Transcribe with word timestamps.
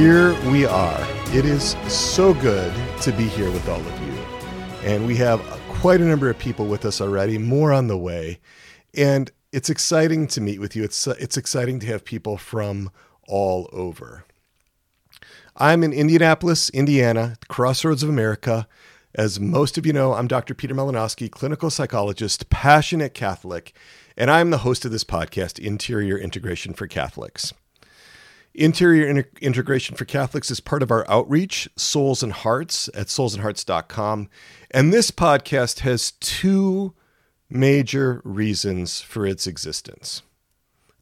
here 0.00 0.32
we 0.50 0.64
are. 0.64 0.98
It 1.34 1.44
is 1.44 1.76
so 1.86 2.32
good 2.32 2.72
to 3.02 3.12
be 3.12 3.24
here 3.24 3.50
with 3.50 3.68
all 3.68 3.86
of 3.86 4.02
you. 4.02 4.12
And 4.82 5.06
we 5.06 5.14
have 5.16 5.42
quite 5.68 6.00
a 6.00 6.06
number 6.06 6.30
of 6.30 6.38
people 6.38 6.64
with 6.64 6.86
us 6.86 7.02
already, 7.02 7.36
more 7.36 7.70
on 7.70 7.88
the 7.88 7.98
way. 7.98 8.40
And 8.94 9.30
it's 9.52 9.68
exciting 9.68 10.26
to 10.28 10.40
meet 10.40 10.58
with 10.58 10.74
you. 10.74 10.84
It's, 10.84 11.06
it's 11.06 11.36
exciting 11.36 11.80
to 11.80 11.86
have 11.88 12.02
people 12.02 12.38
from 12.38 12.90
all 13.28 13.68
over. 13.74 14.24
I'm 15.54 15.84
in 15.84 15.92
Indianapolis, 15.92 16.70
Indiana, 16.70 17.36
crossroads 17.48 18.02
of 18.02 18.08
America. 18.08 18.66
As 19.14 19.38
most 19.38 19.76
of 19.76 19.84
you 19.84 19.92
know, 19.92 20.14
I'm 20.14 20.28
Dr. 20.28 20.54
Peter 20.54 20.74
Malinoski, 20.74 21.30
clinical 21.30 21.68
psychologist, 21.68 22.48
passionate 22.48 23.12
Catholic, 23.12 23.74
and 24.16 24.30
I'm 24.30 24.48
the 24.48 24.58
host 24.58 24.86
of 24.86 24.92
this 24.92 25.04
podcast, 25.04 25.58
Interior 25.58 26.16
Integration 26.16 26.72
for 26.72 26.86
Catholics. 26.86 27.52
Interior 28.54 29.06
Inter- 29.06 29.30
Integration 29.40 29.96
for 29.96 30.04
Catholics 30.04 30.50
is 30.50 30.60
part 30.60 30.82
of 30.82 30.90
our 30.90 31.08
outreach, 31.08 31.68
Souls 31.76 32.22
and 32.22 32.32
Hearts, 32.32 32.88
at 32.94 33.06
soulsandhearts.com. 33.06 34.28
And 34.70 34.92
this 34.92 35.10
podcast 35.10 35.80
has 35.80 36.12
two 36.12 36.94
major 37.48 38.20
reasons 38.24 39.00
for 39.00 39.26
its 39.26 39.46
existence. 39.46 40.22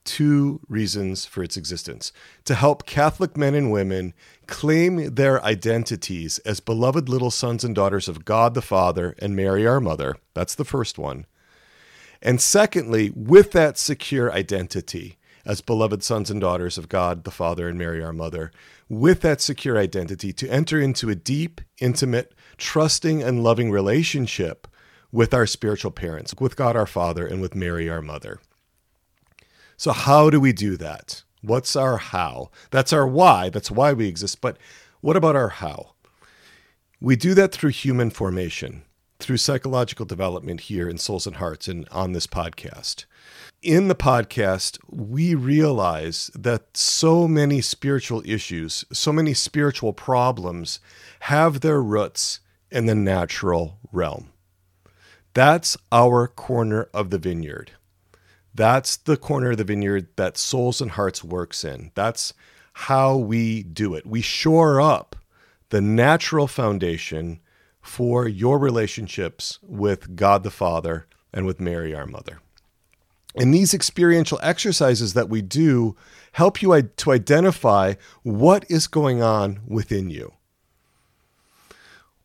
Two 0.05 0.61
reasons 0.69 1.27
for 1.27 1.43
its 1.43 1.57
existence 1.57 2.13
to 2.45 2.55
help 2.55 2.87
Catholic 2.87 3.37
men 3.37 3.55
and 3.55 3.71
women 3.71 4.15
claim 4.47 5.15
their 5.15 5.43
identities 5.45 6.39
as 6.41 6.61
beloved 6.61 7.11
little 7.11 7.31
sons 7.31 7.63
and 7.63 7.75
daughters 7.75 8.09
of 8.09 8.25
God 8.25 8.55
the 8.55 8.63
Father 8.63 9.15
and 9.19 9.37
Mary 9.37 9.67
our 9.67 9.81
Mother. 9.81 10.17
That's 10.33 10.55
the 10.55 10.65
first 10.65 10.99
one. 10.99 11.27
And 12.23 12.41
secondly, 12.41 13.13
with 13.15 13.53
that 13.53 13.79
secure 13.79 14.33
identity, 14.33 15.18
as 15.49 15.63
beloved 15.63 16.03
sons 16.03 16.31
and 16.31 16.43
daughters 16.43 16.77
of 16.77 16.91
God 16.91 17.25
the 17.25 17.31
Father 17.31 17.69
and 17.69 17.79
Mary 17.79 18.05
our 18.05 18.13
Mother, 18.13 18.53
with 18.87 19.23
that 19.23 19.41
secure 19.41 19.79
identity 19.79 20.31
to 20.35 20.49
enter 20.49 20.79
into 20.79 21.09
a 21.09 21.15
deep, 21.15 21.63
intimate, 21.81 22.35
trusting, 22.59 23.23
and 23.23 23.43
loving 23.43 23.71
relationship 23.71 24.69
with 25.11 25.33
our 25.33 25.47
spiritual 25.47 25.91
parents, 25.91 26.35
with 26.39 26.55
God 26.55 26.77
our 26.77 26.87
Father, 26.87 27.27
and 27.27 27.41
with 27.41 27.55
Mary 27.55 27.89
our 27.89 28.03
Mother. 28.03 28.41
So, 29.79 29.93
how 29.93 30.29
do 30.29 30.39
we 30.39 30.53
do 30.53 30.77
that? 30.77 31.23
What's 31.41 31.75
our 31.75 31.97
how? 31.97 32.51
That's 32.71 32.93
our 32.93 33.07
why. 33.07 33.49
That's 33.49 33.71
why 33.71 33.95
we 33.95 34.07
exist. 34.07 34.43
But 34.43 34.59
what 35.01 35.17
about 35.17 35.37
our 35.37 35.49
how? 35.49 35.93
We 37.01 37.17
do 37.17 37.33
that 37.35 37.53
through 37.53 37.71
human 37.71 38.11
formation, 38.11 38.83
through 39.19 39.39
psychological 39.39 40.05
development 40.05 40.63
here 40.63 40.91
in 40.91 40.99
Souls 40.99 41.27
and 41.27 41.37
Hearts 41.37 41.69
and 41.69 41.89
on 41.91 42.13
this 42.13 42.27
podcast 42.27 43.07
in 43.63 43.89
the 43.89 43.95
podcast, 43.95 44.79
we 44.89 45.35
realize 45.35 46.31
that 46.35 46.77
so 46.77 47.27
many 47.27 47.61
spiritual 47.61 48.23
issues, 48.25 48.85
so 48.93 49.13
many 49.13 49.35
spiritual 49.35 49.93
problems 49.93 50.81
have 51.21 51.61
their 51.61 51.83
roots 51.83 52.41
in 52.71 52.87
the 52.87 52.95
natural 52.95 53.79
realm. 53.93 54.33
That's 55.35 55.77
our 55.91 56.29
corner 56.29 56.89
of 56.95 57.11
the 57.11 57.19
vineyard. 57.19 57.73
That's 58.55 58.97
the 58.97 59.17
corner 59.17 59.53
of 59.53 59.57
the 59.59 59.65
vineyard 59.65 60.09
that 60.17 60.37
Souls 60.37 60.81
and 60.81 60.93
Hearts 60.93 61.23
works 61.23 61.65
in. 61.65 61.93
That's 61.95 62.35
how 62.73 63.17
we 63.17 63.63
do 63.63 63.95
it. 63.95 64.07
We 64.07 64.21
shore 64.21 64.81
up 64.81 65.17
the 65.71 65.81
natural 65.81 66.47
foundation 66.47 67.41
for 67.81 68.27
your 68.27 68.59
relationships 68.59 69.59
with 69.63 70.17
God 70.17 70.43
the 70.43 70.51
Father 70.51 71.07
and 71.33 71.47
with 71.47 71.61
Mary, 71.61 71.95
our 71.95 72.07
mother. 72.07 72.41
And 73.39 73.55
these 73.55 73.73
experiential 73.73 74.41
exercises 74.43 75.15
that 75.15 75.29
we 75.29 75.43
do 75.43 75.97
help 76.33 76.61
you 76.61 76.83
to 76.83 77.13
identify 77.13 77.95
what 78.23 78.65
is 78.69 78.87
going 78.87 79.23
on 79.23 79.61
within 79.67 80.11
you. 80.11 80.33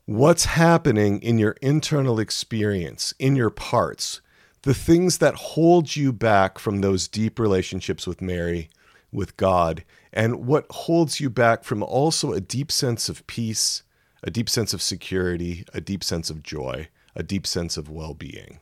What's 0.05 0.45
happening 0.45 1.21
in 1.21 1.37
your 1.37 1.55
internal 1.61 2.19
experience, 2.19 3.13
in 3.19 3.35
your 3.35 3.49
parts, 3.49 4.21
the 4.63 4.73
things 4.73 5.19
that 5.19 5.35
hold 5.35 5.95
you 5.95 6.11
back 6.11 6.57
from 6.57 6.81
those 6.81 7.07
deep 7.07 7.39
relationships 7.39 8.07
with 8.07 8.21
Mary, 8.21 8.69
with 9.11 9.37
God, 9.37 9.83
and 10.11 10.45
what 10.45 10.65
holds 10.69 11.19
you 11.19 11.29
back 11.29 11.63
from 11.63 11.83
also 11.83 12.33
a 12.33 12.41
deep 12.41 12.71
sense 12.71 13.07
of 13.07 13.25
peace, 13.27 13.83
a 14.23 14.31
deep 14.31 14.49
sense 14.49 14.73
of 14.73 14.81
security, 14.81 15.65
a 15.73 15.81
deep 15.81 16.03
sense 16.03 16.29
of 16.29 16.43
joy, 16.43 16.87
a 17.15 17.23
deep 17.23 17.45
sense 17.45 17.77
of 17.77 17.89
well 17.89 18.13
being. 18.13 18.59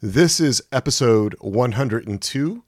This 0.00 0.38
is 0.38 0.62
episode 0.70 1.34
102. 1.40 2.62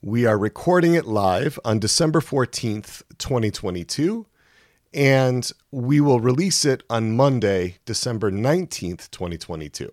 We 0.00 0.24
are 0.24 0.38
recording 0.38 0.94
it 0.94 1.04
live 1.04 1.58
on 1.66 1.80
December 1.80 2.20
14th, 2.20 3.02
2022, 3.18 4.24
and 4.94 5.52
we 5.70 6.00
will 6.00 6.18
release 6.18 6.64
it 6.64 6.82
on 6.88 7.14
Monday, 7.14 7.76
December 7.84 8.30
19th, 8.30 9.10
2022. 9.10 9.90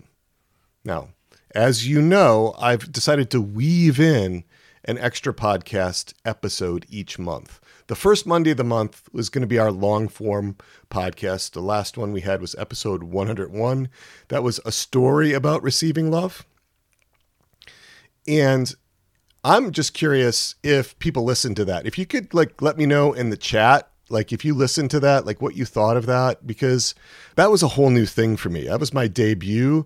Now, 0.85 1.09
as 1.53 1.85
you 1.85 2.01
know, 2.01 2.55
I've 2.57 2.93
decided 2.93 3.29
to 3.31 3.41
weave 3.41 3.99
in 3.99 4.45
an 4.85 4.97
extra 4.99 5.33
podcast 5.33 6.13
episode 6.23 6.85
each 6.87 7.19
month. 7.19 7.59
The 7.87 7.95
first 7.95 8.27
Monday 8.27 8.51
of 8.51 8.57
the 8.57 8.63
month 8.65 9.07
was 9.13 9.29
going 9.29 9.41
to 9.41 9.47
be 9.47 9.59
our 9.59 9.71
long 9.71 10.09
form 10.09 10.57
podcast. 10.89 11.51
The 11.51 11.61
last 11.61 11.97
one 11.97 12.11
we 12.11 12.21
had 12.21 12.41
was 12.41 12.55
episode 12.55 13.03
101. 13.03 13.89
That 14.27 14.43
was 14.43 14.59
a 14.65 14.71
story 14.73 15.33
about 15.33 15.63
receiving 15.63 16.11
love. 16.11 16.45
And 18.27 18.73
I'm 19.43 19.71
just 19.71 19.93
curious 19.93 20.55
if 20.63 20.99
people 20.99 21.23
listen 21.23 21.55
to 21.55 21.65
that. 21.65 21.85
If 21.85 21.97
you 21.97 22.05
could 22.05 22.33
like 22.33 22.61
let 22.61 22.77
me 22.77 22.85
know 22.85 23.13
in 23.13 23.29
the 23.29 23.37
chat 23.37 23.89
like 24.09 24.31
if 24.31 24.45
you 24.45 24.53
listen 24.53 24.87
to 24.89 24.99
that 24.99 25.25
like 25.25 25.41
what 25.41 25.55
you 25.55 25.65
thought 25.65 25.97
of 25.97 26.05
that 26.05 26.45
because 26.45 26.95
that 27.35 27.51
was 27.51 27.63
a 27.63 27.69
whole 27.69 27.89
new 27.89 28.05
thing 28.05 28.37
for 28.37 28.49
me 28.49 28.65
that 28.67 28.79
was 28.79 28.93
my 28.93 29.07
debut 29.07 29.85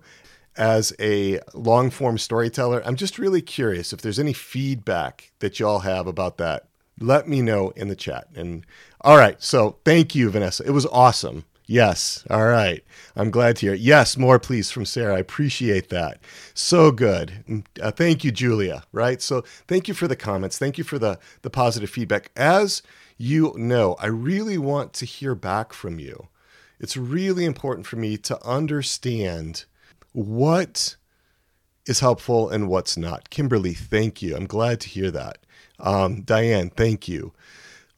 as 0.56 0.92
a 1.00 1.40
long 1.54 1.90
form 1.90 2.18
storyteller 2.18 2.82
i'm 2.86 2.96
just 2.96 3.18
really 3.18 3.42
curious 3.42 3.92
if 3.92 4.00
there's 4.00 4.18
any 4.18 4.32
feedback 4.32 5.32
that 5.40 5.58
y'all 5.58 5.80
have 5.80 6.06
about 6.06 6.38
that 6.38 6.68
let 7.00 7.28
me 7.28 7.42
know 7.42 7.70
in 7.70 7.88
the 7.88 7.96
chat 7.96 8.28
and 8.34 8.64
all 9.00 9.16
right 9.16 9.42
so 9.42 9.76
thank 9.84 10.14
you 10.14 10.30
vanessa 10.30 10.64
it 10.64 10.70
was 10.70 10.86
awesome 10.86 11.44
Yes. 11.66 12.24
All 12.28 12.44
right. 12.46 12.84
I'm 13.16 13.30
glad 13.30 13.56
to 13.56 13.66
hear 13.66 13.74
it. 13.74 13.80
Yes, 13.80 14.18
more 14.18 14.38
please 14.38 14.70
from 14.70 14.84
Sarah. 14.84 15.16
I 15.16 15.20
appreciate 15.20 15.88
that. 15.90 16.20
So 16.52 16.90
good. 16.90 17.44
Mm, 17.48 17.64
uh, 17.80 17.92
thank 17.92 18.24
you, 18.24 18.32
Julia. 18.32 18.82
Right. 18.92 19.22
So 19.22 19.42
thank 19.68 19.88
you 19.88 19.94
for 19.94 20.08
the 20.08 20.16
comments. 20.16 20.58
Thank 20.58 20.76
you 20.76 20.84
for 20.84 20.98
the 20.98 21.18
the 21.42 21.50
positive 21.50 21.88
feedback. 21.88 22.30
As 22.36 22.82
you 23.16 23.54
know, 23.56 23.96
I 24.00 24.06
really 24.06 24.58
want 24.58 24.92
to 24.94 25.06
hear 25.06 25.34
back 25.34 25.72
from 25.72 25.98
you. 25.98 26.28
It's 26.80 26.96
really 26.96 27.44
important 27.44 27.86
for 27.86 27.96
me 27.96 28.16
to 28.18 28.44
understand 28.44 29.64
what 30.12 30.96
is 31.86 32.00
helpful 32.00 32.50
and 32.50 32.68
what's 32.68 32.96
not. 32.96 33.30
Kimberly, 33.30 33.72
thank 33.72 34.20
you. 34.20 34.36
I'm 34.36 34.46
glad 34.46 34.80
to 34.80 34.88
hear 34.88 35.10
that. 35.12 35.38
Um, 35.78 36.22
Diane, 36.22 36.70
thank 36.70 37.08
you. 37.08 37.32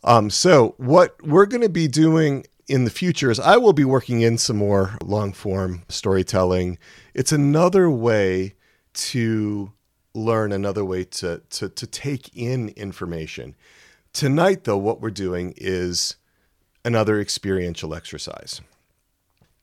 Um, 0.03 0.31
so, 0.31 0.75
what 0.77 1.17
we're 1.23 1.47
going 1.47 1.63
to 1.63 1.69
be 1.69 1.89
doing 1.89 2.45
in 2.69 2.85
the 2.85 2.91
future 2.91 3.31
is 3.31 3.41
I 3.41 3.57
will 3.57 3.73
be 3.73 3.85
working 3.85 4.21
in 4.21 4.39
some 4.39 4.57
more 4.57 4.97
long 5.03 5.33
form 5.33 5.83
storytelling. 5.89 6.79
It's 7.15 7.33
another 7.33 7.91
way 7.91 8.55
to 8.95 9.73
learn, 10.15 10.53
another 10.53 10.85
way 10.85 11.05
to, 11.05 11.43
to, 11.51 11.69
to 11.69 11.87
take 11.87 12.35
in 12.37 12.71
information. 12.71 13.55
Tonight, 14.13 14.65
though, 14.65 14.79
what 14.79 15.01
we're 15.01 15.11
doing 15.11 15.55
is 15.57 16.17
another 16.85 17.21
experiential 17.21 17.95
exercise. 17.95 18.61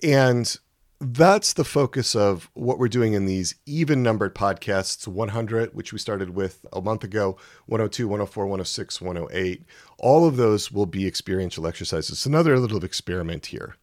And 0.03 0.57
that's 1.03 1.53
the 1.53 1.63
focus 1.63 2.15
of 2.15 2.51
what 2.53 2.77
we're 2.77 2.87
doing 2.87 3.13
in 3.13 3.25
these 3.25 3.55
even 3.65 4.03
numbered 4.03 4.35
podcasts 4.35 5.07
100 5.07 5.73
which 5.73 5.91
we 5.91 5.97
started 5.97 6.29
with 6.35 6.63
a 6.71 6.79
month 6.79 7.03
ago 7.03 7.35
102 7.65 8.07
104 8.07 8.45
106 8.45 9.01
108 9.01 9.65
all 9.97 10.27
of 10.27 10.37
those 10.37 10.71
will 10.71 10.85
be 10.85 11.07
experiential 11.07 11.65
exercises. 11.65 12.11
It's 12.11 12.25
another 12.27 12.59
little 12.59 12.85
experiment 12.85 13.47
here. 13.47 13.77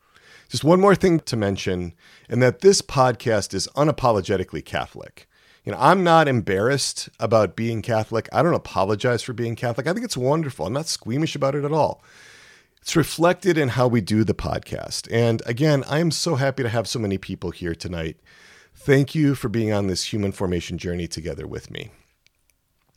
Just 0.48 0.62
one 0.62 0.80
more 0.80 0.94
thing 0.94 1.18
to 1.18 1.36
mention 1.36 1.92
and 2.28 2.40
that 2.40 2.60
this 2.60 2.82
podcast 2.82 3.52
is 3.52 3.66
unapologetically 3.74 4.64
catholic. 4.64 5.28
You 5.64 5.72
know 5.72 5.78
i'm 5.80 6.04
not 6.04 6.28
embarrassed 6.28 7.08
about 7.18 7.56
being 7.56 7.82
catholic. 7.82 8.28
I 8.32 8.44
don't 8.44 8.54
apologize 8.54 9.24
for 9.24 9.32
being 9.32 9.56
catholic. 9.56 9.88
I 9.88 9.92
think 9.92 10.04
it's 10.04 10.16
wonderful. 10.16 10.66
I'm 10.66 10.72
not 10.72 10.86
squeamish 10.86 11.34
about 11.34 11.56
it 11.56 11.64
at 11.64 11.72
all 11.72 12.00
it's 12.88 12.96
reflected 12.96 13.58
in 13.58 13.68
how 13.68 13.86
we 13.86 14.00
do 14.00 14.24
the 14.24 14.32
podcast. 14.32 15.06
And 15.12 15.42
again, 15.44 15.84
I 15.86 15.98
am 15.98 16.10
so 16.10 16.36
happy 16.36 16.62
to 16.62 16.70
have 16.70 16.88
so 16.88 16.98
many 16.98 17.18
people 17.18 17.50
here 17.50 17.74
tonight. 17.74 18.16
Thank 18.74 19.14
you 19.14 19.34
for 19.34 19.50
being 19.50 19.74
on 19.74 19.88
this 19.88 20.10
human 20.10 20.32
formation 20.32 20.78
journey 20.78 21.06
together 21.06 21.46
with 21.46 21.70
me. 21.70 21.90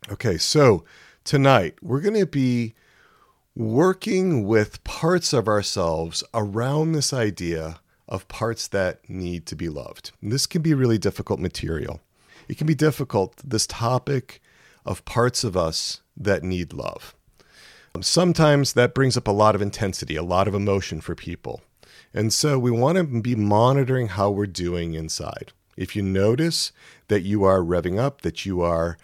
Okay, 0.10 0.38
so 0.38 0.86
tonight 1.26 1.76
we're 1.82 2.00
going 2.00 2.18
to 2.18 2.26
be 2.26 2.74
working 3.54 4.48
with 4.48 4.82
parts 4.86 5.34
of 5.34 5.50
ourselves 5.50 6.24
around 6.34 6.94
this 6.94 7.12
idea 7.12 7.82
of 8.08 8.30
parts 8.30 8.70
that 8.70 9.10
need 9.10 9.46
to 9.48 9.58
be 9.58 9.68
loved. 9.68 10.12
And 10.22 10.32
this 10.32 10.48
can 10.48 10.62
be 10.62 10.74
really 10.74 11.00
difficult 11.00 11.42
material. 11.42 12.00
It 12.48 12.58
can 12.58 12.66
be 12.66 12.76
difficult, 12.76 13.42
this 13.44 13.68
topic 13.68 14.42
of 14.86 15.04
parts 15.04 15.44
of 15.44 15.58
us 15.58 16.00
that 16.16 16.44
need 16.44 16.72
love. 16.72 17.14
Sometimes 18.00 18.74
that 18.74 18.94
brings 18.94 19.18
up 19.18 19.28
a 19.28 19.32
lot 19.32 19.56
of 19.56 19.62
intensity, 19.62 20.16
a 20.16 20.24
lot 20.24 20.48
of 20.48 20.56
emotion 20.56 21.02
for 21.02 21.14
people. 21.14 21.62
And 22.14 22.34
so 22.34 22.58
we 22.58 22.72
want 22.72 22.98
to 22.98 23.22
be 23.22 23.36
monitoring 23.36 24.10
how 24.10 24.32
we're 24.32 24.48
doing 24.48 24.94
inside. 24.94 25.52
If 25.78 25.96
you 25.96 26.02
notice 26.02 26.72
that 27.08 27.22
you 27.22 27.44
are 27.44 27.60
revving 27.60 28.00
up, 28.00 28.22
that 28.22 28.46
you 28.46 28.62
are 28.62 28.98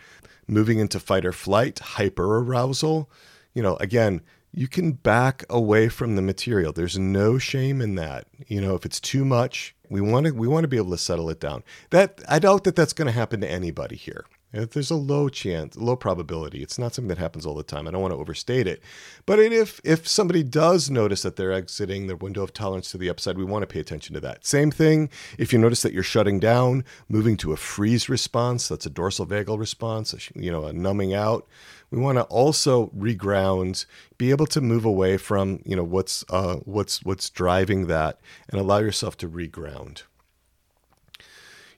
moving 0.48 0.80
into 0.80 1.00
fight 1.00 1.26
or 1.26 1.32
flight, 1.32 1.80
hyper 1.80 2.40
arousal, 2.40 3.10
you 3.54 3.62
know, 3.62 3.76
again, 3.78 4.22
you 4.54 4.68
can 4.68 4.94
back 4.94 5.44
away 5.50 5.90
from 5.90 6.16
the 6.16 6.22
material. 6.22 6.74
There's 6.74 6.98
no 6.98 7.38
shame 7.38 7.82
in 7.82 7.96
that. 7.96 8.28
You 8.48 8.62
know, 8.62 8.76
if 8.76 8.86
it's 8.86 9.00
too 9.00 9.26
much, 9.26 9.76
we 9.90 10.02
want 10.02 10.26
to 10.26 10.32
we 10.32 10.48
want 10.48 10.64
to 10.64 10.68
be 10.68 10.78
able 10.78 10.92
to 10.92 10.98
settle 10.98 11.30
it 11.30 11.40
down. 11.40 11.64
That 11.92 12.22
I 12.28 12.40
doubt 12.40 12.64
that 12.64 12.76
that's 12.76 12.94
going 12.94 13.08
to 13.08 13.12
happen 13.12 13.42
to 13.42 13.50
anybody 13.50 13.96
here. 13.96 14.26
There's 14.66 14.92
a 14.92 14.96
low 14.96 15.30
chance, 15.30 15.76
low 15.76 15.96
probability. 15.96 16.64
It's 16.64 16.80
not 16.80 16.94
something 16.94 17.10
that 17.10 17.18
happens 17.18 17.46
all 17.46 17.56
the 17.56 17.64
time. 17.64 17.88
I 17.88 17.92
don't 17.92 18.02
want 18.02 18.14
to 18.14 18.20
overstate 18.20 18.68
it. 18.68 18.82
But 19.26 19.40
if 19.40 19.80
if 19.84 20.08
somebody 20.08 20.44
does 20.44 20.90
notice 20.90 21.22
that 21.22 21.36
they're 21.36 21.52
exiting 21.52 22.08
their 22.08 22.16
window 22.16 22.44
of 22.44 22.54
tolerance 22.54 22.92
to 22.92 22.98
the 22.98 23.10
upside, 23.10 23.38
we 23.38 23.44
want 23.44 23.64
to 23.64 23.68
pay 23.68 23.80
attention 23.80 24.14
to 24.16 24.20
that. 24.22 24.46
Same 24.46 24.72
thing 24.72 25.10
if 25.38 25.54
you 25.54 25.60
notice 25.60 25.82
that 25.82 25.94
you're 25.94 26.04
shutting 26.04 26.40
down, 26.40 26.84
moving 27.10 27.38
to 27.38 27.54
a 27.54 27.58
freeze 27.58 28.10
response, 28.10 28.68
that's 28.68 28.86
a 28.86 28.90
dorsal 28.90 29.26
vagal 29.26 29.60
response, 29.60 30.14
you 30.36 30.52
know, 30.52 30.66
a 30.66 30.74
numbing 30.74 31.14
out. 31.14 31.48
We 31.90 32.00
want 32.00 32.18
to 32.18 32.24
also 32.24 32.88
reground, 32.88 33.86
be 34.18 34.32
able 34.32 34.48
to 34.48 34.60
move 34.60 34.84
away 34.84 35.18
from, 35.18 35.62
you 35.66 35.76
know, 35.76 35.84
what's 35.84 36.26
uh, 36.30 36.56
what's 36.66 37.04
what's 37.04 37.30
driving 37.30 37.88
that 37.88 38.20
and 38.50 38.60
allow 38.60 38.80
yourself 38.80 39.16
to 39.18 39.30
reground. 39.30 40.04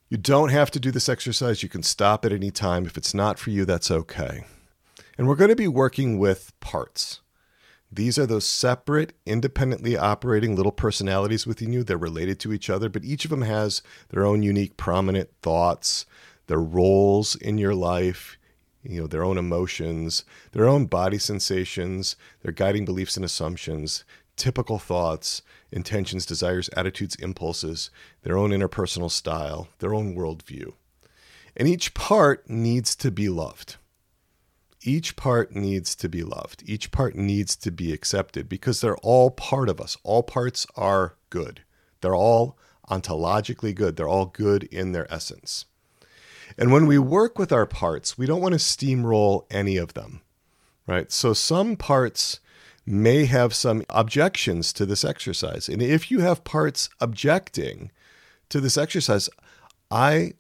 You 0.10 0.18
don't 0.18 0.50
have 0.50 0.72
to 0.72 0.80
do 0.80 0.90
this 0.90 1.08
exercise. 1.08 1.62
You 1.62 1.70
can 1.70 1.84
stop 1.84 2.26
at 2.26 2.32
any 2.32 2.50
time. 2.50 2.88
If 2.88 2.98
it's 2.98 3.14
not 3.14 3.38
for 3.38 3.52
you, 3.52 3.64
that's 3.64 3.92
okay. 3.92 4.44
And 5.20 5.28
we're 5.28 5.36
going 5.36 5.52
to 5.52 5.56
be 5.56 5.68
working 5.68 6.18
with 6.18 6.52
parts. 6.60 7.22
These 7.92 8.18
are 8.18 8.26
those 8.26 8.46
separate, 8.46 9.14
independently 9.28 9.96
operating 9.96 10.56
little 10.56 10.72
personalities 10.72 11.46
within 11.46 11.74
you. 11.74 11.84
They're 11.84 11.98
related 11.98 12.40
to 12.40 12.54
each 12.54 12.72
other, 12.72 12.90
but 12.90 13.04
each 13.04 13.24
of 13.24 13.30
them 13.30 13.44
has 13.44 13.84
their 14.10 14.26
own 14.26 14.42
unique, 14.42 14.78
prominent 14.78 15.30
thoughts, 15.44 16.08
their 16.48 16.60
roles 16.60 17.36
in 17.36 17.60
your 17.60 17.76
life, 17.76 18.38
you 18.82 19.02
know, 19.02 19.08
their 19.08 19.24
own 19.24 19.38
emotions, 19.38 20.24
their 20.54 20.68
own 20.68 20.88
body 20.88 21.20
sensations, 21.20 22.16
their 22.42 22.52
guiding 22.52 22.86
beliefs 22.86 23.16
and 23.16 23.26
assumptions, 23.26 24.04
typical 24.36 24.80
thoughts, 24.80 25.44
intentions, 25.72 26.26
desires, 26.26 26.70
attitudes, 26.76 27.16
impulses, 27.16 27.90
their 28.24 28.38
own 28.38 28.52
interpersonal 28.52 29.12
style, 29.12 29.68
their 29.80 29.94
own 29.94 30.16
worldview. 30.16 30.74
And 31.56 31.68
each 31.68 31.94
part 31.94 32.50
needs 32.50 32.96
to 32.98 33.12
be 33.12 33.30
loved. 33.30 33.78
Each 34.82 35.16
part 35.16 35.56
needs 35.56 35.94
to 35.96 36.08
be 36.08 36.24
loved. 36.24 36.64
Each 36.66 36.92
part 36.92 37.16
needs 37.16 37.56
to 37.58 37.72
be 37.72 37.92
accepted 37.92 38.48
because 38.48 38.80
they're 38.80 38.98
all 38.98 39.30
part 39.30 39.68
of 39.68 39.82
us. 39.82 39.98
All 40.04 40.24
parts 40.24 40.66
are 40.76 41.16
good. 41.30 41.62
They're 42.02 42.16
all 42.16 42.58
ontologically 42.90 43.76
good. 43.76 43.98
They're 43.98 44.08
all 44.08 44.28
good 44.28 44.64
in 44.64 44.94
their 44.94 45.12
essence. 45.14 45.66
And 46.58 46.72
when 46.72 46.88
we 46.88 46.98
work 46.98 47.38
with 47.38 47.52
our 47.52 47.66
parts, 47.66 48.18
we 48.18 48.26
don't 48.26 48.42
want 48.42 48.54
to 48.54 48.60
steamroll 48.60 49.46
any 49.52 49.78
of 49.78 49.94
them, 49.94 50.22
right? 50.88 51.12
So 51.12 51.34
some 51.34 51.76
parts 51.76 52.40
may 52.86 53.26
have 53.26 53.54
some 53.54 53.84
objections 53.90 54.74
to 54.74 54.86
this 54.86 55.04
exercise. 55.04 55.70
And 55.70 55.82
if 55.82 56.10
you 56.10 56.20
have 56.20 56.44
parts 56.44 56.90
objecting 57.00 57.92
to 58.50 58.60
this 58.60 58.78
exercise, 58.78 59.30
I 59.92 60.34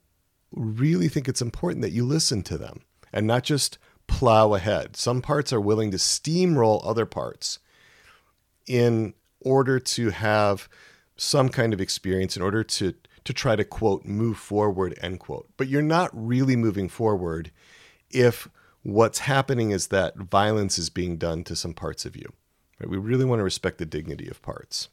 really 0.52 1.08
think 1.08 1.28
it's 1.28 1.42
important 1.42 1.82
that 1.82 1.92
you 1.92 2.06
listen 2.06 2.44
to 2.44 2.58
them 2.58 2.82
and 3.14 3.28
not 3.28 3.44
just 3.44 3.78
plow 4.08 4.54
ahead. 4.54 4.96
Some 4.96 5.22
parts 5.22 5.54
are 5.54 5.62
willing 5.62 5.92
to 5.92 5.98
steamroll 5.98 6.82
other 6.86 7.06
parts 7.06 7.60
in 8.68 9.14
order 9.42 9.80
to 9.80 10.10
have 10.10 10.68
some 11.16 11.50
kind 11.50 11.74
of 11.74 11.82
experience, 11.82 12.36
in 12.36 12.42
order 12.42 12.64
to 12.64 12.94
to 13.26 13.34
try 13.34 13.56
to 13.56 13.64
quote 13.64 14.06
move 14.06 14.38
forward 14.38 14.98
end 15.02 15.20
quote. 15.20 15.48
But 15.58 15.68
you're 15.68 15.82
not 15.82 16.10
really 16.14 16.56
moving 16.56 16.90
forward 16.90 17.52
if 18.10 18.50
what's 18.94 19.20
happening 19.20 19.72
is 19.72 19.88
that 19.88 20.18
violence 20.18 20.78
is 20.78 20.90
being 20.90 21.18
done 21.18 21.44
to 21.46 21.56
some 21.56 21.74
parts 21.74 22.06
of 22.06 22.16
you. 22.16 22.34
Right? 22.80 22.90
We 22.90 22.98
really 22.98 23.26
want 23.26 23.40
to 23.40 23.44
respect 23.44 23.78
the 23.78 23.86
dignity 23.86 24.28
of 24.28 24.42
parts. 24.42 24.90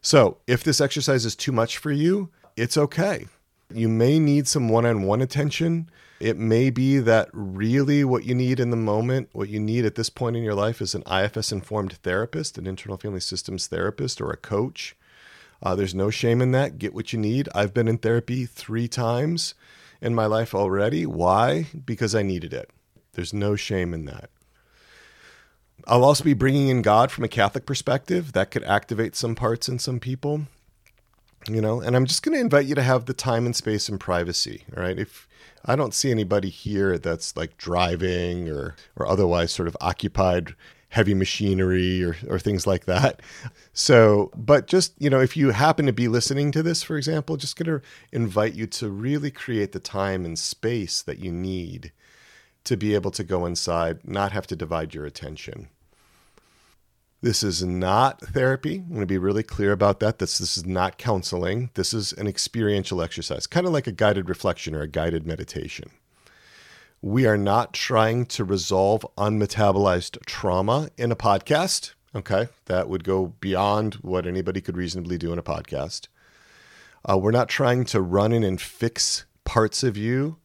So, 0.00 0.38
if 0.46 0.62
this 0.62 0.80
exercise 0.80 1.24
is 1.24 1.34
too 1.34 1.52
much 1.52 1.78
for 1.78 1.90
you, 1.90 2.30
it's 2.56 2.76
okay. 2.76 3.26
You 3.72 3.88
may 3.88 4.18
need 4.18 4.46
some 4.46 4.68
one 4.68 4.84
on 4.84 5.02
one 5.02 5.22
attention. 5.22 5.88
It 6.20 6.36
may 6.36 6.70
be 6.70 6.98
that 6.98 7.28
really 7.32 8.04
what 8.04 8.24
you 8.24 8.34
need 8.34 8.60
in 8.60 8.70
the 8.70 8.76
moment, 8.76 9.30
what 9.32 9.48
you 9.48 9.58
need 9.58 9.84
at 9.84 9.94
this 9.94 10.10
point 10.10 10.36
in 10.36 10.42
your 10.42 10.54
life 10.54 10.80
is 10.80 10.94
an 10.94 11.02
IFS 11.10 11.52
informed 11.52 11.94
therapist, 12.02 12.58
an 12.58 12.66
internal 12.66 12.98
family 12.98 13.20
systems 13.20 13.66
therapist, 13.66 14.20
or 14.20 14.30
a 14.30 14.36
coach. 14.36 14.94
Uh, 15.62 15.74
there's 15.74 15.94
no 15.94 16.10
shame 16.10 16.42
in 16.42 16.52
that. 16.52 16.78
Get 16.78 16.94
what 16.94 17.12
you 17.12 17.18
need. 17.18 17.48
I've 17.54 17.74
been 17.74 17.88
in 17.88 17.98
therapy 17.98 18.44
three 18.44 18.86
times 18.86 19.54
in 20.00 20.14
my 20.14 20.26
life 20.26 20.54
already. 20.54 21.06
Why? 21.06 21.66
Because 21.84 22.14
I 22.14 22.22
needed 22.22 22.52
it. 22.52 22.70
There's 23.14 23.32
no 23.32 23.56
shame 23.56 23.94
in 23.94 24.04
that. 24.06 24.30
I'll 25.86 26.04
also 26.04 26.24
be 26.24 26.34
bringing 26.34 26.68
in 26.68 26.82
God 26.82 27.10
from 27.10 27.24
a 27.24 27.28
Catholic 27.28 27.66
perspective. 27.66 28.32
That 28.32 28.50
could 28.50 28.64
activate 28.64 29.16
some 29.16 29.34
parts 29.34 29.68
in 29.68 29.78
some 29.78 30.00
people, 30.00 30.46
you 31.48 31.60
know. 31.60 31.80
And 31.80 31.96
I'm 31.96 32.06
just 32.06 32.22
going 32.22 32.34
to 32.34 32.40
invite 32.40 32.66
you 32.66 32.74
to 32.74 32.82
have 32.82 33.06
the 33.06 33.12
time 33.12 33.44
and 33.46 33.54
space 33.54 33.88
and 33.88 34.00
privacy. 34.00 34.64
All 34.76 34.82
right. 34.82 34.98
If 34.98 35.28
I 35.64 35.76
don't 35.76 35.94
see 35.94 36.10
anybody 36.10 36.48
here 36.48 36.98
that's 36.98 37.36
like 37.36 37.56
driving 37.58 38.48
or 38.48 38.76
or 38.96 39.06
otherwise 39.06 39.52
sort 39.52 39.68
of 39.68 39.76
occupied 39.80 40.54
heavy 40.94 41.12
machinery 41.12 42.04
or, 42.04 42.16
or 42.28 42.38
things 42.38 42.68
like 42.68 42.84
that. 42.84 43.20
So, 43.72 44.30
but 44.36 44.68
just, 44.68 44.94
you 44.96 45.10
know, 45.10 45.20
if 45.20 45.36
you 45.36 45.50
happen 45.50 45.86
to 45.86 45.92
be 45.92 46.06
listening 46.06 46.52
to 46.52 46.62
this, 46.62 46.84
for 46.84 46.96
example, 46.96 47.36
just 47.36 47.56
going 47.56 47.80
to 47.80 47.84
invite 48.12 48.54
you 48.54 48.68
to 48.68 48.88
really 48.88 49.32
create 49.32 49.72
the 49.72 49.80
time 49.80 50.24
and 50.24 50.38
space 50.38 51.02
that 51.02 51.18
you 51.18 51.32
need 51.32 51.90
to 52.64 52.76
be 52.76 52.94
able 52.94 53.10
to 53.12 53.24
go 53.24 53.46
inside, 53.46 54.00
not 54.04 54.32
have 54.32 54.46
to 54.48 54.56
divide 54.56 54.94
your 54.94 55.04
attention. 55.04 55.68
This 57.20 57.42
is 57.42 57.62
not 57.62 58.20
therapy. 58.20 58.76
I'm 58.76 58.88
going 58.88 59.00
to 59.00 59.06
be 59.06 59.16
really 59.16 59.42
clear 59.42 59.72
about 59.72 60.00
that. 60.00 60.18
This, 60.18 60.36
this 60.36 60.58
is 60.58 60.66
not 60.66 60.98
counseling. 60.98 61.70
This 61.72 61.94
is 61.94 62.12
an 62.12 62.26
experiential 62.26 63.00
exercise, 63.00 63.46
kind 63.46 63.66
of 63.66 63.72
like 63.72 63.86
a 63.86 63.92
guided 63.92 64.28
reflection 64.28 64.74
or 64.74 64.82
a 64.82 64.88
guided 64.88 65.26
meditation. 65.26 65.90
We 67.00 67.26
are 67.26 67.38
not 67.38 67.72
trying 67.72 68.26
to 68.26 68.44
resolve 68.44 69.06
unmetabolized 69.16 70.24
trauma 70.26 70.90
in 70.98 71.10
a 71.10 71.16
podcast. 71.16 71.94
Okay. 72.14 72.48
That 72.66 72.88
would 72.88 73.04
go 73.04 73.34
beyond 73.40 73.94
what 73.96 74.26
anybody 74.26 74.60
could 74.60 74.76
reasonably 74.76 75.18
do 75.18 75.32
in 75.32 75.38
a 75.38 75.42
podcast. 75.42 76.08
Uh, 77.08 77.18
we're 77.18 77.30
not 77.30 77.48
trying 77.48 77.84
to 77.86 78.00
run 78.00 78.32
in 78.32 78.44
and 78.44 78.60
fix 78.60 79.24
parts 79.44 79.82
of 79.82 79.96
you. 79.96 80.36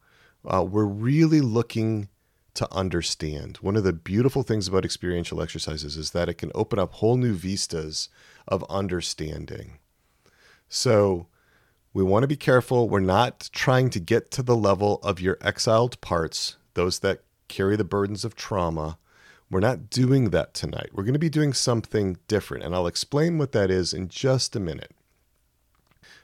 Uh, 0.44 0.64
we're 0.64 0.84
really 0.84 1.40
looking 1.40 2.08
to 2.54 2.72
understand. 2.72 3.58
One 3.58 3.76
of 3.76 3.84
the 3.84 3.92
beautiful 3.92 4.42
things 4.42 4.66
about 4.66 4.84
experiential 4.84 5.40
exercises 5.40 5.96
is 5.96 6.10
that 6.10 6.28
it 6.28 6.34
can 6.34 6.50
open 6.54 6.78
up 6.78 6.94
whole 6.94 7.16
new 7.16 7.34
vistas 7.34 8.08
of 8.48 8.64
understanding. 8.68 9.78
So, 10.68 11.26
we 11.92 12.04
want 12.04 12.22
to 12.22 12.28
be 12.28 12.36
careful. 12.36 12.88
We're 12.88 13.00
not 13.00 13.50
trying 13.52 13.90
to 13.90 14.00
get 14.00 14.30
to 14.32 14.42
the 14.42 14.56
level 14.56 15.00
of 15.02 15.20
your 15.20 15.38
exiled 15.40 16.00
parts, 16.00 16.56
those 16.74 17.00
that 17.00 17.22
carry 17.48 17.76
the 17.76 17.84
burdens 17.84 18.24
of 18.24 18.36
trauma. 18.36 18.96
We're 19.50 19.58
not 19.58 19.90
doing 19.90 20.30
that 20.30 20.54
tonight. 20.54 20.90
We're 20.92 21.02
going 21.02 21.14
to 21.14 21.18
be 21.18 21.28
doing 21.28 21.52
something 21.52 22.18
different, 22.28 22.62
and 22.62 22.74
I'll 22.74 22.86
explain 22.86 23.38
what 23.38 23.50
that 23.52 23.70
is 23.70 23.92
in 23.92 24.08
just 24.08 24.54
a 24.54 24.60
minute. 24.60 24.92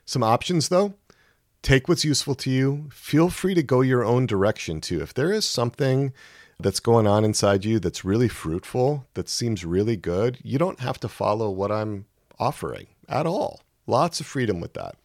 Some 0.04 0.23
options, 0.23 0.68
though 0.68 0.94
take 1.62 1.88
what's 1.88 2.04
useful 2.04 2.34
to 2.36 2.50
you. 2.50 2.88
Feel 2.90 3.30
free 3.30 3.54
to 3.54 3.62
go 3.62 3.80
your 3.80 4.04
own 4.04 4.26
direction, 4.26 4.80
too. 4.80 5.02
If 5.02 5.14
there 5.14 5.32
is 5.32 5.44
something 5.44 6.12
that's 6.58 6.80
going 6.80 7.06
on 7.06 7.25
inside 7.25 7.64
you 7.64 7.78
that's 7.78 8.04
really 8.04 8.28
fruitful, 8.28 9.06
that 9.14 9.28
seems 9.28 9.64
really 9.64 9.96
good, 9.96 10.38
you 10.42 10.58
don't 10.58 10.80
have 10.80 10.98
to 11.00 11.08
follow 11.08 11.50
what 11.50 11.70
I'm 11.70 12.06
offering 12.38 12.86
at 13.08 13.26
all. 13.26 13.60
Lots 13.86 14.20
of 14.20 14.26
freedom 14.26 14.60
with 14.60 14.75
that. 14.75 14.96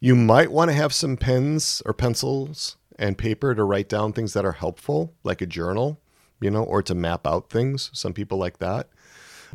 You 0.00 0.14
might 0.14 0.52
want 0.52 0.70
to 0.70 0.76
have 0.76 0.94
some 0.94 1.16
pens 1.16 1.82
or 1.84 1.92
pencils 1.92 2.76
and 2.98 3.18
paper 3.18 3.54
to 3.54 3.64
write 3.64 3.88
down 3.88 4.12
things 4.12 4.32
that 4.32 4.44
are 4.44 4.52
helpful, 4.52 5.14
like 5.24 5.40
a 5.40 5.46
journal, 5.46 5.98
you 6.40 6.50
know, 6.50 6.62
or 6.62 6.82
to 6.82 6.94
map 6.94 7.26
out 7.26 7.50
things. 7.50 7.90
Some 7.92 8.12
people 8.12 8.38
like 8.38 8.58
that. 8.58 8.88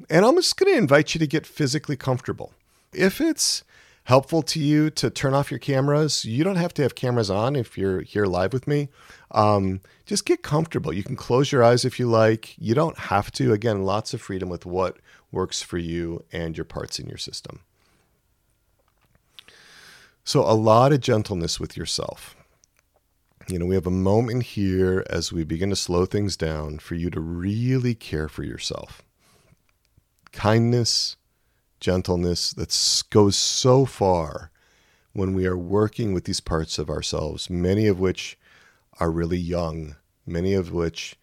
And 0.10 0.26
I'm 0.26 0.36
just 0.36 0.58
going 0.58 0.72
to 0.72 0.78
invite 0.78 1.14
you 1.14 1.20
to 1.20 1.28
get 1.28 1.46
physically 1.46 1.96
comfortable. 1.96 2.54
If 2.94 3.22
it's 3.22 3.64
helpful 4.06 4.44
to 4.44 4.60
you 4.60 4.90
to 4.92 5.10
turn 5.10 5.34
off 5.34 5.52
your 5.52 5.60
cameras, 5.60 6.26
you 6.26 6.44
don't 6.44 6.56
have 6.56 6.74
to 6.76 6.84
have 6.84 6.96
cameras 6.96 7.30
on 7.30 7.56
if 7.56 7.78
you're 7.78 8.02
here 8.02 8.26
live 8.26 8.54
with 8.54 8.68
me. 8.68 8.88
Um, 9.32 9.82
just 10.06 10.26
get 10.26 10.44
comfortable. 10.44 10.94
You 10.94 11.04
can 11.04 11.16
close 11.16 11.52
your 11.52 11.64
eyes 11.64 11.84
if 11.84 12.00
you 12.00 12.08
like. 12.08 12.56
You 12.58 12.76
don't 12.76 12.98
have 12.98 13.32
to. 13.34 13.52
Again, 13.52 13.84
lots 13.84 14.14
of 14.14 14.22
freedom 14.22 14.48
with 14.48 14.66
what 14.66 14.98
works 15.32 15.62
for 15.62 15.80
you 15.80 16.24
and 16.32 16.56
your 16.56 16.66
parts 16.66 17.00
in 17.00 17.08
your 17.08 17.18
system. 17.18 17.60
So, 20.24 20.42
a 20.42 20.54
lot 20.54 20.94
of 20.94 21.02
gentleness 21.02 21.60
with 21.60 21.76
yourself. 21.76 22.36
You 23.48 23.60
know, 23.60 23.66
we 23.66 23.76
have 23.76 23.86
a 23.86 23.92
moment 23.92 24.44
here 24.44 25.06
as 25.10 25.32
we 25.32 25.44
begin 25.44 25.70
to 25.70 25.76
slow 25.76 26.06
things 26.06 26.36
down 26.36 26.80
for 26.80 26.96
you 26.96 27.10
to 27.12 27.20
really 27.20 27.94
care 27.94 28.28
for 28.28 28.44
yourself. 28.44 29.04
Kindness, 30.32 31.16
gentleness 31.86 32.52
that 32.54 33.04
goes 33.12 33.36
so 33.36 33.86
far 33.86 34.50
when 35.14 35.36
we 35.36 35.46
are 35.46 35.56
working 35.56 36.16
with 36.16 36.24
these 36.24 36.40
parts 36.40 36.80
of 36.80 36.90
ourselves, 36.90 37.48
many 37.48 37.86
of 37.86 38.00
which 38.00 38.40
are 39.00 39.12
really 39.12 39.38
young, 39.38 39.96
many 40.26 40.56
of 40.56 40.72
which 40.72 41.16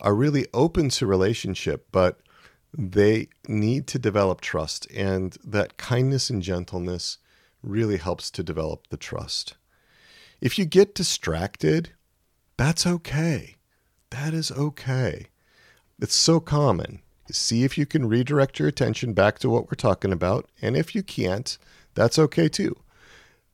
are 0.00 0.14
really 0.14 0.46
open 0.54 0.88
to 0.88 1.06
relationship, 1.06 1.86
but 1.92 2.20
they 2.72 3.28
need 3.46 3.86
to 3.88 3.98
develop 3.98 4.40
trust. 4.40 4.90
And 4.90 5.36
that 5.44 5.76
kindness 5.76 6.30
and 6.30 6.42
gentleness 6.42 7.18
really 7.62 7.98
helps 7.98 8.30
to 8.30 8.42
develop 8.42 8.86
the 8.88 8.96
trust. 8.96 9.54
If 10.40 10.58
you 10.58 10.64
get 10.64 10.94
distracted, 10.94 11.90
that's 12.56 12.86
okay. 12.86 13.56
That 14.08 14.32
is 14.32 14.50
okay. 14.50 15.26
It's 16.00 16.14
so 16.14 16.40
common. 16.40 17.02
See 17.30 17.64
if 17.64 17.76
you 17.76 17.86
can 17.86 18.08
redirect 18.08 18.58
your 18.58 18.68
attention 18.68 19.12
back 19.12 19.38
to 19.40 19.50
what 19.50 19.66
we're 19.66 19.76
talking 19.76 20.12
about. 20.12 20.48
And 20.62 20.76
if 20.76 20.94
you 20.94 21.02
can't, 21.02 21.58
that's 21.94 22.18
okay 22.18 22.48
too. 22.48 22.76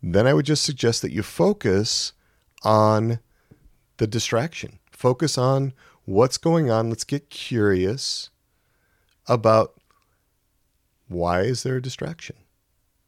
Then 0.02 0.26
I 0.26 0.34
would 0.34 0.46
just 0.46 0.64
suggest 0.64 1.00
that 1.02 1.12
you 1.12 1.22
focus 1.22 2.12
on 2.62 3.20
the 3.98 4.06
distraction. 4.06 4.78
Focus 4.90 5.38
on 5.38 5.72
what's 6.04 6.38
going 6.38 6.70
on. 6.70 6.88
Let's 6.88 7.04
get 7.04 7.30
curious 7.30 8.30
about 9.28 9.80
why 11.08 11.42
is 11.42 11.62
there 11.62 11.76
a 11.76 11.82
distraction? 11.82 12.36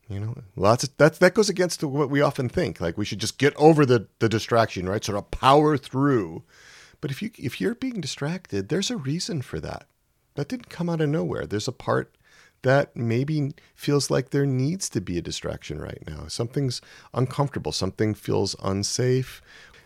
You 0.09 0.21
know, 0.21 0.35
lots 0.54 0.85
of 0.85 0.97
that 0.99 1.18
that 1.21 1.35
goes 1.35 1.49
against 1.49 1.83
what 1.83 2.11
we 2.11 2.21
often 2.21 2.49
think. 2.49 2.80
Like 2.80 2.99
we 2.99 3.06
should 3.06 3.21
just 3.21 3.38
get 3.38 3.56
over 3.56 3.87
the 3.87 4.09
the 4.18 4.28
distraction, 4.28 4.88
right? 4.88 5.02
Sort 5.02 5.16
of 5.16 5.30
power 5.30 5.78
through. 5.78 6.42
But 7.00 7.11
if 7.11 7.23
you 7.23 7.30
if 7.38 7.61
you're 7.61 7.75
being 7.75 8.00
distracted, 8.00 8.68
there's 8.68 8.90
a 8.90 8.97
reason 8.97 9.40
for 9.40 9.61
that. 9.61 9.87
That 10.35 10.49
didn't 10.49 10.69
come 10.69 10.88
out 10.88 11.00
of 11.00 11.09
nowhere. 11.09 11.47
There's 11.47 11.69
a 11.69 11.73
part 11.73 12.14
that 12.62 12.97
maybe 12.97 13.53
feels 13.75 14.11
like 14.11 14.31
there 14.31 14.47
needs 14.47 14.88
to 14.88 15.00
be 15.00 15.19
a 15.19 15.23
distraction 15.23 15.81
right 15.81 16.03
now. 16.07 16.26
Something's 16.29 16.81
uncomfortable. 17.12 17.73
Something 17.73 18.14
feels 18.14 18.57
unsafe. 18.62 19.43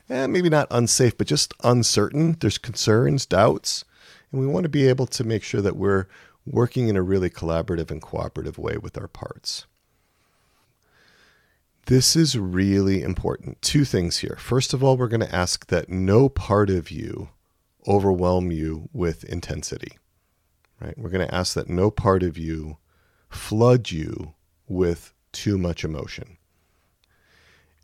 Eh, 0.08 0.26
maybe 0.26 0.48
not 0.48 0.68
unsafe, 0.70 1.18
but 1.18 1.26
just 1.26 1.52
uncertain. 1.62 2.36
There's 2.40 2.56
concerns, 2.56 3.26
doubts. 3.26 3.84
And 4.32 4.40
we 4.40 4.46
want 4.46 4.64
to 4.64 4.70
be 4.70 4.88
able 4.88 5.06
to 5.06 5.24
make 5.24 5.42
sure 5.42 5.60
that 5.60 5.76
we're 5.76 6.06
working 6.46 6.88
in 6.88 6.96
a 6.96 7.02
really 7.02 7.28
collaborative 7.28 7.90
and 7.90 8.00
cooperative 8.00 8.58
way 8.58 8.78
with 8.78 8.96
our 8.96 9.08
parts. 9.08 9.66
This 11.86 12.16
is 12.16 12.38
really 12.38 13.02
important. 13.02 13.60
Two 13.60 13.84
things 13.84 14.18
here. 14.18 14.36
First 14.38 14.72
of 14.72 14.84
all, 14.84 14.96
we're 14.96 15.08
going 15.08 15.20
to 15.20 15.34
ask 15.34 15.66
that 15.66 15.88
no 15.88 16.28
part 16.28 16.70
of 16.70 16.90
you 16.90 17.30
overwhelm 17.86 18.50
you 18.52 18.88
with 18.92 19.24
intensity. 19.24 19.98
Right? 20.80 20.96
We're 20.96 21.10
going 21.10 21.26
to 21.26 21.34
ask 21.34 21.54
that 21.54 21.68
no 21.68 21.90
part 21.90 22.22
of 22.22 22.38
you 22.38 22.78
flood 23.28 23.90
you 23.90 24.34
with 24.68 25.12
too 25.32 25.58
much 25.58 25.84
emotion. 25.84 26.36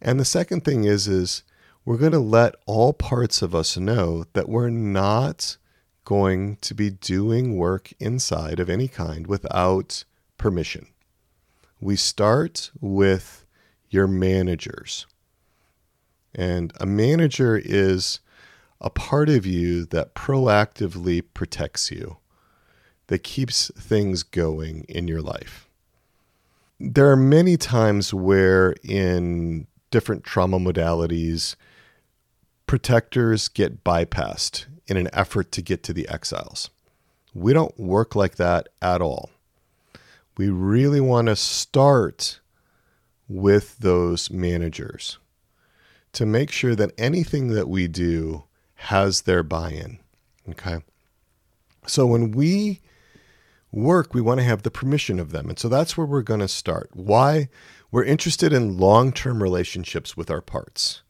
And 0.00 0.20
the 0.20 0.24
second 0.24 0.64
thing 0.64 0.84
is 0.84 1.08
is 1.08 1.42
we're 1.84 1.98
going 1.98 2.12
to 2.12 2.18
let 2.18 2.54
all 2.66 2.92
parts 2.92 3.42
of 3.42 3.54
us 3.54 3.76
know 3.76 4.24
that 4.32 4.48
we're 4.48 4.70
not 4.70 5.56
going 6.04 6.56
to 6.56 6.74
be 6.74 6.90
doing 6.90 7.56
work 7.56 7.92
inside 7.98 8.60
of 8.60 8.70
any 8.70 8.88
kind 8.88 9.26
without 9.26 10.04
permission. 10.36 10.86
We 11.80 11.96
start 11.96 12.70
with 12.80 13.46
your 13.90 14.06
managers. 14.06 15.06
And 16.34 16.72
a 16.80 16.86
manager 16.86 17.60
is 17.62 18.20
a 18.80 18.90
part 18.90 19.28
of 19.28 19.46
you 19.46 19.84
that 19.86 20.14
proactively 20.14 21.22
protects 21.32 21.90
you, 21.90 22.18
that 23.08 23.22
keeps 23.22 23.70
things 23.76 24.22
going 24.22 24.84
in 24.88 25.08
your 25.08 25.22
life. 25.22 25.68
There 26.80 27.10
are 27.10 27.16
many 27.16 27.56
times 27.56 28.12
where, 28.12 28.74
in 28.82 29.66
different 29.90 30.24
trauma 30.24 30.58
modalities, 30.58 31.54
protectors 32.66 33.48
get 33.48 33.84
bypassed 33.84 34.66
in 34.86 34.96
an 34.96 35.08
effort 35.12 35.52
to 35.52 35.62
get 35.62 35.82
to 35.84 35.92
the 35.92 36.08
exiles. 36.08 36.70
We 37.34 37.52
don't 37.52 37.78
work 37.78 38.14
like 38.14 38.36
that 38.36 38.68
at 38.82 39.00
all. 39.00 39.30
We 40.36 40.48
really 40.48 41.00
want 41.00 41.28
to 41.28 41.36
start 41.36 42.40
with 43.28 43.78
those 43.78 44.30
managers 44.30 45.18
to 46.12 46.26
make 46.26 46.50
sure 46.50 46.74
that 46.74 46.92
anything 46.98 47.48
that 47.48 47.68
we 47.68 47.88
do 47.88 48.44
has 48.74 49.22
their 49.22 49.42
buy 49.42 49.70
in. 49.70 49.98
Okay. 50.50 50.78
So 51.86 52.06
when 52.06 52.32
we 52.32 52.80
work, 53.74 54.14
we 54.14 54.20
want 54.20 54.40
to 54.40 54.44
have 54.44 54.62
the 54.62 54.70
permission 54.70 55.18
of 55.18 55.32
them. 55.32 55.48
And 55.48 55.58
so 55.58 55.68
that's 55.68 55.96
where 55.96 56.06
we're 56.06 56.22
going 56.22 56.40
to 56.40 56.48
start. 56.48 56.90
Why? 56.94 57.48
We're 57.90 58.04
interested 58.04 58.52
in 58.52 58.78
long 58.78 59.12
term 59.12 59.42
relationships 59.42 60.16
with 60.16 60.30
our 60.30 60.40
parts. 60.40 61.02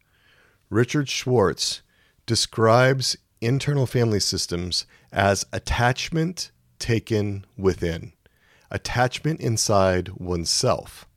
Richard 0.69 1.09
Schwartz 1.09 1.81
describes 2.25 3.17
internal 3.41 3.85
family 3.85 4.19
systems 4.19 4.85
as 5.11 5.45
attachment 5.53 6.51
taken 6.79 7.45
within, 7.57 8.13
attachment 8.71 9.39
inside 9.39 10.09
oneself. 10.09 11.07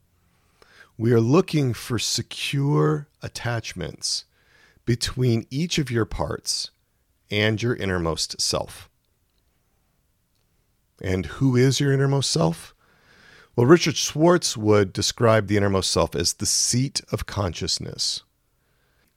We 0.97 1.11
are 1.13 1.21
looking 1.21 1.73
for 1.73 1.97
secure 1.97 3.07
attachments 3.21 4.25
between 4.85 5.45
each 5.49 5.77
of 5.77 5.91
your 5.91 6.05
parts 6.05 6.71
and 7.31 7.61
your 7.61 7.75
innermost 7.75 8.39
self. 8.41 8.88
And 11.01 11.25
who 11.25 11.55
is 11.55 11.79
your 11.79 11.91
innermost 11.91 12.31
self? 12.31 12.73
Well, 13.55 13.65
Richard 13.65 13.97
Schwartz 13.97 14.55
would 14.55 14.93
describe 14.93 15.47
the 15.47 15.57
innermost 15.57 15.91
self 15.91 16.15
as 16.15 16.33
the 16.33 16.45
seat 16.45 17.01
of 17.11 17.25
consciousness. 17.25 18.23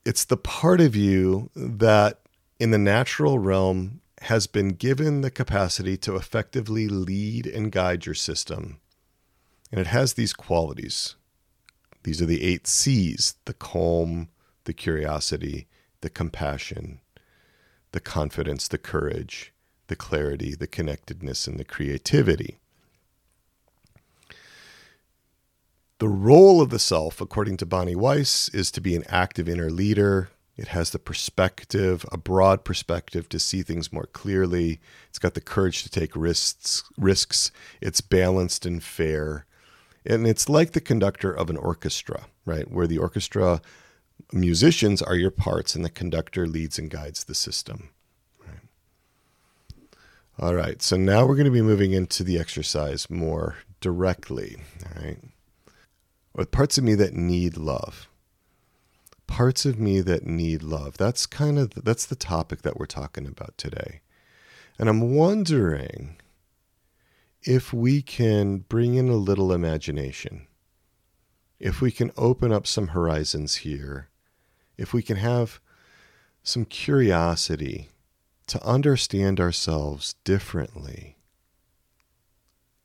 It's 0.04 0.24
the 0.24 0.36
part 0.36 0.80
of 0.80 0.96
you 0.96 1.50
that 1.54 2.20
in 2.58 2.70
the 2.70 2.78
natural 2.78 3.38
realm 3.38 4.00
has 4.22 4.46
been 4.46 4.68
given 4.70 5.20
the 5.20 5.30
capacity 5.30 5.96
to 5.98 6.16
effectively 6.16 6.88
lead 6.88 7.46
and 7.46 7.72
guide 7.72 8.06
your 8.06 8.14
system. 8.14 8.80
And 9.70 9.80
it 9.80 9.88
has 9.88 10.14
these 10.14 10.32
qualities 10.32 11.16
these 12.04 12.20
are 12.20 12.26
the 12.26 12.42
eight 12.42 12.66
C's 12.66 13.36
the 13.44 13.54
calm, 13.54 14.28
the 14.64 14.72
curiosity, 14.72 15.68
the 16.00 16.10
compassion, 16.10 17.00
the 17.92 18.00
confidence, 18.00 18.68
the 18.68 18.78
courage, 18.78 19.51
the 19.92 19.96
clarity, 19.96 20.54
the 20.54 20.66
connectedness, 20.66 21.46
and 21.46 21.60
the 21.60 21.66
creativity. 21.66 22.56
The 25.98 26.08
role 26.08 26.62
of 26.62 26.70
the 26.70 26.78
self, 26.78 27.20
according 27.20 27.58
to 27.58 27.66
Bonnie 27.66 27.94
Weiss, 27.94 28.48
is 28.54 28.70
to 28.70 28.80
be 28.80 28.96
an 28.96 29.04
active 29.06 29.50
inner 29.50 29.68
leader. 29.68 30.30
It 30.56 30.68
has 30.68 30.88
the 30.90 30.98
perspective, 30.98 32.06
a 32.10 32.16
broad 32.16 32.64
perspective 32.64 33.28
to 33.28 33.38
see 33.38 33.62
things 33.62 33.92
more 33.92 34.06
clearly. 34.06 34.80
It's 35.10 35.18
got 35.18 35.34
the 35.34 35.42
courage 35.42 35.82
to 35.82 35.90
take 35.90 36.16
risks. 36.16 36.84
risks. 36.96 37.52
It's 37.82 38.00
balanced 38.00 38.64
and 38.64 38.82
fair. 38.82 39.44
And 40.06 40.26
it's 40.26 40.48
like 40.48 40.72
the 40.72 40.80
conductor 40.80 41.30
of 41.30 41.50
an 41.50 41.58
orchestra, 41.58 42.28
right? 42.46 42.70
Where 42.70 42.86
the 42.86 42.96
orchestra 42.96 43.60
musicians 44.32 45.02
are 45.02 45.16
your 45.16 45.30
parts 45.30 45.74
and 45.74 45.84
the 45.84 45.90
conductor 45.90 46.46
leads 46.46 46.78
and 46.78 46.88
guides 46.88 47.24
the 47.24 47.34
system. 47.34 47.90
All 50.42 50.56
right, 50.56 50.82
so 50.82 50.96
now 50.96 51.24
we're 51.24 51.36
going 51.36 51.44
to 51.44 51.52
be 51.52 51.62
moving 51.62 51.92
into 51.92 52.24
the 52.24 52.36
exercise 52.36 53.08
more 53.08 53.58
directly. 53.80 54.56
All 54.84 55.00
right. 55.00 55.20
With 56.34 56.50
parts 56.50 56.76
of 56.76 56.82
me 56.82 56.96
that 56.96 57.14
need 57.14 57.56
love. 57.56 58.08
Parts 59.28 59.64
of 59.64 59.78
me 59.78 60.00
that 60.00 60.26
need 60.26 60.64
love. 60.64 60.96
That's 60.96 61.26
kind 61.26 61.60
of 61.60 61.72
that's 61.84 62.06
the 62.06 62.16
topic 62.16 62.62
that 62.62 62.76
we're 62.76 62.86
talking 62.86 63.24
about 63.24 63.56
today. 63.56 64.00
And 64.80 64.88
I'm 64.88 65.14
wondering 65.14 66.16
if 67.42 67.72
we 67.72 68.02
can 68.02 68.64
bring 68.68 68.96
in 68.96 69.08
a 69.08 69.14
little 69.14 69.52
imagination, 69.52 70.48
if 71.60 71.80
we 71.80 71.92
can 71.92 72.10
open 72.16 72.52
up 72.52 72.66
some 72.66 72.88
horizons 72.88 73.58
here, 73.58 74.08
if 74.76 74.92
we 74.92 75.02
can 75.02 75.18
have 75.18 75.60
some 76.42 76.64
curiosity 76.64 77.91
to 78.52 78.62
understand 78.66 79.40
ourselves 79.40 80.14
differently 80.24 81.16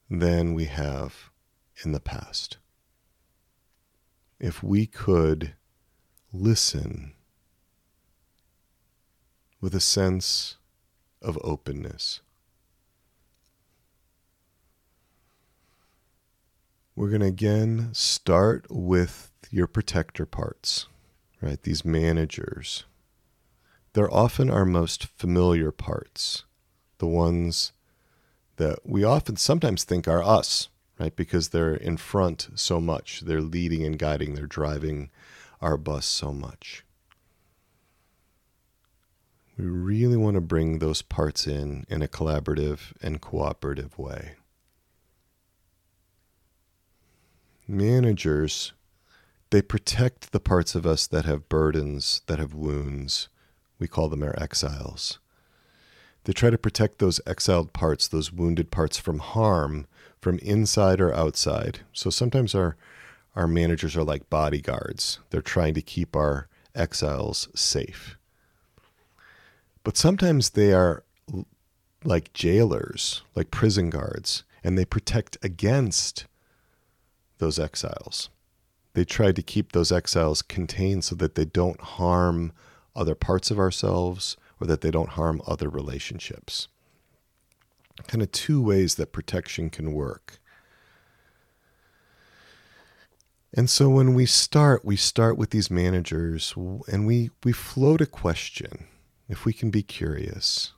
than 0.10 0.54
we 0.54 0.64
have 0.64 1.30
in 1.84 1.92
the 1.92 2.00
past. 2.00 2.56
If 4.40 4.64
we 4.64 4.86
could 4.86 5.56
listen 6.32 7.16
with 9.60 9.76
a 9.76 9.82
sense 9.82 10.56
of 11.22 11.38
openness. 11.44 12.22
We're 16.96 17.10
going 17.10 17.20
to 17.20 17.28
again 17.28 17.90
start 17.92 18.68
with 18.70 19.32
your 19.52 19.68
protector 19.68 20.26
parts, 20.26 20.88
right? 21.42 21.62
These 21.62 21.84
managers. 21.84 22.86
They're 23.98 24.14
often 24.14 24.48
our 24.48 24.64
most 24.64 25.08
familiar 25.18 25.72
parts, 25.72 26.44
the 27.00 27.08
ones 27.08 27.72
that 28.58 28.78
we 28.86 29.04
often 29.04 29.36
sometimes 29.36 29.84
think 29.84 30.08
are 30.08 30.22
us, 30.22 30.70
right? 31.00 31.16
Because 31.16 31.50
they're 31.50 31.74
in 31.74 31.98
front 31.98 32.50
so 32.54 32.80
much, 32.80 33.22
they're 33.22 33.42
leading 33.42 33.84
and 33.84 33.98
guiding, 33.98 34.36
they're 34.36 34.46
driving 34.46 35.10
our 35.62 35.78
bus 35.78 36.06
so 36.06 36.32
much. 36.32 36.84
We 39.58 39.66
really 39.66 40.16
want 40.16 40.36
to 40.36 40.42
bring 40.42 40.78
those 40.78 41.02
parts 41.02 41.48
in 41.48 41.84
in 41.90 42.04
a 42.04 42.08
collaborative 42.08 42.94
and 43.02 43.20
cooperative 43.20 43.98
way. 43.98 44.34
Managers, 47.68 48.74
they 49.50 49.64
protect 49.64 50.32
the 50.32 50.40
parts 50.40 50.76
of 50.76 50.86
us 50.86 51.08
that 51.08 51.26
have 51.26 51.50
burdens, 51.50 52.22
that 52.28 52.38
have 52.38 52.54
wounds. 52.54 53.30
We 53.80 53.88
call 53.88 54.10
them 54.10 54.24
our 54.24 54.36
exiles. 54.40 55.20
They 56.24 56.34
try 56.34 56.50
to 56.50 56.58
protect 56.58 57.00
those 57.00 57.22
exiled 57.26 57.72
parts, 57.74 58.08
those 58.08 58.34
wounded 58.34 58.70
parts 58.72 58.98
from 58.98 59.20
harm 59.20 59.88
from 60.20 60.40
inside 60.40 61.00
or 61.00 61.14
outside. 61.14 61.80
So 61.94 62.10
sometimes 62.10 62.54
our 62.54 62.76
our 63.36 63.48
managers 63.48 63.96
are 63.96 64.04
like 64.04 64.30
bodyguards. 64.32 65.20
They're 65.30 65.42
trying 65.42 65.76
to 65.76 65.82
keep 65.82 66.16
our 66.16 66.48
exiles 66.74 67.48
safe. 67.54 68.18
But 69.84 69.96
sometimes 69.96 70.50
they 70.50 70.74
are 70.74 71.04
like 72.04 72.34
jailers, 72.34 73.22
like 73.36 73.52
prison 73.52 73.92
guards, 73.92 74.44
and 74.64 74.76
they 74.76 74.86
protect 74.86 75.38
against 75.44 76.26
those 77.38 77.60
exiles. 77.60 78.30
They 78.94 79.06
try 79.06 79.32
to 79.32 79.44
keep 79.44 79.72
those 79.72 79.92
exiles 79.92 80.42
contained 80.42 81.06
so 81.06 81.16
that 81.16 81.36
they 81.36 81.46
don't 81.46 81.80
harm 81.80 82.52
other 82.98 83.16
parts 83.16 83.52
of 83.52 83.60
ourselves 83.60 84.36
or 84.60 84.68
that 84.68 84.82
they 84.82 84.92
don't 84.92 85.12
harm 85.12 85.42
other 85.46 85.70
relationships. 85.70 86.68
Kind 88.08 88.22
of 88.22 88.32
two 88.32 88.62
ways 88.62 88.96
that 88.96 89.12
protection 89.12 89.70
can 89.70 89.94
work. 89.94 90.40
And 93.54 93.70
so 93.70 93.90
when 93.90 94.14
we 94.14 94.26
start, 94.26 94.84
we 94.84 94.96
start 94.96 95.38
with 95.38 95.52
these 95.52 95.72
managers 95.72 96.54
and 96.56 97.08
we, 97.08 97.32
we 97.44 97.52
float 97.52 98.02
a 98.02 98.06
question 98.06 98.88
if 99.30 99.46
we 99.46 99.54
can 99.54 99.72
be 99.72 99.84
curious, 99.84 100.74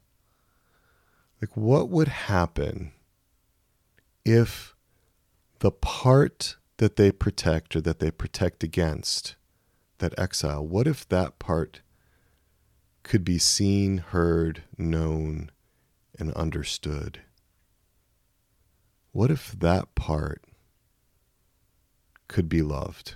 like 1.41 1.55
what 1.55 1.89
would 1.89 2.07
happen 2.07 2.91
if 4.25 4.75
the 5.59 5.71
part 5.71 6.55
that 6.77 6.95
they 6.95 7.11
protect 7.11 7.75
or 7.75 7.81
that 7.81 7.99
they 7.99 8.11
protect 8.11 8.63
against, 8.63 9.35
that 9.99 10.17
exile, 10.17 10.65
what 10.65 10.87
if 10.87 11.07
that 11.09 11.37
part 11.39 11.81
could 13.09 13.25
be 13.25 13.39
seen, 13.39 13.97
heard, 13.97 14.61
known, 14.77 15.49
and 16.19 16.31
understood? 16.33 17.21
What 19.11 19.31
if 19.31 19.51
that 19.53 19.95
part 19.95 20.43
could 22.27 22.47
be 22.47 22.61
loved? 22.61 23.15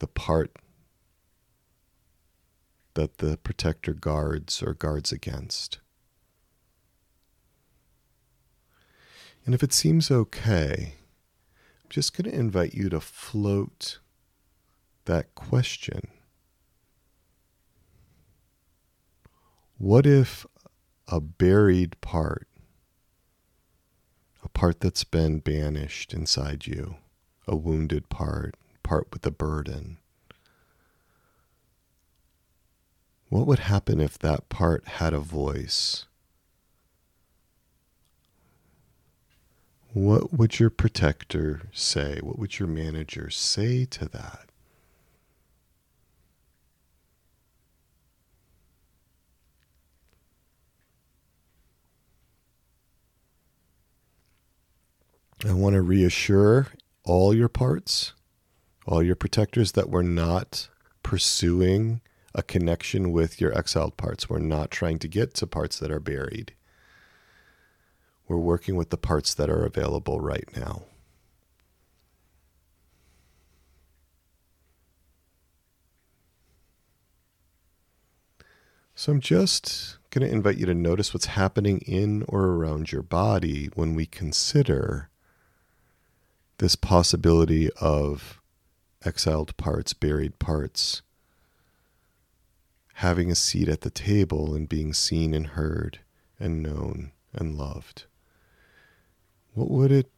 The 0.00 0.06
part 0.06 0.54
that 2.92 3.18
the 3.18 3.38
protector 3.38 3.94
guards 3.94 4.62
or 4.62 4.74
guards 4.74 5.12
against. 5.12 5.78
And 9.46 9.54
if 9.54 9.62
it 9.62 9.72
seems 9.72 10.10
okay, 10.10 10.96
I'm 11.82 11.88
just 11.88 12.14
going 12.14 12.30
to 12.30 12.38
invite 12.38 12.74
you 12.74 12.90
to 12.90 13.00
float 13.00 13.98
that 15.06 15.34
question. 15.34 16.19
What 19.80 20.04
if 20.04 20.44
a 21.08 21.20
buried 21.20 21.98
part, 22.02 22.46
a 24.44 24.48
part 24.50 24.80
that's 24.80 25.04
been 25.04 25.38
banished 25.38 26.12
inside 26.12 26.66
you, 26.66 26.96
a 27.48 27.56
wounded 27.56 28.10
part, 28.10 28.56
part 28.82 29.08
with 29.10 29.24
a 29.24 29.30
burden, 29.30 29.96
What 33.30 33.46
would 33.46 33.60
happen 33.60 34.00
if 34.00 34.18
that 34.18 34.48
part 34.48 34.86
had 34.86 35.14
a 35.14 35.20
voice? 35.20 36.04
What 39.92 40.32
would 40.36 40.58
your 40.58 40.70
protector 40.70 41.62
say? 41.72 42.18
What 42.20 42.40
would 42.40 42.58
your 42.58 42.68
manager 42.68 43.30
say 43.30 43.84
to 43.86 44.06
that? 44.08 44.49
I 55.46 55.54
want 55.54 55.72
to 55.74 55.80
reassure 55.80 56.66
all 57.02 57.32
your 57.32 57.48
parts, 57.48 58.12
all 58.86 59.02
your 59.02 59.16
protectors, 59.16 59.72
that 59.72 59.88
we're 59.88 60.02
not 60.02 60.68
pursuing 61.02 62.02
a 62.34 62.42
connection 62.42 63.10
with 63.10 63.40
your 63.40 63.56
exiled 63.56 63.96
parts. 63.96 64.28
We're 64.28 64.38
not 64.38 64.70
trying 64.70 64.98
to 64.98 65.08
get 65.08 65.32
to 65.34 65.46
parts 65.46 65.78
that 65.78 65.90
are 65.90 65.98
buried. 65.98 66.52
We're 68.28 68.36
working 68.36 68.76
with 68.76 68.90
the 68.90 68.98
parts 68.98 69.32
that 69.34 69.48
are 69.48 69.64
available 69.64 70.20
right 70.20 70.48
now. 70.54 70.82
So 78.94 79.10
I'm 79.12 79.20
just 79.20 79.96
going 80.10 80.28
to 80.28 80.32
invite 80.32 80.58
you 80.58 80.66
to 80.66 80.74
notice 80.74 81.14
what's 81.14 81.26
happening 81.26 81.78
in 81.78 82.24
or 82.28 82.44
around 82.44 82.92
your 82.92 83.02
body 83.02 83.70
when 83.74 83.94
we 83.94 84.04
consider 84.04 85.08
this 86.60 86.76
possibility 86.76 87.70
of 87.80 88.38
exiled 89.04 89.56
parts, 89.56 89.94
buried 89.94 90.38
parts 90.38 91.00
having 92.96 93.30
a 93.30 93.34
seat 93.34 93.66
at 93.66 93.80
the 93.80 93.88
table 93.88 94.54
and 94.54 94.68
being 94.68 94.92
seen 94.92 95.32
and 95.32 95.46
heard 95.48 96.00
and 96.38 96.62
known 96.62 97.12
and 97.32 97.54
loved. 97.56 98.04
What 99.54 99.70
would 99.70 99.90
it 99.90 100.10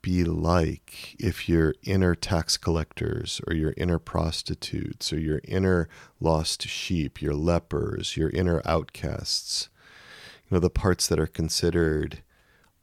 be 0.00 0.22
like 0.22 1.16
if 1.18 1.48
your 1.48 1.74
inner 1.82 2.14
tax 2.14 2.56
collectors 2.56 3.40
or 3.48 3.54
your 3.54 3.74
inner 3.76 3.98
prostitutes 3.98 5.12
or 5.12 5.18
your 5.18 5.40
inner 5.42 5.88
lost 6.20 6.68
sheep, 6.68 7.20
your 7.20 7.34
lepers, 7.34 8.16
your 8.16 8.30
inner 8.30 8.62
outcasts, 8.64 9.68
you 10.48 10.54
know, 10.54 10.60
the 10.60 10.70
parts 10.70 11.08
that 11.08 11.18
are 11.18 11.26
considered 11.26 12.22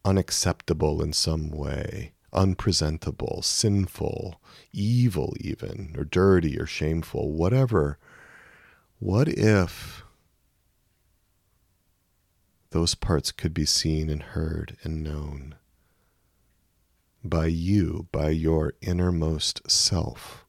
unacceptable 0.03 1.01
in 1.01 1.13
some 1.13 1.49
way, 1.51 2.11
unpresentable, 2.33 3.41
sinful, 3.41 4.41
evil, 4.71 5.35
even, 5.39 5.95
or 5.97 6.03
dirty 6.03 6.59
or 6.59 6.65
shameful, 6.65 7.31
whatever 7.31 7.97
what 8.99 9.27
if 9.27 10.03
those 12.71 12.95
parts 12.95 13.31
could 13.31 13.53
be 13.53 13.65
seen 13.65 14.09
and 14.09 14.23
heard 14.23 14.75
and 14.81 15.03
known 15.03 15.55
by 17.23 17.45
you, 17.45 18.07
by 18.11 18.29
your 18.29 18.73
innermost 18.81 19.69
self? 19.69 20.46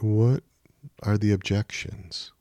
What 0.00 0.42
are 1.02 1.16
the 1.16 1.32
objections? 1.32 2.32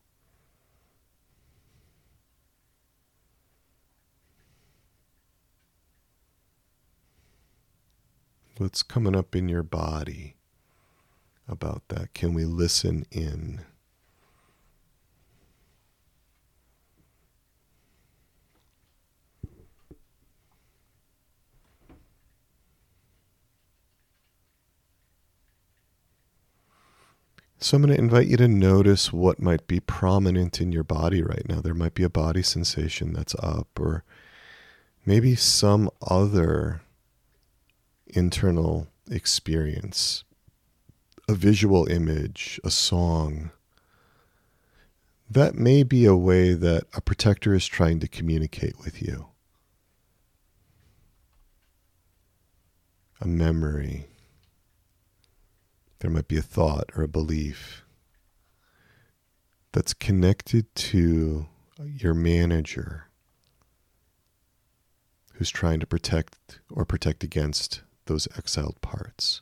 What's 8.57 8.83
coming 8.83 9.15
up 9.15 9.35
in 9.35 9.49
your 9.49 9.63
body 9.63 10.35
about 11.47 11.83
that? 11.89 12.13
Can 12.13 12.33
we 12.33 12.45
listen 12.45 13.05
in? 13.11 13.61
So 27.57 27.77
I'm 27.77 27.83
going 27.83 27.95
to 27.95 27.99
invite 27.99 28.27
you 28.27 28.37
to 28.37 28.47
notice 28.47 29.11
what 29.11 29.41
might 29.41 29.65
be 29.65 29.79
prominent 29.79 30.61
in 30.61 30.71
your 30.71 30.83
body 30.83 31.23
right 31.23 31.47
now. 31.47 31.61
There 31.61 31.73
might 31.73 31.93
be 31.95 32.03
a 32.03 32.09
body 32.09 32.43
sensation 32.43 33.13
that's 33.13 33.35
up, 33.35 33.67
or 33.79 34.03
maybe 35.05 35.35
some 35.35 35.89
other 36.07 36.81
internal 38.07 38.87
experience, 39.09 40.23
a 41.27 41.33
visual 41.33 41.87
image, 41.89 42.59
a 42.63 42.69
song 42.69 43.51
that 45.29 45.55
may 45.55 45.83
be 45.83 46.05
a 46.05 46.15
way 46.15 46.53
that 46.53 46.83
a 46.93 47.01
protector 47.01 47.53
is 47.53 47.65
trying 47.65 47.99
to 47.99 48.07
communicate 48.07 48.75
with 48.79 49.01
you. 49.01 49.27
A 53.21 53.27
memory. 53.27 54.07
There 56.05 56.13
might 56.13 56.27
be 56.27 56.37
a 56.37 56.43
thought 56.43 56.91
or 56.95 57.01
a 57.01 57.07
belief 57.07 57.83
that's 59.71 59.95
connected 59.95 60.67
to 60.75 61.47
your 61.83 62.13
manager 62.13 63.05
who's 65.33 65.49
trying 65.49 65.79
to 65.79 65.87
protect 65.87 66.59
or 66.69 66.85
protect 66.85 67.23
against 67.23 67.81
those 68.05 68.27
exiled 68.37 68.79
parts. 68.81 69.41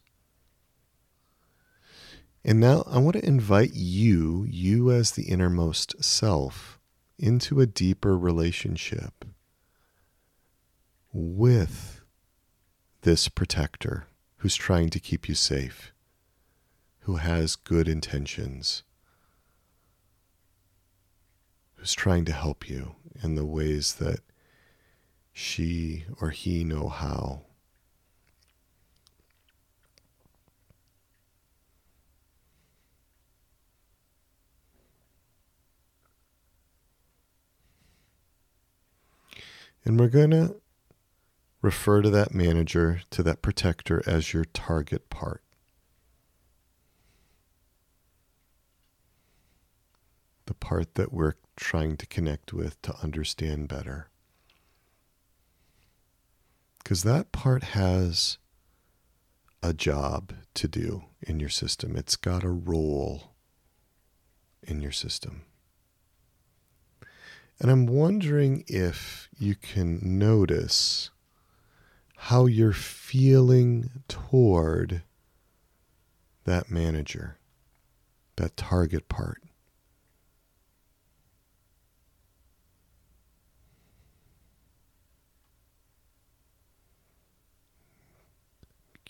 And 2.46 2.62
now 2.62 2.86
I 2.88 2.98
want 3.00 3.18
to 3.18 3.28
invite 3.28 3.74
you, 3.74 4.46
you 4.50 4.90
as 4.90 5.12
the 5.12 5.24
innermost 5.24 6.02
self, 6.02 6.80
into 7.20 7.60
a 7.60 7.66
deeper 7.66 8.18
relationship 8.18 9.26
with 11.12 12.00
this 13.02 13.28
protector 13.28 14.08
who's 14.38 14.56
trying 14.56 14.90
to 14.92 15.02
keep 15.02 15.28
you 15.28 15.36
safe, 15.36 15.93
who 17.04 17.18
has 17.18 17.58
good 17.58 17.88
intentions, 17.88 18.84
who's 21.76 21.94
trying 21.94 22.24
to 22.24 22.32
help 22.32 22.70
you 22.70 22.96
in 23.22 23.36
the 23.36 23.46
ways 23.46 23.96
that 23.96 24.22
she 25.34 26.06
or 26.22 26.30
he 26.30 26.64
know 26.64 26.88
how. 26.88 27.42
And 39.86 40.00
we're 40.00 40.08
going 40.08 40.32
to 40.32 40.56
refer 41.62 42.02
to 42.02 42.10
that 42.10 42.34
manager, 42.34 43.02
to 43.10 43.22
that 43.24 43.42
protector, 43.42 44.02
as 44.08 44.34
your 44.34 44.46
target 44.46 45.10
part. 45.10 45.43
The 50.46 50.54
part 50.54 50.96
that 50.96 51.14
we're 51.14 51.36
trying 51.56 51.98
to 51.98 52.06
connect 52.06 52.54
with 52.54 52.82
to 52.82 52.96
understand 53.02 53.68
better. 53.68 54.10
Because 56.84 57.04
that 57.04 57.32
part 57.32 57.64
has 57.64 58.38
a 59.62 59.74
job 59.74 60.34
to 60.56 60.68
do 60.68 61.06
in 61.22 61.40
your 61.40 61.50
system, 61.50 61.96
it's 61.96 62.18
got 62.18 62.44
a 62.44 62.50
role 62.50 63.32
in 64.62 64.82
your 64.82 64.92
system. 64.92 65.44
And 67.60 67.72
I'm 67.72 67.86
wondering 67.86 68.66
if 68.68 69.30
you 69.38 69.56
can 69.56 70.20
notice 70.20 71.12
how 72.18 72.46
you're 72.46 72.74
feeling 72.74 74.04
toward 74.08 75.04
that 76.44 76.70
manager, 76.70 77.38
that 78.36 78.58
target 78.58 79.08
part. 79.08 79.42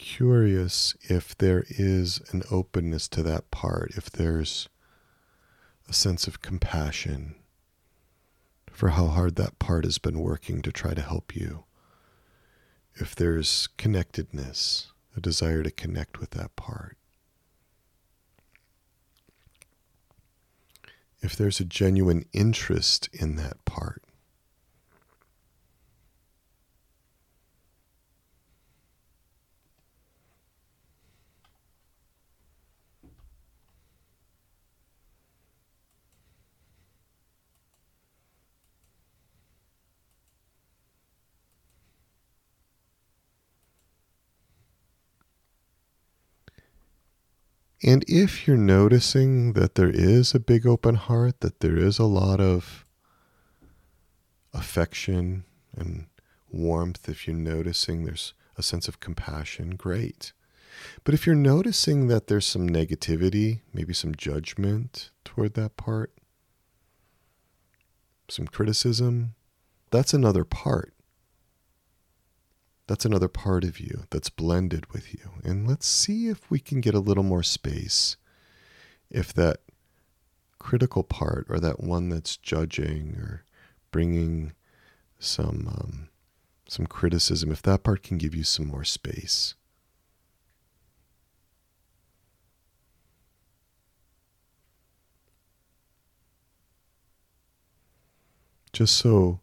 Curious 0.03 0.95
if 1.03 1.35
there 1.37 1.63
is 1.69 2.19
an 2.33 2.43
openness 2.51 3.07
to 3.07 3.23
that 3.23 3.49
part, 3.51 3.93
if 3.95 4.11
there's 4.11 4.67
a 5.87 5.93
sense 5.93 6.27
of 6.27 6.41
compassion 6.41 7.35
for 8.69 8.89
how 8.89 9.07
hard 9.07 9.37
that 9.37 9.59
part 9.59 9.85
has 9.85 9.99
been 9.99 10.19
working 10.19 10.61
to 10.61 10.73
try 10.73 10.93
to 10.93 11.01
help 11.01 11.37
you. 11.37 11.63
If 12.95 13.15
there's 13.15 13.69
connectedness, 13.77 14.91
a 15.15 15.21
desire 15.21 15.63
to 15.63 15.71
connect 15.71 16.19
with 16.19 16.31
that 16.31 16.53
part. 16.57 16.97
If 21.21 21.33
there's 21.37 21.61
a 21.61 21.65
genuine 21.65 22.25
interest 22.33 23.07
in 23.13 23.37
that 23.37 23.63
part. 23.63 24.03
And 47.85 48.05
if 48.07 48.47
you're 48.47 48.55
noticing 48.55 49.53
that 49.53 49.75
there 49.75 49.89
is 49.89 50.33
a 50.33 50.39
big 50.39 50.65
open 50.65 50.95
heart, 50.95 51.41
that 51.41 51.59
there 51.59 51.75
is 51.75 51.99
a 51.99 52.05
lot 52.05 52.39
of 52.39 52.85
affection 54.53 55.43
and 55.75 56.05
warmth, 56.49 57.09
if 57.09 57.27
you're 57.27 57.35
noticing 57.35 58.05
there's 58.05 58.33
a 58.57 58.63
sense 58.63 58.87
of 58.87 59.01
compassion, 59.01 59.71
great. 59.71 60.31
But 61.03 61.13
if 61.13 61.25
you're 61.25 61.35
noticing 61.35 62.07
that 62.07 62.27
there's 62.27 62.45
some 62.45 62.69
negativity, 62.69 63.61
maybe 63.73 63.93
some 63.93 64.15
judgment 64.15 65.09
toward 65.25 65.55
that 65.55 65.75
part, 65.75 66.13
some 68.29 68.47
criticism, 68.47 69.35
that's 69.91 70.13
another 70.13 70.45
part. 70.45 70.92
That's 72.87 73.05
another 73.05 73.29
part 73.29 73.63
of 73.63 73.79
you 73.79 74.03
that's 74.09 74.29
blended 74.29 74.91
with 74.91 75.13
you. 75.13 75.31
And 75.43 75.67
let's 75.67 75.87
see 75.87 76.27
if 76.27 76.49
we 76.51 76.59
can 76.59 76.81
get 76.81 76.93
a 76.93 76.99
little 76.99 77.23
more 77.23 77.43
space. 77.43 78.17
If 79.09 79.33
that 79.33 79.61
critical 80.59 81.03
part 81.03 81.45
or 81.49 81.59
that 81.59 81.81
one 81.81 82.09
that's 82.09 82.37
judging 82.37 83.15
or 83.17 83.43
bringing 83.91 84.53
some 85.19 85.67
um, 85.67 86.09
some 86.67 86.87
criticism, 86.87 87.51
if 87.51 87.61
that 87.61 87.83
part 87.83 88.03
can 88.03 88.17
give 88.17 88.35
you 88.35 88.43
some 88.43 88.67
more 88.67 88.83
space. 88.83 89.55
Just 98.73 98.95
so 98.97 99.39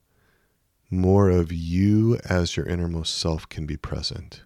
more 0.90 1.30
of 1.30 1.52
you 1.52 2.18
as 2.24 2.56
your 2.56 2.66
innermost 2.66 3.16
self 3.16 3.48
can 3.48 3.64
be 3.64 3.76
present. 3.76 4.42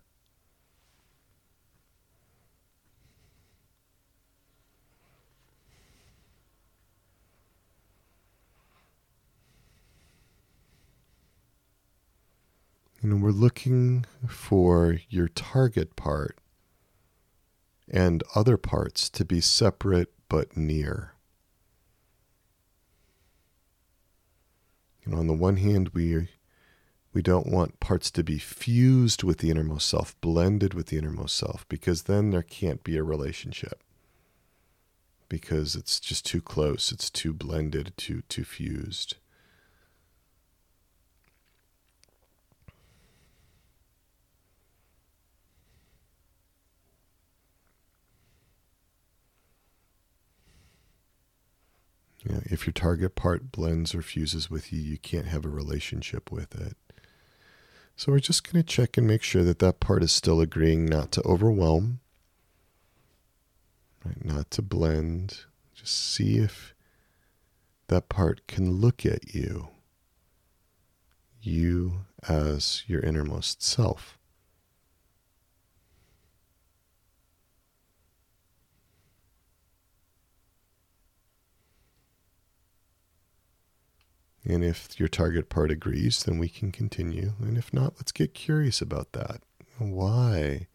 And 13.00 13.22
we're 13.22 13.32
looking 13.32 14.06
for 14.26 14.98
your 15.10 15.28
target 15.28 15.94
part 15.94 16.38
and 17.90 18.22
other 18.34 18.56
parts 18.56 19.10
to 19.10 19.24
be 19.26 19.42
separate 19.42 20.12
but 20.30 20.56
near. 20.56 21.13
You 25.04 25.12
know, 25.12 25.18
on 25.18 25.26
the 25.26 25.34
one 25.34 25.56
hand, 25.56 25.90
we 25.90 26.28
we 27.12 27.22
don't 27.22 27.46
want 27.46 27.78
parts 27.78 28.10
to 28.10 28.24
be 28.24 28.38
fused 28.38 29.22
with 29.22 29.38
the 29.38 29.50
innermost 29.50 29.88
self, 29.88 30.20
blended 30.20 30.74
with 30.74 30.86
the 30.86 30.98
innermost 30.98 31.36
self, 31.36 31.64
because 31.68 32.02
then 32.02 32.30
there 32.30 32.42
can't 32.42 32.82
be 32.82 32.96
a 32.96 33.04
relationship. 33.04 33.82
Because 35.28 35.76
it's 35.76 36.00
just 36.00 36.26
too 36.26 36.40
close, 36.40 36.90
it's 36.90 37.10
too 37.10 37.32
blended, 37.32 37.92
too 37.96 38.22
too 38.28 38.44
fused. 38.44 39.16
You 52.24 52.34
know, 52.34 52.42
if 52.46 52.66
your 52.66 52.72
target 52.72 53.14
part 53.14 53.52
blends 53.52 53.94
or 53.94 54.02
fuses 54.02 54.50
with 54.50 54.72
you, 54.72 54.80
you 54.80 54.98
can't 54.98 55.26
have 55.26 55.44
a 55.44 55.50
relationship 55.50 56.32
with 56.32 56.58
it. 56.58 56.76
So 57.96 58.10
we're 58.10 58.20
just 58.20 58.50
going 58.50 58.62
to 58.62 58.68
check 58.68 58.96
and 58.96 59.06
make 59.06 59.22
sure 59.22 59.44
that 59.44 59.60
that 59.60 59.78
part 59.78 60.02
is 60.02 60.10
still 60.10 60.40
agreeing 60.40 60.86
not 60.86 61.12
to 61.12 61.22
overwhelm, 61.24 62.00
right? 64.04 64.24
not 64.24 64.50
to 64.52 64.62
blend. 64.62 65.40
Just 65.74 65.96
see 65.96 66.38
if 66.38 66.74
that 67.88 68.08
part 68.08 68.46
can 68.46 68.72
look 68.72 69.04
at 69.04 69.34
you, 69.34 69.68
you 71.40 72.06
as 72.26 72.82
your 72.86 73.00
innermost 73.00 73.62
self. 73.62 74.18
And 84.44 84.62
if 84.62 85.00
your 85.00 85.08
target 85.08 85.48
part 85.48 85.70
agrees, 85.70 86.22
then 86.22 86.38
we 86.38 86.48
can 86.48 86.70
continue. 86.70 87.32
And 87.40 87.56
if 87.56 87.72
not, 87.72 87.94
let's 87.96 88.12
get 88.12 88.34
curious 88.34 88.82
about 88.82 89.12
that. 89.12 89.40
Why 89.78 90.66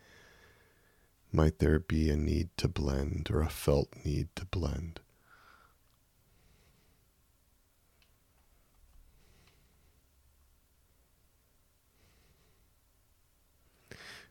might 1.32 1.60
there 1.60 1.80
be 1.80 2.10
a 2.10 2.16
need 2.16 2.50
to 2.58 2.68
blend 2.68 3.30
or 3.32 3.42
a 3.42 3.50
felt 3.50 3.90
need 4.04 4.30
to 4.36 4.46
blend? 4.46 5.02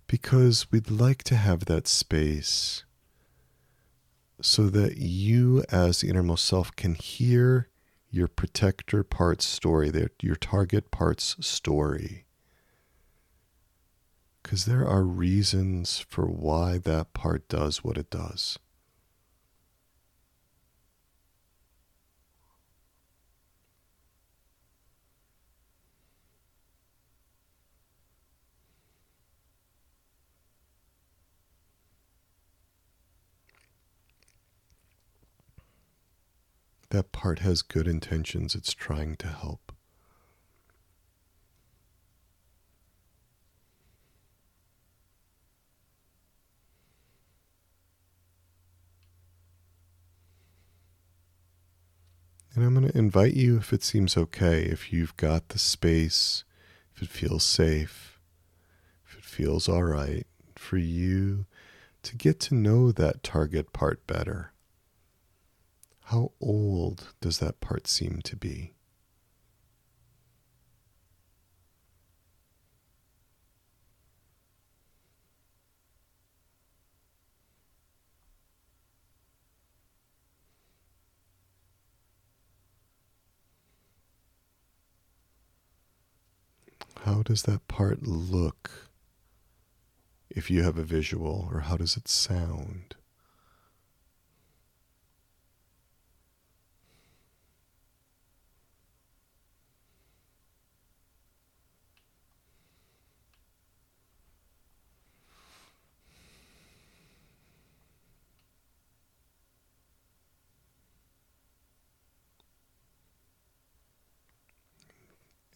Because 0.09 0.72
we'd 0.72 0.90
like 0.90 1.22
to 1.24 1.37
have 1.37 1.66
that 1.66 1.87
space 1.87 2.83
so 4.40 4.68
that 4.70 4.96
you, 4.96 5.64
as 5.70 6.01
the 6.01 6.09
innermost 6.09 6.44
self, 6.44 6.74
can 6.74 6.94
hear 6.94 7.68
your 8.11 8.29
protector 8.29 9.03
part's 9.03 9.44
story, 9.44 9.92
your 10.23 10.37
target 10.37 10.90
part's 10.90 11.37
story. 11.47 12.25
Because 14.42 14.64
there 14.64 14.87
are 14.87 15.05
reasons 15.05 15.99
for 15.99 16.27
why 16.27 16.79
that 16.79 17.12
part 17.12 17.49
does 17.49 17.85
what 17.85 17.99
it 17.99 18.11
does. 18.11 18.59
That 36.90 37.12
part 37.12 37.40
has 37.40 37.62
good 37.62 37.87
intentions, 37.87 38.55
it's 38.55 38.72
trying 38.72 39.16
to 39.16 39.29
help. 39.29 39.72
And 52.55 52.66
I'm 52.66 52.74
going 52.74 52.90
to 52.90 52.98
invite 52.98 53.35
you, 53.35 53.59
if 53.59 53.72
it 53.72 53.85
seems 53.85 54.16
okay, 54.16 54.62
if 54.62 54.92
you've 54.92 55.16
got 55.16 55.51
the 55.51 55.59
space, 55.61 56.42
if 56.96 57.03
it 57.03 57.09
feels 57.09 57.44
safe, 57.44 58.18
if 59.07 59.16
it 59.16 59.24
feels 59.24 59.68
all 59.68 59.85
right, 59.85 60.27
for 60.57 60.77
you 60.77 61.46
to 62.03 62.16
get 62.16 62.40
to 62.40 62.57
know 62.57 62.90
that 62.90 63.22
target 63.22 63.72
part 63.72 64.05
better. 64.09 64.53
How 66.09 66.33
old 66.40 67.12
does 67.21 67.38
that 67.38 67.61
part 67.61 67.87
seem 67.87 68.23
to 68.23 68.35
be? 68.35 68.73
How 87.05 87.23
does 87.23 87.42
that 87.42 87.68
part 87.68 88.03
look 88.05 88.88
if 90.31 90.51
you 90.51 90.62
have 90.62 90.79
a 90.79 90.83
visual, 90.85 91.49
or 91.53 91.61
how 91.61 91.77
does 91.77 91.99
it 91.99 92.09
sound? 92.09 92.94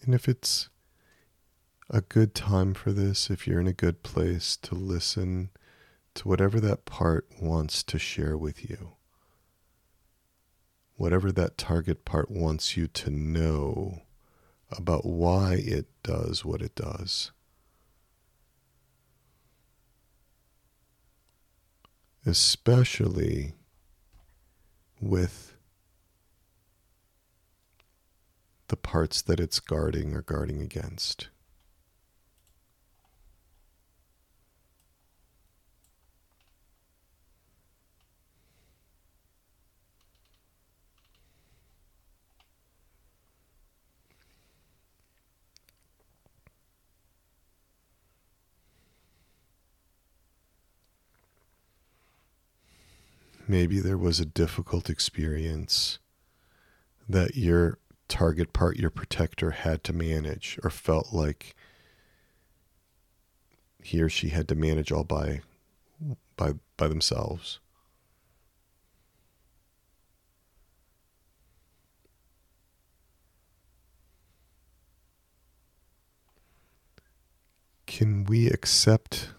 And 0.02 0.14
if 0.14 0.28
it's 0.28 0.68
a 1.88 2.00
good 2.00 2.34
time 2.34 2.74
for 2.74 2.92
this, 2.92 3.30
if 3.30 3.46
you're 3.46 3.60
in 3.60 3.66
a 3.68 3.72
good 3.72 4.02
place 4.02 4.56
to 4.58 4.74
listen 4.74 5.50
to 6.14 6.28
whatever 6.28 6.58
that 6.60 6.84
part 6.84 7.26
wants 7.40 7.82
to 7.84 7.98
share 7.98 8.36
with 8.36 8.68
you, 8.68 8.94
whatever 10.96 11.30
that 11.32 11.56
target 11.56 12.04
part 12.04 12.30
wants 12.30 12.76
you 12.76 12.88
to 12.88 13.10
know 13.10 14.02
about 14.70 15.04
why 15.04 15.54
it 15.54 15.86
does 16.02 16.44
what 16.44 16.62
it 16.62 16.74
does. 16.74 17.30
Especially 22.24 23.54
with 25.00 25.51
the 28.72 28.76
parts 28.78 29.20
that 29.20 29.38
it's 29.38 29.60
guarding 29.60 30.14
or 30.14 30.22
guarding 30.22 30.62
against. 30.62 31.28
Maybe 53.46 53.80
there 53.80 53.98
was 53.98 54.18
a 54.18 54.24
difficult 54.24 54.88
experience 54.88 55.98
that 57.06 57.36
you're 57.36 57.76
target 58.12 58.52
part 58.52 58.76
your 58.76 58.90
protector 58.90 59.52
had 59.52 59.82
to 59.82 59.90
manage 59.94 60.58
or 60.62 60.68
felt 60.68 61.14
like 61.14 61.56
he 63.82 64.02
or 64.02 64.10
she 64.10 64.28
had 64.28 64.46
to 64.48 64.54
manage 64.54 64.92
all 64.92 65.02
by 65.02 65.40
by 66.36 66.52
by 66.76 66.88
themselves. 66.88 67.58
Can 77.86 78.24
we 78.24 78.48
accept 78.48 79.30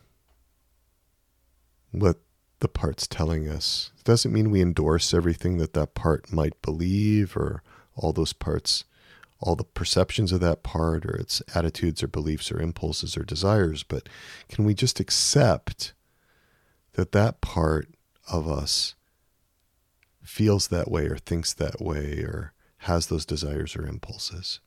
what 1.92 2.18
the 2.60 2.68
part's 2.68 3.06
telling 3.06 3.48
us? 3.48 3.92
It 4.00 4.04
doesn't 4.04 4.34
mean 4.34 4.50
we 4.50 4.62
endorse 4.62 5.14
everything 5.14 5.60
that 5.60 5.74
that 5.74 5.94
part 5.94 6.34
might 6.34 6.60
believe 6.64 7.38
or 7.38 7.62
all 7.96 8.14
those 8.14 8.34
parts, 8.34 8.84
all 9.40 9.56
the 9.56 9.64
perceptions 9.64 10.32
of 10.32 10.40
that 10.42 10.64
part, 10.64 11.06
or 11.06 11.16
its 11.16 11.42
attitudes 11.54 12.02
or 12.02 12.08
beliefs 12.08 12.52
or 12.52 12.62
impulses 12.62 13.18
or 13.18 13.24
desires, 13.24 13.84
but 13.84 14.08
can 14.50 14.66
we 14.66 14.74
just 14.74 15.00
accept 15.00 15.94
that 16.94 17.12
that 17.12 17.42
part 17.42 17.90
of 18.32 18.48
us 18.48 18.96
feels 20.22 20.70
that 20.70 20.90
way 20.90 21.06
or 21.08 21.18
thinks 21.18 21.54
that 21.54 21.82
way 21.82 22.20
or 22.22 22.54
has 22.78 23.08
those 23.08 23.26
desires 23.26 23.76
or 23.76 23.86
impulses? 23.86 24.60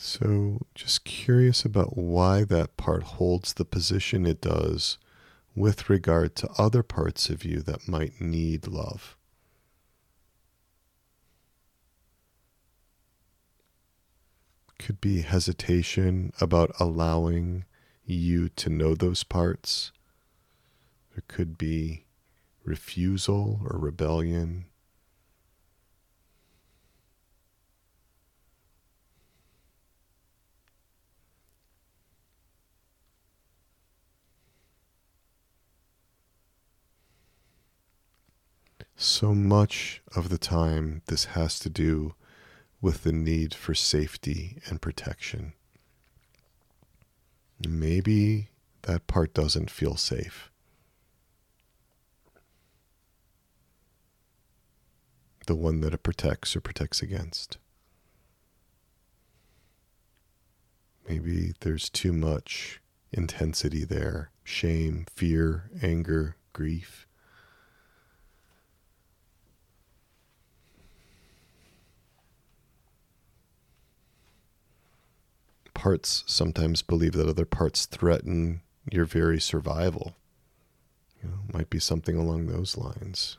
So, 0.00 0.60
just 0.76 1.02
curious 1.04 1.64
about 1.64 1.98
why 1.98 2.44
that 2.44 2.76
part 2.76 3.02
holds 3.02 3.52
the 3.52 3.64
position 3.64 4.26
it 4.26 4.40
does 4.40 4.96
with 5.56 5.90
regard 5.90 6.36
to 6.36 6.50
other 6.56 6.84
parts 6.84 7.30
of 7.30 7.44
you 7.44 7.60
that 7.62 7.88
might 7.88 8.20
need 8.20 8.68
love. 8.68 9.16
Could 14.78 15.00
be 15.00 15.22
hesitation 15.22 16.32
about 16.40 16.70
allowing 16.78 17.64
you 18.04 18.50
to 18.50 18.70
know 18.70 18.94
those 18.94 19.24
parts. 19.24 19.90
There 21.12 21.24
could 21.26 21.58
be 21.58 22.04
refusal 22.62 23.62
or 23.68 23.76
rebellion. 23.80 24.66
So 39.00 39.32
much 39.32 40.02
of 40.16 40.28
the 40.28 40.38
time, 40.38 41.02
this 41.06 41.26
has 41.26 41.60
to 41.60 41.70
do 41.70 42.14
with 42.80 43.04
the 43.04 43.12
need 43.12 43.54
for 43.54 43.72
safety 43.72 44.60
and 44.66 44.82
protection. 44.82 45.52
Maybe 47.64 48.48
that 48.82 49.06
part 49.06 49.34
doesn't 49.34 49.70
feel 49.70 49.96
safe. 49.96 50.50
The 55.46 55.54
one 55.54 55.80
that 55.82 55.94
it 55.94 56.02
protects 56.02 56.56
or 56.56 56.60
protects 56.60 57.00
against. 57.00 57.58
Maybe 61.08 61.54
there's 61.60 61.88
too 61.88 62.12
much 62.12 62.80
intensity 63.12 63.84
there 63.84 64.32
shame, 64.42 65.06
fear, 65.14 65.70
anger, 65.80 66.34
grief. 66.52 67.07
Parts 75.78 76.24
sometimes 76.26 76.82
believe 76.82 77.12
that 77.12 77.28
other 77.28 77.44
parts 77.44 77.86
threaten 77.86 78.62
your 78.90 79.04
very 79.04 79.40
survival. 79.40 80.16
You 81.22 81.28
know, 81.28 81.38
might 81.52 81.70
be 81.70 81.78
something 81.78 82.16
along 82.16 82.46
those 82.46 82.76
lines. 82.76 83.38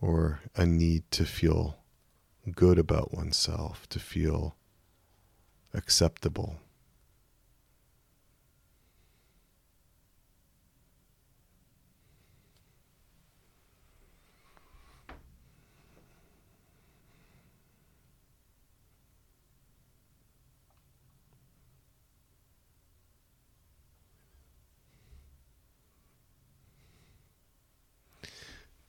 Or 0.00 0.42
a 0.54 0.64
need 0.64 1.10
to 1.10 1.24
feel 1.24 1.78
good 2.54 2.78
about 2.78 3.12
oneself, 3.12 3.88
to 3.88 3.98
feel 3.98 4.54
acceptable. 5.74 6.60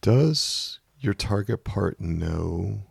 Does 0.01 0.79
your 0.99 1.13
target 1.13 1.63
part 1.63 2.01
know 2.01 2.85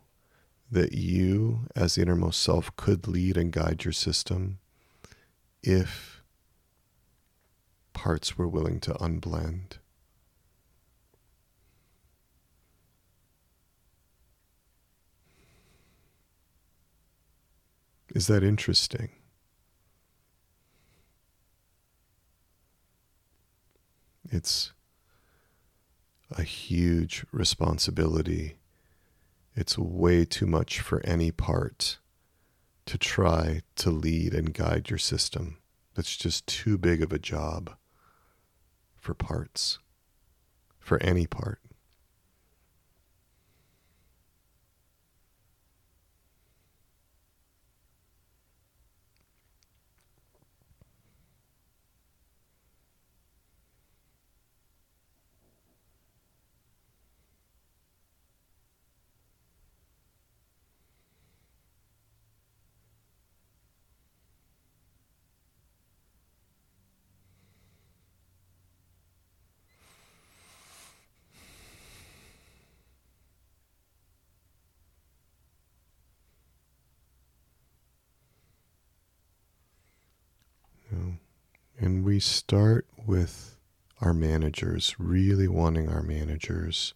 that 0.71 0.93
you, 0.93 1.67
as 1.75 1.97
the 1.97 2.03
innermost 2.03 2.41
self, 2.41 2.75
could 2.77 3.09
lead 3.09 3.37
and 3.37 3.53
guide 3.53 3.85
your 3.85 3.93
system 3.93 4.61
if 5.61 6.23
parts 7.93 8.39
were 8.39 8.49
willing 8.49 8.79
to 8.81 8.93
unblend? 8.95 9.79
Is 18.15 18.29
that 18.29 18.45
interesting? 18.45 19.11
It's 24.31 24.73
a 26.37 26.43
huge 26.43 27.25
responsibility. 27.33 28.57
It's 29.55 29.77
way 29.77 30.25
too 30.25 30.47
much 30.47 30.81
for 30.81 31.01
any 31.05 31.31
part 31.31 31.99
to 32.87 32.99
try 32.99 33.63
to 33.77 33.91
lead 33.91 34.35
and 34.35 34.55
guide 34.55 34.91
your 34.91 34.99
system. 34.99 35.59
That's 35.95 36.17
just 36.17 36.47
too 36.47 36.79
big 36.79 37.03
of 37.03 37.13
a 37.13 37.19
job 37.19 37.77
for 38.97 39.15
parts, 39.15 39.79
for 40.79 41.03
any 41.03 41.27
part. 41.27 41.61
And 81.81 82.05
we 82.21 82.23
start 82.23 82.87
with 83.07 83.57
our 84.03 84.13
managers, 84.13 84.95
really 84.99 85.49
wanting 85.49 85.89
our 85.89 86.03
managers 86.03 86.93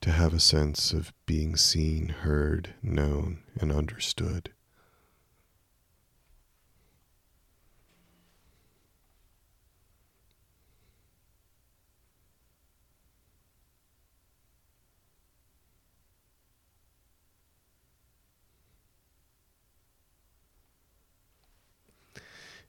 to 0.00 0.12
have 0.12 0.32
a 0.32 0.38
sense 0.38 0.92
of 0.92 1.12
being 1.26 1.56
seen, 1.56 2.10
heard, 2.10 2.74
known, 2.84 3.40
and 3.60 3.72
understood. 3.72 4.52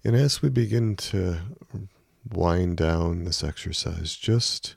And 0.06 0.18
as 0.18 0.42
we 0.42 0.50
begin 0.50 0.98
to 0.98 1.39
wind 2.30 2.76
down 2.76 3.24
this 3.24 3.42
exercise, 3.42 4.16
just 4.16 4.76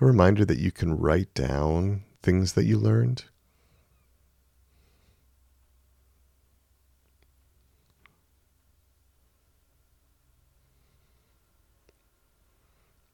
a 0.00 0.06
reminder 0.06 0.44
that 0.44 0.60
you 0.60 0.70
can 0.70 0.96
write 0.96 1.34
down 1.34 2.04
things 2.22 2.52
that 2.52 2.66
you 2.66 2.78
learned. 2.78 3.24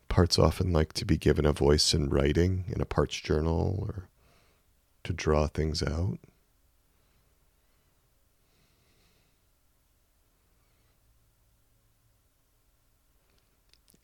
Parts 0.08 0.38
often 0.38 0.72
like 0.72 0.92
to 0.94 1.06
be 1.06 1.16
given 1.16 1.46
a 1.46 1.52
voice 1.52 1.94
in 1.94 2.10
writing 2.10 2.64
in 2.68 2.82
a 2.82 2.86
parts 2.86 3.18
journal 3.18 3.76
or 3.78 4.08
to 5.04 5.14
draw 5.14 5.46
things 5.46 5.82
out. 5.82 6.18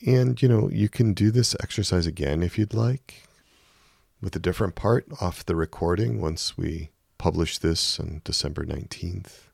And, 0.05 0.41
you 0.41 0.49
know, 0.49 0.69
you 0.69 0.89
can 0.89 1.13
do 1.13 1.31
this 1.31 1.55
exercise 1.63 2.05
again 2.05 2.43
if 2.43 2.57
you'd 2.57 2.73
like 2.73 3.23
with 4.21 4.35
a 4.35 4.39
different 4.39 4.75
part 4.75 5.05
off 5.21 5.45
the 5.45 5.55
recording 5.55 6.19
once 6.19 6.57
we 6.57 6.89
publish 7.17 7.57
this 7.57 7.99
on 7.99 8.21
December 8.25 8.65
19th. 8.65 9.49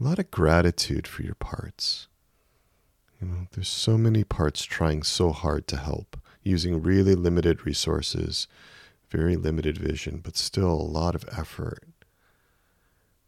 A 0.00 0.04
lot 0.04 0.18
of 0.18 0.30
gratitude 0.30 1.06
for 1.06 1.22
your 1.22 1.34
parts. 1.34 2.08
You 3.20 3.28
know, 3.28 3.46
there's 3.52 3.68
so 3.68 3.98
many 3.98 4.24
parts 4.24 4.64
trying 4.64 5.02
so 5.02 5.32
hard 5.32 5.66
to 5.66 5.76
help, 5.76 6.18
using 6.42 6.82
really 6.82 7.14
limited 7.14 7.66
resources, 7.66 8.48
very 9.10 9.36
limited 9.36 9.76
vision, 9.76 10.20
but 10.24 10.38
still 10.38 10.72
a 10.72 10.92
lot 10.98 11.14
of 11.14 11.28
effort 11.36 11.84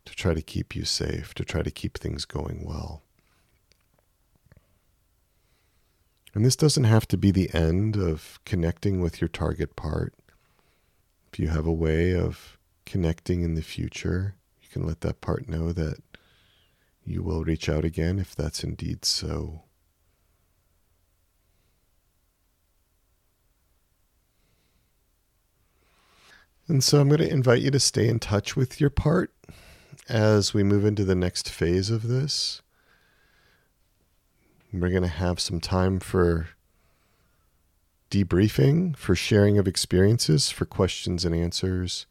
to 0.06 0.14
try 0.14 0.32
to 0.32 0.40
keep 0.40 0.74
you 0.74 0.86
safe, 0.86 1.34
to 1.34 1.44
try 1.44 1.60
to 1.60 1.70
keep 1.70 1.98
things 1.98 2.24
going 2.24 2.64
well. 2.64 3.02
And 6.34 6.44
this 6.44 6.56
doesn't 6.56 6.84
have 6.84 7.06
to 7.08 7.16
be 7.16 7.30
the 7.30 7.52
end 7.52 7.96
of 7.96 8.40
connecting 8.44 9.00
with 9.00 9.20
your 9.20 9.28
target 9.28 9.76
part. 9.76 10.14
If 11.32 11.38
you 11.38 11.48
have 11.48 11.66
a 11.66 11.72
way 11.72 12.14
of 12.14 12.58
connecting 12.86 13.42
in 13.42 13.54
the 13.54 13.62
future, 13.62 14.36
you 14.60 14.68
can 14.70 14.86
let 14.86 15.02
that 15.02 15.20
part 15.20 15.48
know 15.48 15.72
that 15.72 15.98
you 17.04 17.22
will 17.22 17.44
reach 17.44 17.68
out 17.68 17.84
again 17.84 18.18
if 18.18 18.34
that's 18.34 18.64
indeed 18.64 19.04
so. 19.04 19.62
And 26.68 26.82
so 26.82 27.00
I'm 27.00 27.08
going 27.08 27.20
to 27.20 27.28
invite 27.28 27.60
you 27.60 27.70
to 27.70 27.80
stay 27.80 28.08
in 28.08 28.18
touch 28.18 28.56
with 28.56 28.80
your 28.80 28.88
part 28.88 29.34
as 30.08 30.54
we 30.54 30.62
move 30.62 30.84
into 30.84 31.04
the 31.04 31.14
next 31.14 31.50
phase 31.50 31.90
of 31.90 32.08
this. 32.08 32.62
We're 34.72 34.88
going 34.88 35.02
to 35.02 35.08
have 35.08 35.38
some 35.38 35.60
time 35.60 36.00
for 36.00 36.48
debriefing, 38.10 38.96
for 38.96 39.14
sharing 39.14 39.58
of 39.58 39.68
experiences, 39.68 40.50
for 40.50 40.64
questions 40.64 41.24
and 41.24 41.34
answers. 41.34 42.06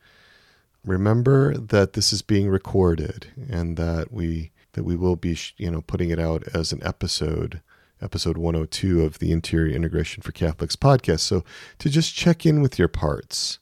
Remember 0.86 1.58
that 1.58 1.94
this 1.94 2.14
is 2.14 2.22
being 2.22 2.50
recorded 2.50 3.28
and 3.50 3.78
that 3.78 4.12
we 4.12 4.52
that 4.74 4.84
we 4.84 4.96
will 4.96 5.16
be, 5.16 5.38
you 5.58 5.70
know, 5.70 5.82
putting 5.82 6.12
it 6.12 6.20
out 6.20 6.44
as 6.54 6.72
an 6.72 6.80
episode, 6.82 7.62
episode 8.02 8.38
102 8.38 9.04
of 9.04 9.20
the 9.20 9.32
Interior 9.32 9.76
Integration 9.76 10.24
for 10.24 10.32
Catholics 10.32 10.78
podcast. 10.78 11.20
So 11.20 11.44
to 11.80 11.90
just 11.90 12.16
check 12.16 12.46
in 12.46 12.62
with 12.62 12.80
your 12.80 12.88
parts 12.88 13.60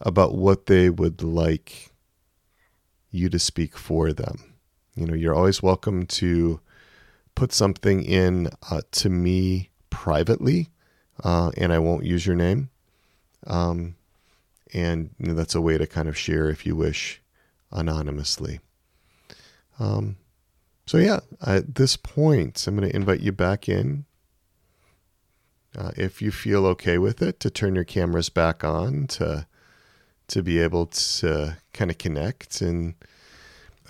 about 0.00 0.34
what 0.34 0.66
they 0.66 0.90
would 0.90 1.22
like 1.22 1.90
you 3.10 3.28
to 3.30 3.38
speak 3.38 3.78
for 3.78 4.12
them. 4.12 4.54
You 4.94 5.06
know, 5.06 5.14
you're 5.14 5.34
always 5.34 5.62
welcome 5.62 6.04
to 6.06 6.60
put 7.36 7.52
something 7.52 8.02
in 8.02 8.48
uh, 8.68 8.80
to 8.90 9.08
me 9.08 9.70
privately, 9.90 10.70
uh, 11.22 11.52
and 11.56 11.72
I 11.72 11.78
won't 11.78 12.04
use 12.04 12.26
your 12.26 12.34
name. 12.34 12.70
Um, 13.46 13.94
and 14.74 15.10
you 15.18 15.28
know, 15.28 15.34
that's 15.34 15.54
a 15.54 15.60
way 15.60 15.78
to 15.78 15.86
kind 15.86 16.08
of 16.08 16.18
share, 16.18 16.50
if 16.50 16.66
you 16.66 16.74
wish, 16.74 17.22
anonymously. 17.70 18.58
Um, 19.78 20.16
so, 20.86 20.98
yeah, 20.98 21.20
at 21.44 21.76
this 21.76 21.96
point, 21.96 22.66
I'm 22.66 22.76
going 22.76 22.88
to 22.88 22.96
invite 22.96 23.20
you 23.20 23.32
back 23.32 23.68
in. 23.68 24.06
Uh, 25.76 25.90
if 25.96 26.22
you 26.22 26.30
feel 26.30 26.64
okay 26.66 26.96
with 26.96 27.20
it, 27.20 27.38
to 27.40 27.50
turn 27.50 27.74
your 27.74 27.84
cameras 27.84 28.28
back 28.28 28.64
on, 28.64 29.06
to 29.06 29.46
to 30.28 30.42
be 30.42 30.58
able 30.58 30.86
to 30.86 31.56
kind 31.72 31.90
of 31.90 31.98
connect. 31.98 32.60
And 32.60 32.94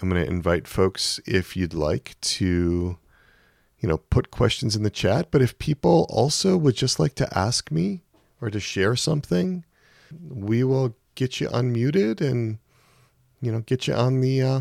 I'm 0.02 0.10
going 0.10 0.22
to 0.22 0.30
invite 0.30 0.68
folks, 0.68 1.18
if 1.24 1.56
you'd 1.56 1.72
like, 1.72 2.16
to 2.20 2.98
you 3.78 3.88
know 3.88 3.98
put 3.98 4.30
questions 4.30 4.76
in 4.76 4.82
the 4.82 4.90
chat. 4.90 5.30
But 5.30 5.42
if 5.42 5.58
people 5.58 6.06
also 6.08 6.56
would 6.56 6.76
just 6.76 6.98
like 6.98 7.14
to 7.16 7.38
ask 7.38 7.70
me 7.70 8.02
or 8.40 8.50
to 8.50 8.60
share 8.60 8.96
something, 8.96 9.64
we 10.28 10.64
will 10.64 10.96
get 11.14 11.40
you 11.40 11.48
unmuted 11.48 12.20
and 12.20 12.58
you 13.40 13.52
know 13.52 13.60
get 13.60 13.86
you 13.86 13.94
on 13.94 14.20
the 14.20 14.42
uh, 14.42 14.60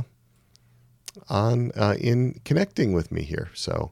on 1.29 1.71
uh, 1.75 1.95
in 1.99 2.39
connecting 2.45 2.93
with 2.93 3.11
me 3.11 3.23
here. 3.23 3.49
So 3.53 3.91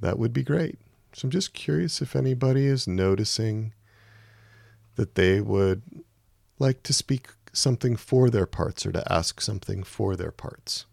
that 0.00 0.18
would 0.18 0.32
be 0.32 0.42
great. 0.42 0.78
So 1.12 1.26
I'm 1.26 1.30
just 1.30 1.52
curious 1.52 2.00
if 2.00 2.14
anybody 2.14 2.66
is 2.66 2.86
noticing 2.86 3.74
that 4.96 5.14
they 5.14 5.40
would 5.40 5.82
like 6.58 6.82
to 6.84 6.92
speak 6.92 7.28
something 7.52 7.96
for 7.96 8.30
their 8.30 8.46
parts 8.46 8.86
or 8.86 8.92
to 8.92 9.12
ask 9.12 9.40
something 9.40 9.82
for 9.82 10.14
their 10.14 10.30
parts 10.30 10.86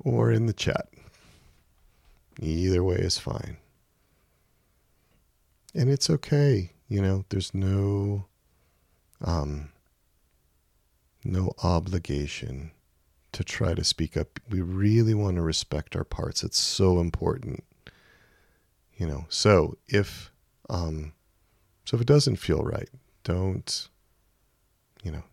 or 0.00 0.32
in 0.32 0.46
the 0.46 0.52
chat. 0.52 0.88
Either 2.40 2.82
way 2.82 2.96
is 2.96 3.18
fine. 3.18 3.56
And 5.74 5.90
it's 5.90 6.08
okay, 6.08 6.72
you 6.88 7.00
know, 7.00 7.24
there's 7.28 7.54
no 7.54 8.26
um 9.22 9.70
no 11.24 11.52
obligation 11.62 12.70
to 13.32 13.42
try 13.44 13.74
to 13.74 13.84
speak 13.84 14.16
up. 14.16 14.40
We 14.48 14.60
really 14.60 15.14
want 15.14 15.36
to 15.36 15.42
respect 15.42 15.96
our 15.96 16.04
parts. 16.04 16.44
It's 16.44 16.58
so 16.58 17.00
important. 17.00 17.64
You 18.96 19.06
know, 19.06 19.26
so 19.28 19.76
if 19.88 20.30
um 20.70 21.12
so 21.84 21.96
if 21.96 22.00
it 22.00 22.06
doesn't 22.06 22.36
feel 22.36 22.62
right, 22.62 22.88
don't 23.24 23.88
you 25.02 25.10
know, 25.10 25.24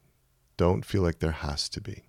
don't 0.58 0.86
feel 0.86 1.02
like 1.02 1.20
there 1.20 1.32
has 1.32 1.70
to 1.70 1.82
be. 1.82 2.04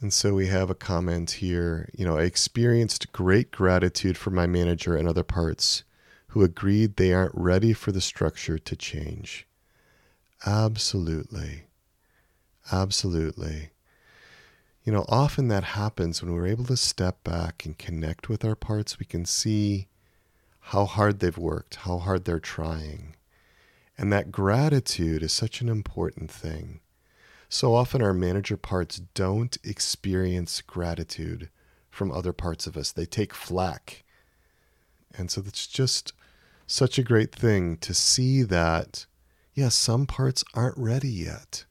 And 0.00 0.12
so 0.12 0.32
we 0.34 0.46
have 0.46 0.70
a 0.70 0.74
comment 0.74 1.30
here. 1.32 1.90
You 1.92 2.06
know, 2.06 2.16
I 2.16 2.22
experienced 2.22 3.12
great 3.12 3.50
gratitude 3.50 4.16
for 4.16 4.30
my 4.30 4.46
manager 4.46 4.96
and 4.96 5.06
other 5.06 5.22
parts 5.22 5.84
who 6.28 6.42
agreed 6.42 6.96
they 6.96 7.12
aren't 7.12 7.34
ready 7.34 7.72
for 7.72 7.92
the 7.92 8.00
structure 8.00 8.58
to 8.58 8.76
change. 8.76 9.46
Absolutely. 10.46 11.64
Absolutely. 12.72 13.70
You 14.84 14.92
know, 14.92 15.04
often 15.08 15.48
that 15.48 15.64
happens 15.64 16.22
when 16.22 16.32
we're 16.32 16.46
able 16.46 16.64
to 16.66 16.76
step 16.76 17.22
back 17.22 17.66
and 17.66 17.76
connect 17.76 18.28
with 18.28 18.44
our 18.44 18.54
parts. 18.54 18.98
We 18.98 19.04
can 19.04 19.26
see 19.26 19.88
how 20.60 20.86
hard 20.86 21.20
they've 21.20 21.36
worked, 21.36 21.76
how 21.76 21.98
hard 21.98 22.24
they're 22.24 22.38
trying. 22.38 23.16
And 23.98 24.10
that 24.12 24.32
gratitude 24.32 25.22
is 25.22 25.32
such 25.32 25.60
an 25.60 25.68
important 25.68 26.30
thing. 26.30 26.80
So 27.52 27.74
often 27.74 28.00
our 28.00 28.14
manager 28.14 28.56
parts 28.56 29.00
don't 29.12 29.58
experience 29.64 30.62
gratitude 30.62 31.50
from 31.90 32.12
other 32.12 32.32
parts 32.32 32.68
of 32.68 32.76
us, 32.76 32.92
they 32.92 33.04
take 33.04 33.34
flack. 33.34 34.04
And 35.18 35.32
so 35.32 35.42
it's 35.44 35.66
just 35.66 36.12
such 36.68 36.96
a 36.96 37.02
great 37.02 37.34
thing 37.34 37.76
to 37.78 37.92
see 37.92 38.44
that, 38.44 39.06
yeah, 39.52 39.68
some 39.68 40.06
parts 40.06 40.44
aren't 40.54 40.78
ready 40.78 41.10
yet. 41.10 41.64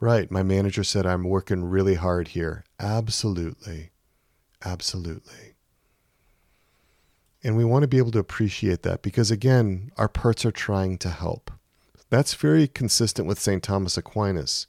Right. 0.00 0.28
My 0.32 0.42
manager 0.42 0.82
said 0.82 1.06
I'm 1.06 1.22
working 1.22 1.64
really 1.64 1.94
hard 1.94 2.28
here. 2.28 2.64
Absolutely. 2.80 3.90
Absolutely. 4.64 5.54
And 7.44 7.56
we 7.56 7.64
want 7.64 7.84
to 7.84 7.88
be 7.88 7.98
able 7.98 8.10
to 8.10 8.18
appreciate 8.18 8.82
that 8.82 9.00
because, 9.00 9.30
again, 9.30 9.92
our 9.96 10.08
parts 10.08 10.44
are 10.44 10.50
trying 10.50 10.98
to 10.98 11.10
help. 11.10 11.52
That's 12.10 12.34
very 12.34 12.66
consistent 12.66 13.28
with 13.28 13.38
St. 13.38 13.62
Thomas 13.62 13.98
Aquinas, 13.98 14.66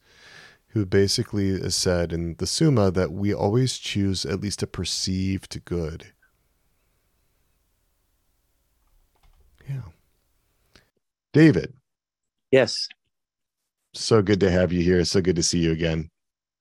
who 0.70 0.86
basically 0.86 1.70
said 1.70 2.12
in 2.12 2.36
the 2.38 2.48
Summa 2.48 2.92
that 2.92 3.12
we 3.12 3.34
always 3.34 3.78
choose 3.78 4.26
at 4.26 4.42
least 4.42 4.62
a 4.62 4.68
perceived 4.68 5.64
good. 5.66 6.08
Yeah. 9.70 9.82
David. 11.32 11.74
Yes. 12.52 12.88
So 13.94 14.22
good 14.22 14.40
to 14.42 14.52
have 14.52 14.74
you 14.74 14.84
here. 14.84 15.04
So 15.06 15.22
good 15.22 15.36
to 15.36 15.44
see 15.44 15.60
you 15.60 15.72
again. 15.72 16.10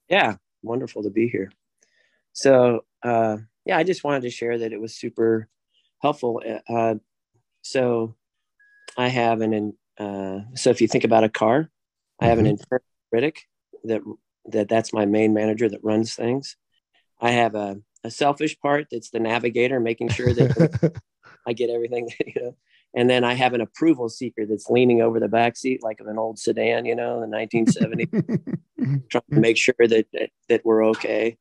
Yeah, 0.09 0.37
wonderful 0.62 1.03
to 1.03 1.11
be 1.11 1.29
here. 1.29 1.51
So, 2.33 2.85
uh, 3.03 3.39
yeah, 3.64 3.76
I 3.76 3.85
just 3.85 4.05
wanted 4.05 4.22
to 4.22 4.31
share 4.31 4.59
that 4.59 4.72
it 4.72 4.81
was 4.81 4.95
super 4.95 5.49
helpful. 6.01 6.43
Uh, 6.68 6.95
so, 7.62 8.14
I 8.97 9.09
have 9.09 9.41
an 9.43 9.74
uh, 9.99 10.40
so 10.55 10.70
if 10.70 10.80
you 10.80 10.88
think 10.88 11.05
about 11.05 11.24
a 11.24 11.28
car, 11.28 11.62
mm-hmm. 11.62 12.24
I 12.24 12.28
have 12.28 12.38
an 12.38 12.44
mm-hmm. 12.44 12.53
internal 12.53 12.84
critic 13.11 13.42
that 13.84 14.01
that 14.46 14.68
that's 14.68 14.92
my 14.92 15.05
main 15.05 15.34
manager 15.34 15.68
that 15.68 15.84
runs 15.84 16.14
things. 16.14 16.57
I 17.20 17.32
have 17.32 17.55
a, 17.55 17.80
a 18.05 18.11
selfish 18.11 18.59
part 18.61 18.86
that's 18.90 19.11
the 19.11 19.20
navigator, 19.20 19.80
making 19.80 20.09
sure 20.09 20.32
that 20.32 21.01
I 21.46 21.53
get 21.53 21.70
everything 21.70 22.07
that, 22.07 22.26
you 22.34 22.42
know 22.42 22.57
and 22.94 23.09
then 23.09 23.24
I 23.24 23.34
have 23.34 23.55
an 23.55 23.61
approval 23.61 24.09
seeker 24.09 24.46
that's 24.46 24.70
leaning 24.70 25.03
over 25.03 25.20
the 25.20 25.28
back 25.28 25.57
seat 25.57 25.82
like 25.82 26.01
of 26.01 26.07
an 26.07 26.18
old 26.18 26.38
sedan, 26.38 26.86
you 26.86 26.94
know, 26.94 27.20
the 27.20 27.26
1970s, 27.26 29.09
trying 29.11 29.22
to 29.30 29.40
make 29.40 29.57
sure 29.57 29.74
that 29.78 30.07
that, 30.12 30.30
that 30.49 30.64
we're 30.64 30.86
okay. 30.86 31.36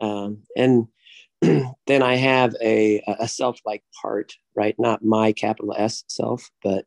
Um, 0.00 0.42
and 0.56 0.88
then 1.40 2.02
I 2.02 2.16
have 2.16 2.54
a 2.62 3.02
a 3.18 3.26
self-like 3.26 3.82
part, 4.00 4.34
right? 4.54 4.74
Not 4.78 5.04
my 5.04 5.32
capital 5.32 5.74
S 5.76 6.04
self, 6.08 6.50
but 6.62 6.84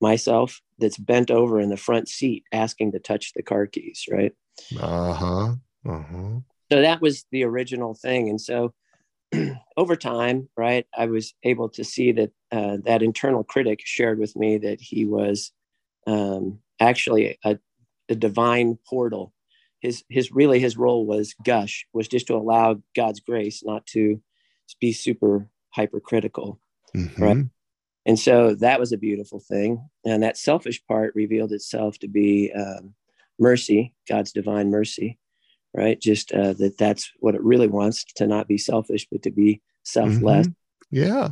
myself 0.00 0.60
that's 0.78 0.98
bent 0.98 1.30
over 1.30 1.60
in 1.60 1.70
the 1.70 1.76
front 1.76 2.08
seat 2.08 2.44
asking 2.52 2.92
to 2.92 2.98
touch 2.98 3.32
the 3.34 3.42
car 3.42 3.66
keys, 3.66 4.04
right? 4.10 4.32
Uh-huh. 4.80 5.54
Uh-huh. 5.86 6.40
So 6.70 6.82
that 6.82 7.00
was 7.00 7.24
the 7.32 7.44
original 7.44 7.94
thing. 7.94 8.28
And 8.28 8.40
so 8.40 8.74
over 9.76 9.96
time, 9.96 10.48
right, 10.56 10.86
I 10.96 11.06
was 11.06 11.34
able 11.42 11.68
to 11.70 11.84
see 11.84 12.12
that 12.12 12.30
uh, 12.50 12.78
that 12.84 13.02
internal 13.02 13.44
critic 13.44 13.80
shared 13.84 14.18
with 14.18 14.36
me 14.36 14.58
that 14.58 14.80
he 14.80 15.04
was 15.04 15.52
um, 16.06 16.60
actually 16.80 17.38
a, 17.44 17.58
a, 18.08 18.14
divine 18.14 18.78
portal. 18.88 19.34
His 19.80 20.02
his 20.08 20.32
really 20.32 20.60
his 20.60 20.76
role 20.76 21.06
was 21.06 21.34
gush 21.44 21.86
was 21.92 22.08
just 22.08 22.26
to 22.28 22.36
allow 22.36 22.80
God's 22.96 23.20
grace, 23.20 23.62
not 23.64 23.86
to 23.88 24.20
be 24.80 24.92
super 24.92 25.48
hypercritical, 25.70 26.58
mm-hmm. 26.96 27.22
right? 27.22 27.46
And 28.08 28.18
so 28.18 28.56
that 28.56 28.80
was 28.80 28.90
a 28.90 28.98
beautiful 28.98 29.38
thing. 29.38 29.88
And 30.04 30.24
that 30.24 30.36
selfish 30.36 30.84
part 30.86 31.14
revealed 31.14 31.52
itself 31.52 32.00
to 32.00 32.08
be 32.08 32.50
um, 32.52 32.94
mercy, 33.38 33.94
God's 34.08 34.32
divine 34.32 34.70
mercy 34.70 35.18
right? 35.74 36.00
Just 36.00 36.32
uh, 36.32 36.54
that 36.54 36.78
that's 36.78 37.10
what 37.20 37.34
it 37.34 37.42
really 37.42 37.68
wants 37.68 38.04
to 38.16 38.26
not 38.26 38.48
be 38.48 38.58
selfish, 38.58 39.06
but 39.10 39.22
to 39.22 39.30
be 39.30 39.60
selfless. 39.82 40.46
Mm-hmm. 40.46 40.52
Yeah. 40.90 41.28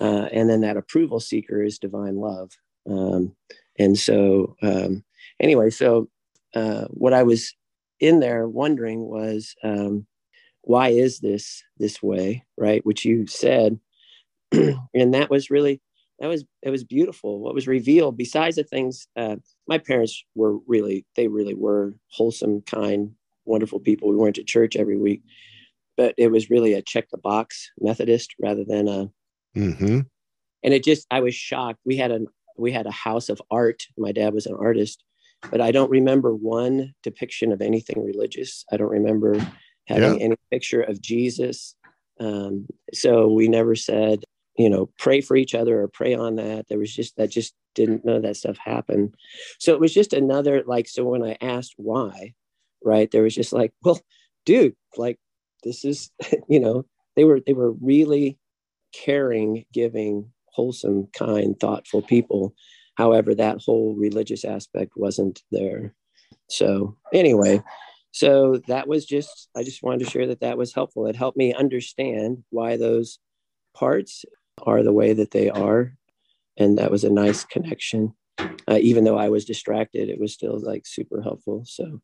Uh, 0.00 0.28
and 0.32 0.48
then 0.48 0.62
that 0.62 0.76
approval 0.76 1.20
seeker 1.20 1.62
is 1.62 1.78
divine 1.78 2.16
love. 2.16 2.50
Um, 2.88 3.34
and 3.78 3.98
so, 3.98 4.56
um, 4.62 5.04
anyway, 5.40 5.70
so 5.70 6.08
uh, 6.54 6.86
what 6.86 7.12
I 7.12 7.22
was 7.22 7.54
in 8.00 8.20
there 8.20 8.48
wondering 8.48 9.00
was, 9.00 9.54
um, 9.62 10.06
why 10.62 10.88
is 10.88 11.20
this 11.20 11.62
this 11.78 12.02
way, 12.02 12.44
right? 12.56 12.84
Which 12.84 13.04
you 13.04 13.26
said, 13.26 13.78
and 14.94 15.14
that 15.14 15.30
was 15.30 15.50
really 15.50 15.80
that 16.20 16.28
was 16.28 16.44
it 16.62 16.70
was 16.70 16.84
beautiful. 16.84 17.40
What 17.40 17.54
was 17.54 17.66
revealed, 17.66 18.16
besides 18.16 18.56
the 18.56 18.64
things, 18.64 19.06
uh, 19.16 19.36
my 19.66 19.78
parents 19.78 20.24
were 20.34 20.58
really 20.66 21.06
they 21.16 21.28
really 21.28 21.54
were 21.54 21.94
wholesome, 22.08 22.62
kind, 22.62 23.12
wonderful 23.44 23.80
people. 23.80 24.08
We 24.08 24.16
went 24.16 24.36
to 24.36 24.44
church 24.44 24.76
every 24.76 24.98
week. 24.98 25.22
but 25.96 26.14
it 26.18 26.30
was 26.30 26.50
really 26.50 26.72
a 26.74 26.82
check 26.82 27.08
the 27.10 27.18
box 27.18 27.70
Methodist 27.78 28.34
rather 28.40 28.64
than 28.64 28.88
a. 28.88 29.10
Mm-hmm. 29.56 30.00
And 30.64 30.74
it 30.74 30.82
just, 30.82 31.06
I 31.10 31.20
was 31.20 31.34
shocked. 31.34 31.78
We 31.84 31.96
had 31.96 32.10
a 32.10 32.20
we 32.56 32.72
had 32.72 32.86
a 32.86 32.90
house 32.90 33.28
of 33.28 33.42
art. 33.50 33.82
My 33.98 34.12
dad 34.12 34.34
was 34.34 34.46
an 34.46 34.56
artist, 34.58 35.02
but 35.50 35.60
I 35.60 35.72
don't 35.72 35.90
remember 35.90 36.34
one 36.34 36.94
depiction 37.02 37.52
of 37.52 37.60
anything 37.60 38.02
religious. 38.02 38.64
I 38.72 38.76
don't 38.76 38.90
remember 38.90 39.36
having 39.86 40.18
yeah. 40.18 40.24
any 40.24 40.36
picture 40.50 40.80
of 40.80 41.00
Jesus. 41.00 41.74
Um, 42.20 42.66
so 42.92 43.28
we 43.28 43.48
never 43.48 43.74
said, 43.74 44.24
you 44.56 44.70
know, 44.70 44.90
pray 44.98 45.20
for 45.20 45.36
each 45.36 45.54
other 45.54 45.80
or 45.80 45.88
pray 45.88 46.14
on 46.14 46.36
that. 46.36 46.68
There 46.68 46.78
was 46.78 46.94
just 46.94 47.16
that 47.16 47.30
just 47.30 47.54
didn't 47.74 48.04
know 48.04 48.20
that 48.20 48.36
stuff 48.36 48.56
happened 48.56 49.14
So 49.58 49.72
it 49.72 49.80
was 49.80 49.92
just 49.92 50.12
another 50.12 50.62
like. 50.66 50.88
So 50.88 51.04
when 51.04 51.22
I 51.22 51.36
asked 51.40 51.74
why, 51.76 52.34
right, 52.84 53.10
there 53.10 53.22
was 53.22 53.34
just 53.34 53.52
like, 53.52 53.72
well, 53.82 54.00
dude, 54.44 54.76
like 54.96 55.18
this 55.64 55.84
is, 55.84 56.10
you 56.48 56.60
know, 56.60 56.84
they 57.16 57.24
were 57.24 57.40
they 57.44 57.52
were 57.52 57.72
really 57.72 58.38
caring, 58.92 59.66
giving, 59.72 60.30
wholesome, 60.46 61.08
kind, 61.16 61.58
thoughtful 61.58 62.02
people. 62.02 62.54
However, 62.96 63.34
that 63.34 63.60
whole 63.60 63.94
religious 63.94 64.44
aspect 64.44 64.92
wasn't 64.94 65.42
there. 65.50 65.94
So 66.48 66.96
anyway, 67.12 67.60
so 68.12 68.60
that 68.68 68.86
was 68.86 69.04
just 69.04 69.48
i 69.56 69.64
just 69.64 69.82
wanted 69.82 69.98
to 70.04 70.10
share 70.10 70.28
that 70.28 70.40
that 70.40 70.56
was 70.56 70.72
helpful 70.72 71.08
it 71.08 71.16
helped 71.16 71.36
me 71.36 71.52
understand 71.52 72.44
why 72.50 72.76
those 72.76 73.18
parts 73.74 74.24
are 74.62 74.82
the 74.82 74.92
way 74.92 75.12
that 75.12 75.30
they 75.30 75.50
are 75.50 75.96
and 76.56 76.78
that 76.78 76.90
was 76.90 77.04
a 77.04 77.10
nice 77.10 77.44
connection 77.44 78.14
uh, 78.38 78.78
even 78.80 79.04
though 79.04 79.18
i 79.18 79.28
was 79.28 79.44
distracted 79.44 80.08
it 80.08 80.20
was 80.20 80.32
still 80.32 80.58
like 80.60 80.86
super 80.86 81.22
helpful 81.22 81.64
so 81.66 82.00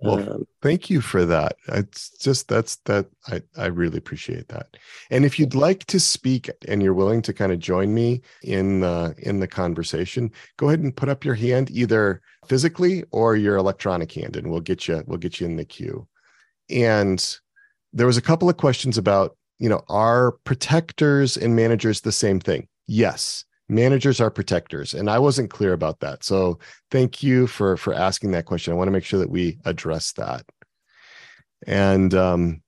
well, 0.00 0.34
um, 0.34 0.46
thank 0.60 0.90
you 0.90 1.00
for 1.00 1.24
that. 1.24 1.56
It's 1.68 2.10
just 2.18 2.48
that's 2.48 2.76
that 2.84 3.06
I 3.28 3.40
I 3.56 3.66
really 3.66 3.96
appreciate 3.96 4.48
that. 4.48 4.76
And 5.10 5.24
if 5.24 5.38
you'd 5.38 5.54
like 5.54 5.86
to 5.86 5.98
speak 5.98 6.50
and 6.68 6.82
you're 6.82 6.92
willing 6.92 7.22
to 7.22 7.32
kind 7.32 7.50
of 7.50 7.58
join 7.58 7.94
me 7.94 8.20
in 8.42 8.80
the 8.80 9.14
in 9.18 9.40
the 9.40 9.48
conversation, 9.48 10.30
go 10.58 10.68
ahead 10.68 10.80
and 10.80 10.94
put 10.94 11.08
up 11.08 11.24
your 11.24 11.34
hand 11.34 11.70
either 11.70 12.20
physically 12.46 13.04
or 13.10 13.36
your 13.36 13.56
electronic 13.56 14.12
hand, 14.12 14.36
and 14.36 14.50
we'll 14.50 14.60
get 14.60 14.86
you 14.86 15.02
we'll 15.06 15.18
get 15.18 15.40
you 15.40 15.46
in 15.46 15.56
the 15.56 15.64
queue. 15.64 16.06
And 16.68 17.38
there 17.94 18.06
was 18.06 18.18
a 18.18 18.22
couple 18.22 18.50
of 18.50 18.58
questions 18.58 18.98
about 18.98 19.36
you 19.58 19.68
know 19.68 19.82
are 19.88 20.32
protectors 20.44 21.36
and 21.36 21.56
managers 21.56 22.00
the 22.00 22.12
same 22.12 22.40
thing? 22.40 22.68
Yes 22.86 23.44
managers 23.68 24.20
are 24.20 24.30
protectors 24.30 24.94
and 24.94 25.10
i 25.10 25.18
wasn't 25.18 25.50
clear 25.50 25.72
about 25.72 26.00
that. 26.00 26.22
So 26.22 26.58
thank 26.90 27.22
you 27.22 27.46
for 27.46 27.76
for 27.76 27.92
asking 27.94 28.30
that 28.32 28.46
question. 28.46 28.72
I 28.72 28.76
want 28.76 28.88
to 28.88 28.92
make 28.92 29.04
sure 29.04 29.18
that 29.20 29.30
we 29.30 29.58
address 29.64 30.12
that. 30.12 30.44
And 31.66 32.14
um 32.14 32.62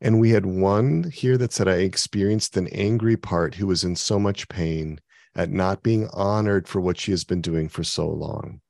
and 0.00 0.20
we 0.20 0.30
had 0.30 0.46
one 0.46 1.10
here 1.12 1.36
that 1.38 1.52
said 1.52 1.68
i 1.68 1.74
experienced 1.76 2.56
an 2.56 2.68
angry 2.68 3.16
part 3.16 3.54
who 3.54 3.66
was 3.66 3.84
in 3.84 3.96
so 3.96 4.18
much 4.18 4.48
pain 4.48 5.00
at 5.34 5.50
not 5.50 5.82
being 5.82 6.08
honored 6.14 6.66
for 6.66 6.80
what 6.80 6.98
she 6.98 7.10
has 7.10 7.24
been 7.24 7.42
doing 7.42 7.68
for 7.68 7.84
so 7.84 8.08
long. 8.08 8.60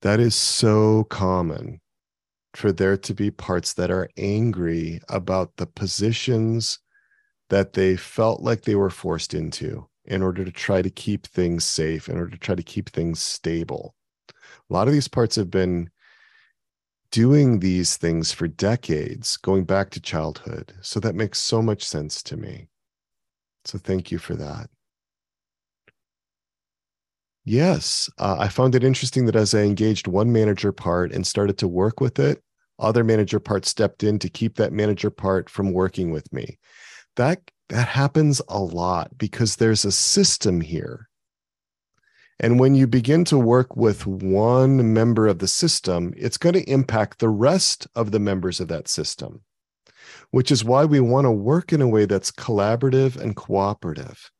That 0.00 0.18
is 0.18 0.34
so 0.34 1.04
common 1.04 1.80
for 2.54 2.72
there 2.72 2.96
to 2.96 3.14
be 3.14 3.30
parts 3.30 3.74
that 3.74 3.90
are 3.90 4.08
angry 4.16 5.00
about 5.08 5.56
the 5.56 5.66
positions 5.66 6.78
that 7.48 7.72
they 7.72 7.96
felt 7.96 8.40
like 8.40 8.62
they 8.62 8.74
were 8.74 8.90
forced 8.90 9.34
into 9.34 9.88
in 10.04 10.22
order 10.22 10.44
to 10.44 10.50
try 10.50 10.82
to 10.82 10.90
keep 10.90 11.26
things 11.26 11.64
safe, 11.64 12.08
in 12.08 12.16
order 12.16 12.30
to 12.30 12.38
try 12.38 12.54
to 12.54 12.62
keep 12.62 12.90
things 12.90 13.20
stable. 13.20 13.94
A 14.28 14.72
lot 14.72 14.88
of 14.88 14.94
these 14.94 15.08
parts 15.08 15.36
have 15.36 15.50
been 15.50 15.90
doing 17.10 17.60
these 17.60 17.96
things 17.96 18.32
for 18.32 18.48
decades, 18.48 19.36
going 19.36 19.64
back 19.64 19.90
to 19.90 20.00
childhood. 20.00 20.74
So 20.80 20.98
that 21.00 21.14
makes 21.14 21.38
so 21.38 21.62
much 21.62 21.84
sense 21.84 22.22
to 22.24 22.36
me. 22.36 22.68
So 23.64 23.78
thank 23.78 24.10
you 24.10 24.18
for 24.18 24.34
that. 24.34 24.70
Yes, 27.44 28.08
uh, 28.18 28.36
I 28.38 28.48
found 28.48 28.74
it 28.74 28.84
interesting 28.84 29.26
that 29.26 29.36
as 29.36 29.54
I 29.54 29.62
engaged 29.62 30.06
one 30.06 30.32
manager 30.32 30.70
part 30.70 31.12
and 31.12 31.26
started 31.26 31.58
to 31.58 31.68
work 31.68 32.00
with 32.00 32.18
it, 32.18 32.42
other 32.78 33.02
manager 33.02 33.40
parts 33.40 33.68
stepped 33.68 34.04
in 34.04 34.18
to 34.20 34.28
keep 34.28 34.56
that 34.56 34.72
manager 34.72 35.10
part 35.10 35.50
from 35.50 35.72
working 35.72 36.10
with 36.10 36.32
me. 36.32 36.58
That 37.16 37.40
that 37.68 37.88
happens 37.88 38.40
a 38.48 38.60
lot 38.60 39.16
because 39.18 39.56
there's 39.56 39.84
a 39.84 39.92
system 39.92 40.60
here. 40.60 41.08
And 42.38 42.58
when 42.58 42.74
you 42.74 42.86
begin 42.86 43.24
to 43.26 43.38
work 43.38 43.76
with 43.76 44.06
one 44.06 44.92
member 44.92 45.26
of 45.26 45.38
the 45.38 45.48
system, 45.48 46.12
it's 46.16 46.36
going 46.36 46.54
to 46.54 46.70
impact 46.70 47.18
the 47.18 47.28
rest 47.28 47.86
of 47.94 48.10
the 48.10 48.18
members 48.18 48.60
of 48.60 48.68
that 48.68 48.88
system, 48.88 49.42
which 50.30 50.50
is 50.50 50.64
why 50.64 50.84
we 50.84 51.00
want 51.00 51.24
to 51.24 51.30
work 51.30 51.72
in 51.72 51.80
a 51.80 51.88
way 51.88 52.04
that's 52.04 52.32
collaborative 52.32 53.16
and 53.16 53.36
cooperative, 53.36 54.30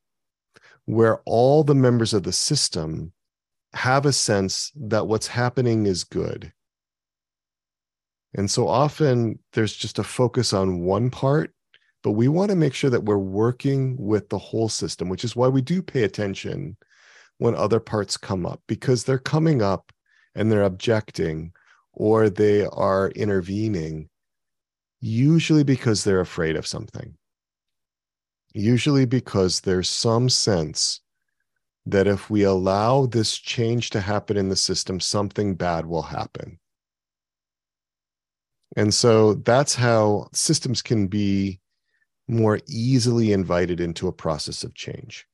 where 0.85 1.21
all 1.25 1.63
the 1.63 1.75
members 1.75 2.13
of 2.13 2.23
the 2.23 2.31
system 2.31 3.13
have 3.73 4.05
a 4.05 4.13
sense 4.13 4.71
that 4.75 5.07
what's 5.07 5.27
happening 5.27 5.85
is 5.85 6.03
good. 6.03 6.51
And 8.35 8.49
so 8.49 8.67
often 8.67 9.39
there's 9.53 9.75
just 9.75 9.99
a 9.99 10.03
focus 10.03 10.53
on 10.53 10.81
one 10.81 11.09
part 11.09 11.53
but 12.03 12.11
we 12.11 12.27
want 12.27 12.51
to 12.51 12.57
make 12.57 12.73
sure 12.73 12.89
that 12.89 13.05
we're 13.05 13.17
working 13.17 13.95
with 13.97 14.27
the 14.27 14.37
whole 14.37 14.69
system, 14.69 15.07
which 15.07 15.23
is 15.23 15.35
why 15.35 15.47
we 15.47 15.61
do 15.61 15.81
pay 15.81 16.03
attention 16.03 16.75
when 17.37 17.55
other 17.55 17.79
parts 17.79 18.17
come 18.17 18.45
up 18.45 18.61
because 18.67 19.03
they're 19.03 19.17
coming 19.17 19.61
up 19.61 19.91
and 20.35 20.51
they're 20.51 20.63
objecting 20.63 21.53
or 21.93 22.29
they 22.29 22.65
are 22.65 23.09
intervening, 23.11 24.09
usually 24.99 25.63
because 25.63 26.03
they're 26.03 26.19
afraid 26.19 26.57
of 26.57 26.67
something. 26.67 27.15
Usually 28.53 29.05
because 29.05 29.61
there's 29.61 29.89
some 29.89 30.29
sense 30.29 31.01
that 31.85 32.07
if 32.07 32.29
we 32.29 32.43
allow 32.43 33.07
this 33.07 33.37
change 33.37 33.89
to 33.89 33.99
happen 33.99 34.37
in 34.37 34.49
the 34.49 34.55
system, 34.55 34.99
something 34.99 35.55
bad 35.55 35.85
will 35.85 36.03
happen. 36.03 36.59
And 38.75 38.93
so 38.93 39.33
that's 39.35 39.75
how 39.75 40.29
systems 40.33 40.81
can 40.81 41.07
be 41.07 41.59
more 42.27 42.59
easily 42.67 43.33
invited 43.33 43.79
into 43.79 44.07
a 44.07 44.13
process 44.13 44.63
of 44.63 44.73
change. 44.73 45.27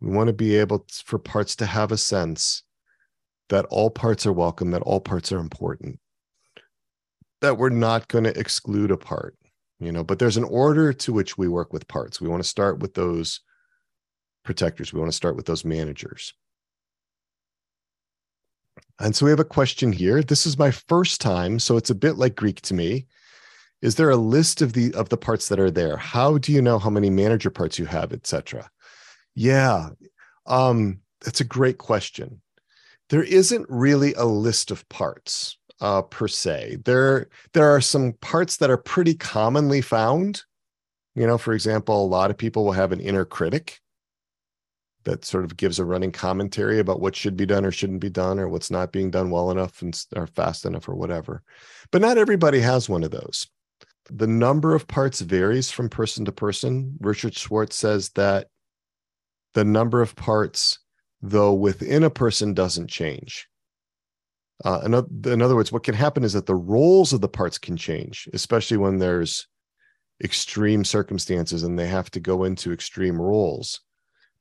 We 0.00 0.10
want 0.10 0.26
to 0.28 0.34
be 0.34 0.56
able 0.56 0.86
for 1.04 1.18
parts 1.18 1.56
to 1.56 1.66
have 1.66 1.90
a 1.92 1.96
sense 1.96 2.62
that 3.48 3.64
all 3.66 3.90
parts 3.90 4.26
are 4.26 4.32
welcome, 4.32 4.72
that 4.72 4.82
all 4.82 5.00
parts 5.00 5.32
are 5.32 5.38
important, 5.38 5.98
that 7.40 7.56
we're 7.56 7.70
not 7.70 8.08
going 8.08 8.24
to 8.24 8.38
exclude 8.38 8.90
a 8.90 8.96
part, 8.96 9.36
you 9.78 9.92
know, 9.92 10.04
but 10.04 10.18
there's 10.18 10.36
an 10.36 10.44
order 10.44 10.92
to 10.92 11.12
which 11.12 11.36
we 11.36 11.48
work 11.48 11.72
with 11.72 11.88
parts. 11.88 12.20
We 12.20 12.28
want 12.28 12.42
to 12.42 12.48
start 12.48 12.78
with 12.78 12.94
those 12.94 13.40
protectors, 14.44 14.92
we 14.92 15.00
want 15.00 15.10
to 15.10 15.16
start 15.16 15.36
with 15.36 15.46
those 15.46 15.64
managers. 15.64 16.34
And 18.98 19.14
so 19.14 19.26
we 19.26 19.30
have 19.30 19.40
a 19.40 19.44
question 19.44 19.92
here. 19.92 20.22
This 20.22 20.46
is 20.46 20.58
my 20.58 20.70
first 20.70 21.20
time, 21.20 21.58
so 21.58 21.76
it's 21.76 21.90
a 21.90 21.94
bit 21.94 22.16
like 22.16 22.34
Greek 22.34 22.60
to 22.62 22.74
me 22.74 23.06
is 23.82 23.96
there 23.96 24.10
a 24.10 24.16
list 24.16 24.62
of 24.62 24.72
the 24.72 24.92
of 24.94 25.08
the 25.08 25.16
parts 25.16 25.48
that 25.48 25.60
are 25.60 25.70
there 25.70 25.96
how 25.96 26.38
do 26.38 26.52
you 26.52 26.62
know 26.62 26.78
how 26.78 26.90
many 26.90 27.10
manager 27.10 27.50
parts 27.50 27.78
you 27.78 27.84
have 27.84 28.12
etc 28.12 28.68
yeah 29.34 29.90
um 30.46 30.98
that's 31.24 31.40
a 31.40 31.44
great 31.44 31.78
question 31.78 32.40
there 33.10 33.22
isn't 33.22 33.66
really 33.68 34.14
a 34.14 34.24
list 34.24 34.70
of 34.70 34.88
parts 34.88 35.58
uh, 35.80 36.02
per 36.02 36.26
se 36.28 36.78
there 36.84 37.28
there 37.52 37.68
are 37.68 37.80
some 37.80 38.12
parts 38.20 38.56
that 38.56 38.70
are 38.70 38.76
pretty 38.76 39.14
commonly 39.14 39.80
found 39.80 40.42
you 41.14 41.26
know 41.26 41.38
for 41.38 41.52
example 41.52 42.04
a 42.04 42.06
lot 42.06 42.30
of 42.30 42.38
people 42.38 42.64
will 42.64 42.72
have 42.72 42.92
an 42.92 43.00
inner 43.00 43.24
critic 43.24 43.80
that 45.04 45.24
sort 45.24 45.44
of 45.44 45.56
gives 45.56 45.78
a 45.78 45.84
running 45.84 46.10
commentary 46.10 46.80
about 46.80 47.00
what 47.00 47.14
should 47.14 47.36
be 47.36 47.46
done 47.46 47.64
or 47.64 47.70
shouldn't 47.70 48.00
be 48.00 48.10
done 48.10 48.40
or 48.40 48.48
what's 48.48 48.70
not 48.70 48.90
being 48.90 49.10
done 49.10 49.30
well 49.30 49.50
enough 49.50 49.82
and 49.82 50.04
or 50.16 50.26
fast 50.26 50.64
enough 50.64 50.88
or 50.88 50.94
whatever 50.94 51.42
but 51.92 52.00
not 52.00 52.18
everybody 52.18 52.60
has 52.60 52.88
one 52.88 53.04
of 53.04 53.10
those 53.10 53.46
the 54.10 54.26
number 54.26 54.74
of 54.74 54.86
parts 54.86 55.20
varies 55.20 55.70
from 55.70 55.88
person 55.88 56.24
to 56.24 56.32
person. 56.32 56.96
Richard 57.00 57.34
Schwartz 57.34 57.76
says 57.76 58.10
that 58.10 58.48
the 59.54 59.64
number 59.64 60.00
of 60.00 60.14
parts, 60.14 60.78
though 61.22 61.54
within 61.54 62.04
a 62.04 62.10
person, 62.10 62.54
doesn't 62.54 62.88
change. 62.88 63.48
Uh, 64.64 64.80
in, 64.84 64.94
in 65.32 65.42
other 65.42 65.54
words, 65.54 65.70
what 65.70 65.84
can 65.84 65.94
happen 65.94 66.24
is 66.24 66.32
that 66.32 66.46
the 66.46 66.54
roles 66.54 67.12
of 67.12 67.20
the 67.20 67.28
parts 67.28 67.58
can 67.58 67.76
change, 67.76 68.28
especially 68.32 68.76
when 68.76 68.98
there's 68.98 69.46
extreme 70.24 70.84
circumstances 70.84 71.62
and 71.62 71.78
they 71.78 71.86
have 71.86 72.10
to 72.10 72.20
go 72.20 72.44
into 72.44 72.72
extreme 72.72 73.20
roles. 73.20 73.80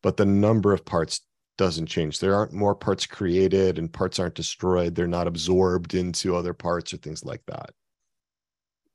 But 0.01 0.17
the 0.17 0.25
number 0.25 0.71
of 0.71 0.85
parts 0.85 1.21
doesn't 1.57 1.87
change. 1.87 2.19
There 2.19 2.35
aren't 2.35 2.53
more 2.53 2.75
parts 2.75 3.05
created 3.05 3.77
and 3.77 3.91
parts 3.91 4.19
aren't 4.19 4.35
destroyed. 4.35 4.95
They're 4.95 5.07
not 5.07 5.27
absorbed 5.27 5.93
into 5.93 6.35
other 6.35 6.53
parts 6.53 6.93
or 6.93 6.97
things 6.97 7.23
like 7.25 7.41
that. 7.47 7.71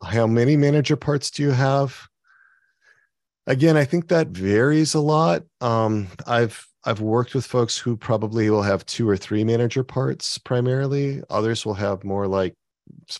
How 0.02 0.26
many 0.26 0.56
manager 0.56 0.96
parts 0.96 1.30
do 1.30 1.42
you 1.42 1.50
have? 1.50 2.08
Again, 3.46 3.76
I 3.76 3.84
think 3.84 4.08
that 4.08 4.28
varies 4.28 4.94
a 4.94 5.00
lot. 5.00 5.42
Um, 5.60 6.08
I've 6.26 6.66
I've 6.84 7.00
worked 7.00 7.34
with 7.34 7.46
folks 7.46 7.76
who 7.78 7.96
probably 7.96 8.48
will 8.50 8.62
have 8.62 8.86
two 8.86 9.08
or 9.08 9.16
three 9.16 9.44
manager 9.44 9.84
parts 9.84 10.38
primarily. 10.38 11.22
Others 11.30 11.66
will 11.66 11.74
have 11.74 12.04
more 12.04 12.26
like 12.26 12.54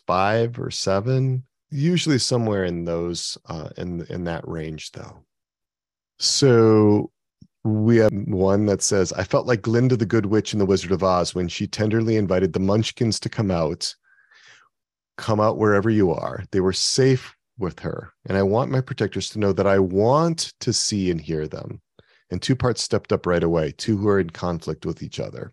five 0.07 0.59
or 0.59 0.71
seven. 0.71 1.45
usually 1.71 2.19
somewhere 2.19 2.65
in 2.65 2.85
those 2.85 3.39
uh, 3.49 3.71
in 3.77 4.05
in 4.11 4.25
that 4.25 4.47
range 4.49 4.91
though 4.93 5.25
so 6.19 7.11
we 7.65 7.97
have 7.99 8.13
one 8.13 8.67
that 8.67 8.83
says 8.83 9.13
i 9.13 9.23
felt 9.25 9.47
like 9.47 9.63
glinda 9.63 9.97
the 9.97 10.07
good 10.07 10.27
witch 10.27 10.53
in 10.53 10.59
the 10.59 10.67
wizard 10.67 10.91
of 10.93 11.03
oz 11.05 11.35
when 11.35 11.47
she 11.49 11.67
tenderly 11.67 12.17
invited 12.17 12.53
the 12.53 12.59
munchkins 12.61 13.21
to 13.21 13.29
come 13.29 13.51
out 13.51 13.95
come 15.17 15.41
out 15.41 15.59
wherever 15.59 15.91
you 15.91 16.11
are 16.11 16.45
they 16.51 16.61
were 16.61 16.73
safe 16.73 17.37
with 17.59 17.79
her 17.81 18.13
and 18.27 18.37
i 18.37 18.43
want 18.43 18.71
my 18.71 18.81
protectors 18.81 19.29
to 19.31 19.39
know 19.39 19.53
that 19.53 19.67
i 19.67 19.79
want 19.79 20.53
to 20.61 20.73
see 20.73 21.11
and 21.11 21.21
hear 21.21 21.47
them 21.47 21.81
and 22.31 22.41
two 22.41 22.57
parts 22.57 22.83
stepped 22.83 23.13
up 23.13 23.27
right 23.27 23.43
away 23.43 23.73
two 23.73 23.97
who 23.97 24.09
are 24.09 24.21
in 24.21 24.31
conflict 24.31 24.87
with 24.87 25.03
each 25.03 25.21
other 25.21 25.53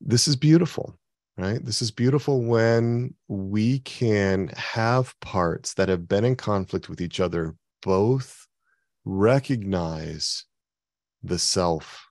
this 0.00 0.28
is 0.28 0.36
beautiful 0.36 0.98
right? 1.38 1.64
This 1.64 1.80
is 1.80 1.92
beautiful 1.92 2.42
when 2.42 3.14
we 3.28 3.78
can 3.80 4.48
have 4.56 5.18
parts 5.20 5.72
that 5.74 5.88
have 5.88 6.08
been 6.08 6.24
in 6.24 6.34
conflict 6.34 6.88
with 6.88 7.00
each 7.00 7.20
other 7.20 7.54
both 7.80 8.46
recognize 9.04 10.44
the 11.22 11.38
self 11.38 12.08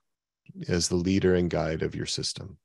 as 0.66 0.88
the 0.88 0.96
leader 0.96 1.34
and 1.34 1.50
guide 1.50 1.82
of 1.82 1.94
your 1.94 2.06
system. 2.06 2.56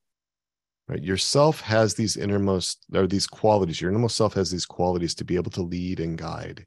Right? 0.88 1.04
Yourself 1.04 1.62
has 1.62 1.94
these 1.94 2.18
innermost 2.18 2.86
or 2.94 3.08
these 3.08 3.28
qualities. 3.28 3.82
Your 3.82 3.92
innermost 3.92 4.16
self 4.16 4.34
has 4.34 4.50
these 4.50 4.66
qualities 4.66 5.16
to 5.16 5.26
be 5.26 5.36
able 5.36 5.52
to 5.52 5.62
lead 5.62 6.00
and 6.00 6.18
guide. 6.18 6.66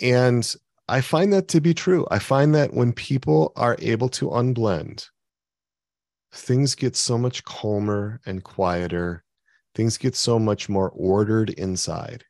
And 0.00 0.54
I 0.88 1.00
find 1.00 1.32
that 1.32 1.48
to 1.48 1.60
be 1.60 1.74
true. 1.74 2.06
I 2.10 2.18
find 2.18 2.54
that 2.54 2.74
when 2.74 2.92
people 2.92 3.52
are 3.56 3.76
able 3.78 4.08
to 4.10 4.28
unblend, 4.30 5.08
things 6.32 6.74
get 6.74 6.96
so 6.96 7.16
much 7.16 7.44
calmer 7.44 8.20
and 8.26 8.42
quieter. 8.42 9.24
Things 9.74 9.96
get 9.96 10.14
so 10.16 10.38
much 10.38 10.68
more 10.68 10.90
ordered 10.90 11.50
inside. 11.50 12.24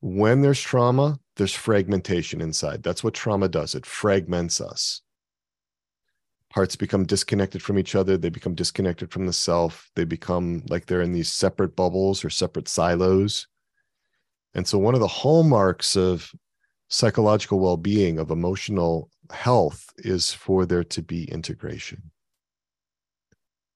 When 0.00 0.42
there's 0.42 0.60
trauma, 0.60 1.18
there's 1.36 1.54
fragmentation 1.54 2.40
inside. 2.40 2.82
That's 2.82 3.02
what 3.02 3.14
trauma 3.14 3.48
does 3.48 3.74
it 3.74 3.84
fragments 3.84 4.60
us. 4.60 5.02
Parts 6.50 6.74
become 6.74 7.04
disconnected 7.04 7.62
from 7.62 7.78
each 7.78 7.94
other. 7.94 8.16
They 8.16 8.28
become 8.28 8.54
disconnected 8.54 9.12
from 9.12 9.26
the 9.26 9.32
self. 9.32 9.90
They 9.94 10.04
become 10.04 10.64
like 10.68 10.86
they're 10.86 11.02
in 11.02 11.12
these 11.12 11.32
separate 11.32 11.76
bubbles 11.76 12.24
or 12.24 12.30
separate 12.30 12.68
silos. 12.68 13.46
And 14.54 14.66
so, 14.66 14.78
one 14.78 14.94
of 14.94 15.00
the 15.00 15.06
hallmarks 15.06 15.96
of 15.96 16.32
psychological 16.90 17.60
well 17.60 17.76
being, 17.76 18.18
of 18.18 18.30
emotional 18.30 19.10
health 19.32 19.86
is 19.98 20.32
for 20.32 20.66
there 20.66 20.84
to 20.84 21.02
be 21.02 21.24
integration. 21.30 22.10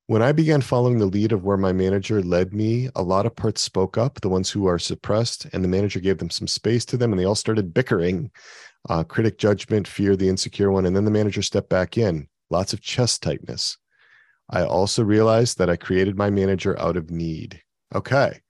When 0.07 0.21
I 0.21 0.33
began 0.33 0.61
following 0.61 0.99
the 0.99 1.07
lead 1.07 1.33
of 1.33 1.45
where 1.45 1.57
my 1.57 1.73
manager 1.73 2.21
led 2.21 2.53
me, 2.53 2.91
a 2.95 3.03
lot 3.03 3.25
of 3.25 3.35
parts 3.35 3.63
spoke 3.63 3.97
up, 3.97 4.21
the 4.21 4.29
ones 4.29 4.51
who 4.51 4.67
are 4.67 4.79
suppressed, 4.79 5.47
and 5.55 5.65
the 5.65 5.69
manager 5.69 5.99
gave 5.99 6.19
them 6.19 6.29
some 6.29 6.47
space 6.47 6.85
to 6.87 6.99
them, 6.99 7.11
and 7.11 7.19
they 7.19 7.25
all 7.25 7.35
started 7.35 7.73
bickering. 7.73 8.31
Uh, 8.91 9.03
critic 9.03 9.39
judgment, 9.39 9.89
fear, 9.89 10.15
the 10.15 10.29
insecure 10.29 10.71
one, 10.71 10.85
and 10.85 10.95
then 10.95 11.07
the 11.07 11.11
manager 11.11 11.41
stepped 11.41 11.71
back 11.71 11.97
in. 11.97 12.29
Lots 12.51 12.75
of 12.75 12.83
chest 12.83 13.23
tightness. 13.23 13.79
I 14.51 14.65
also 14.65 15.03
realized 15.03 15.57
that 15.57 15.71
I 15.71 15.77
created 15.77 16.19
my 16.19 16.29
manager 16.29 16.79
out 16.79 16.99
of 16.99 17.11
need. 17.11 17.63
Okay. 17.95 18.41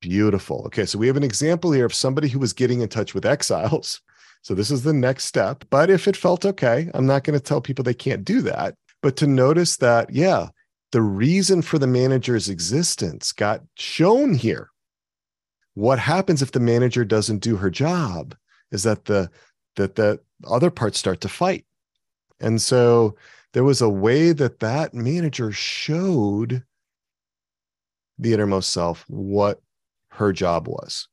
Beautiful. 0.00 0.62
Okay. 0.66 0.86
So 0.86 0.98
we 0.98 1.06
have 1.06 1.16
an 1.16 1.22
example 1.22 1.72
here 1.72 1.86
of 1.86 1.94
somebody 1.94 2.28
who 2.28 2.38
was 2.38 2.52
getting 2.52 2.80
in 2.80 2.88
touch 2.88 3.14
with 3.14 3.26
exiles 3.26 4.00
so 4.46 4.54
this 4.54 4.70
is 4.70 4.84
the 4.84 4.92
next 4.92 5.24
step. 5.24 5.64
But 5.70 5.90
if 5.90 6.06
it 6.06 6.16
felt 6.16 6.46
okay, 6.46 6.88
I'm 6.94 7.04
not 7.04 7.24
going 7.24 7.36
to 7.36 7.44
tell 7.44 7.60
people 7.60 7.82
they 7.82 7.92
can't 7.92 8.24
do 8.24 8.40
that. 8.42 8.76
But 9.02 9.16
to 9.16 9.26
notice 9.26 9.76
that, 9.78 10.12
yeah, 10.12 10.50
the 10.92 11.02
reason 11.02 11.62
for 11.62 11.80
the 11.80 11.88
manager's 11.88 12.48
existence 12.48 13.32
got 13.32 13.62
shown 13.76 14.34
here. 14.34 14.70
What 15.74 15.98
happens 15.98 16.42
if 16.42 16.52
the 16.52 16.60
manager 16.60 17.04
doesn't 17.04 17.40
do 17.40 17.56
her 17.56 17.70
job 17.70 18.36
is 18.70 18.84
that 18.84 19.06
the 19.06 19.30
that 19.74 19.96
the 19.96 20.20
other 20.46 20.70
parts 20.70 21.00
start 21.00 21.22
to 21.22 21.28
fight. 21.28 21.66
And 22.38 22.62
so 22.62 23.16
there 23.52 23.64
was 23.64 23.82
a 23.82 23.88
way 23.88 24.30
that 24.30 24.60
that 24.60 24.94
manager 24.94 25.50
showed 25.50 26.62
the 28.16 28.32
innermost 28.32 28.70
self 28.70 29.04
what 29.08 29.60
her 30.16 30.32
job 30.32 30.68
was. 30.68 31.08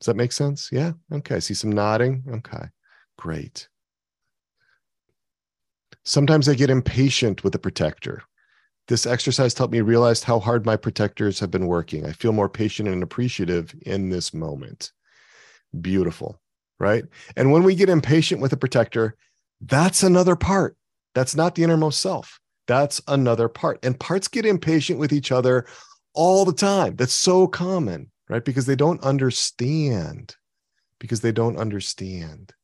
Does 0.00 0.06
that 0.06 0.16
make 0.16 0.32
sense? 0.32 0.70
Yeah. 0.72 0.92
Okay. 1.12 1.36
I 1.36 1.38
see 1.40 1.54
some 1.54 1.72
nodding. 1.72 2.24
Okay. 2.28 2.68
Great. 3.18 3.68
Sometimes 6.04 6.48
I 6.48 6.54
get 6.54 6.70
impatient 6.70 7.44
with 7.44 7.52
the 7.52 7.58
protector. 7.58 8.22
This 8.88 9.04
exercise 9.06 9.56
helped 9.56 9.72
me 9.72 9.82
realize 9.82 10.22
how 10.22 10.40
hard 10.40 10.64
my 10.64 10.76
protectors 10.76 11.38
have 11.38 11.50
been 11.50 11.66
working. 11.66 12.06
I 12.06 12.12
feel 12.12 12.32
more 12.32 12.48
patient 12.48 12.88
and 12.88 13.02
appreciative 13.02 13.74
in 13.82 14.08
this 14.08 14.32
moment. 14.32 14.92
Beautiful. 15.80 16.40
Right. 16.78 17.04
And 17.36 17.52
when 17.52 17.62
we 17.62 17.74
get 17.74 17.90
impatient 17.90 18.40
with 18.40 18.54
a 18.54 18.56
protector, 18.56 19.16
that's 19.60 20.02
another 20.02 20.34
part. 20.34 20.76
That's 21.14 21.36
not 21.36 21.54
the 21.54 21.62
innermost 21.62 22.00
self. 22.00 22.40
That's 22.66 23.02
another 23.06 23.48
part. 23.48 23.78
And 23.84 24.00
parts 24.00 24.28
get 24.28 24.46
impatient 24.46 24.98
with 24.98 25.12
each 25.12 25.30
other 25.30 25.66
all 26.14 26.44
the 26.44 26.52
time. 26.52 26.96
That's 26.96 27.14
so 27.14 27.46
common 27.46 28.10
right? 28.30 28.44
Because 28.44 28.64
they 28.64 28.76
don't 28.76 29.02
understand, 29.02 30.36
because 31.00 31.20
they 31.20 31.32
don't 31.32 31.58
understand 31.58 32.54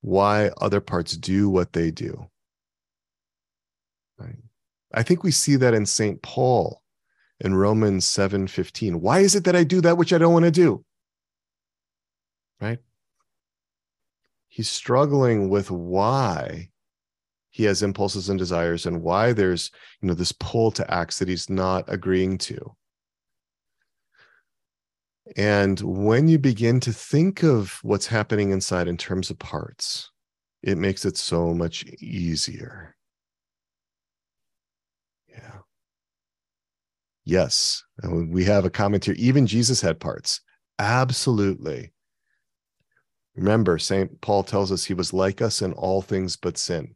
why 0.00 0.50
other 0.60 0.80
parts 0.80 1.16
do 1.16 1.50
what 1.50 1.74
they 1.74 1.90
do. 1.90 2.26
Right? 4.18 4.38
I 4.92 5.02
think 5.02 5.22
we 5.22 5.30
see 5.30 5.56
that 5.56 5.74
in 5.74 5.84
St. 5.84 6.22
Paul 6.22 6.82
in 7.40 7.54
Romans 7.54 8.06
7:15. 8.06 9.00
Why 9.00 9.20
is 9.20 9.36
it 9.36 9.44
that 9.44 9.54
I 9.54 9.64
do 9.64 9.82
that 9.82 9.98
which 9.98 10.12
I 10.12 10.18
don't 10.18 10.32
want 10.32 10.46
to 10.46 10.50
do? 10.50 10.84
Right? 12.60 12.78
He's 14.48 14.70
struggling 14.70 15.50
with 15.50 15.70
why 15.70 16.70
he 17.58 17.64
has 17.64 17.82
impulses 17.82 18.28
and 18.28 18.38
desires 18.38 18.86
and 18.86 19.02
why 19.02 19.32
there's, 19.32 19.72
you 20.00 20.06
know, 20.06 20.14
this 20.14 20.30
pull 20.30 20.70
to 20.70 20.88
acts 20.88 21.18
that 21.18 21.26
he's 21.26 21.50
not 21.50 21.84
agreeing 21.88 22.38
to. 22.38 22.76
And 25.36 25.80
when 25.80 26.28
you 26.28 26.38
begin 26.38 26.78
to 26.78 26.92
think 26.92 27.42
of 27.42 27.80
what's 27.82 28.06
happening 28.06 28.52
inside 28.52 28.86
in 28.86 28.96
terms 28.96 29.28
of 29.28 29.40
parts, 29.40 30.12
it 30.62 30.78
makes 30.78 31.04
it 31.04 31.16
so 31.16 31.52
much 31.52 31.84
easier. 32.00 32.94
Yeah. 35.28 35.58
Yes. 37.24 37.82
And 38.04 38.32
we 38.32 38.44
have 38.44 38.66
a 38.66 38.70
comment 38.70 39.04
here. 39.04 39.16
Even 39.18 39.48
Jesus 39.48 39.80
had 39.80 39.98
parts. 39.98 40.42
Absolutely. 40.78 41.92
Remember, 43.34 43.78
St. 43.78 44.20
Paul 44.20 44.44
tells 44.44 44.70
us 44.70 44.84
he 44.84 44.94
was 44.94 45.12
like 45.12 45.42
us 45.42 45.60
in 45.60 45.72
all 45.72 46.02
things 46.02 46.36
but 46.36 46.56
sin. 46.56 46.94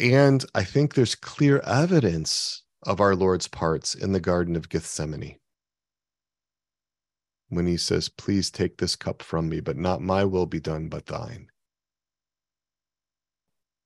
And 0.00 0.44
I 0.54 0.62
think 0.62 0.94
there's 0.94 1.16
clear 1.16 1.58
evidence 1.60 2.62
of 2.84 3.00
our 3.00 3.16
Lord's 3.16 3.48
parts 3.48 3.96
in 3.96 4.12
the 4.12 4.20
Garden 4.20 4.54
of 4.54 4.68
Gethsemane. 4.68 5.38
When 7.48 7.66
he 7.66 7.76
says, 7.76 8.08
Please 8.08 8.50
take 8.50 8.78
this 8.78 8.94
cup 8.94 9.22
from 9.22 9.48
me, 9.48 9.60
but 9.60 9.76
not 9.76 10.00
my 10.00 10.24
will 10.24 10.46
be 10.46 10.60
done, 10.60 10.88
but 10.88 11.06
thine. 11.06 11.48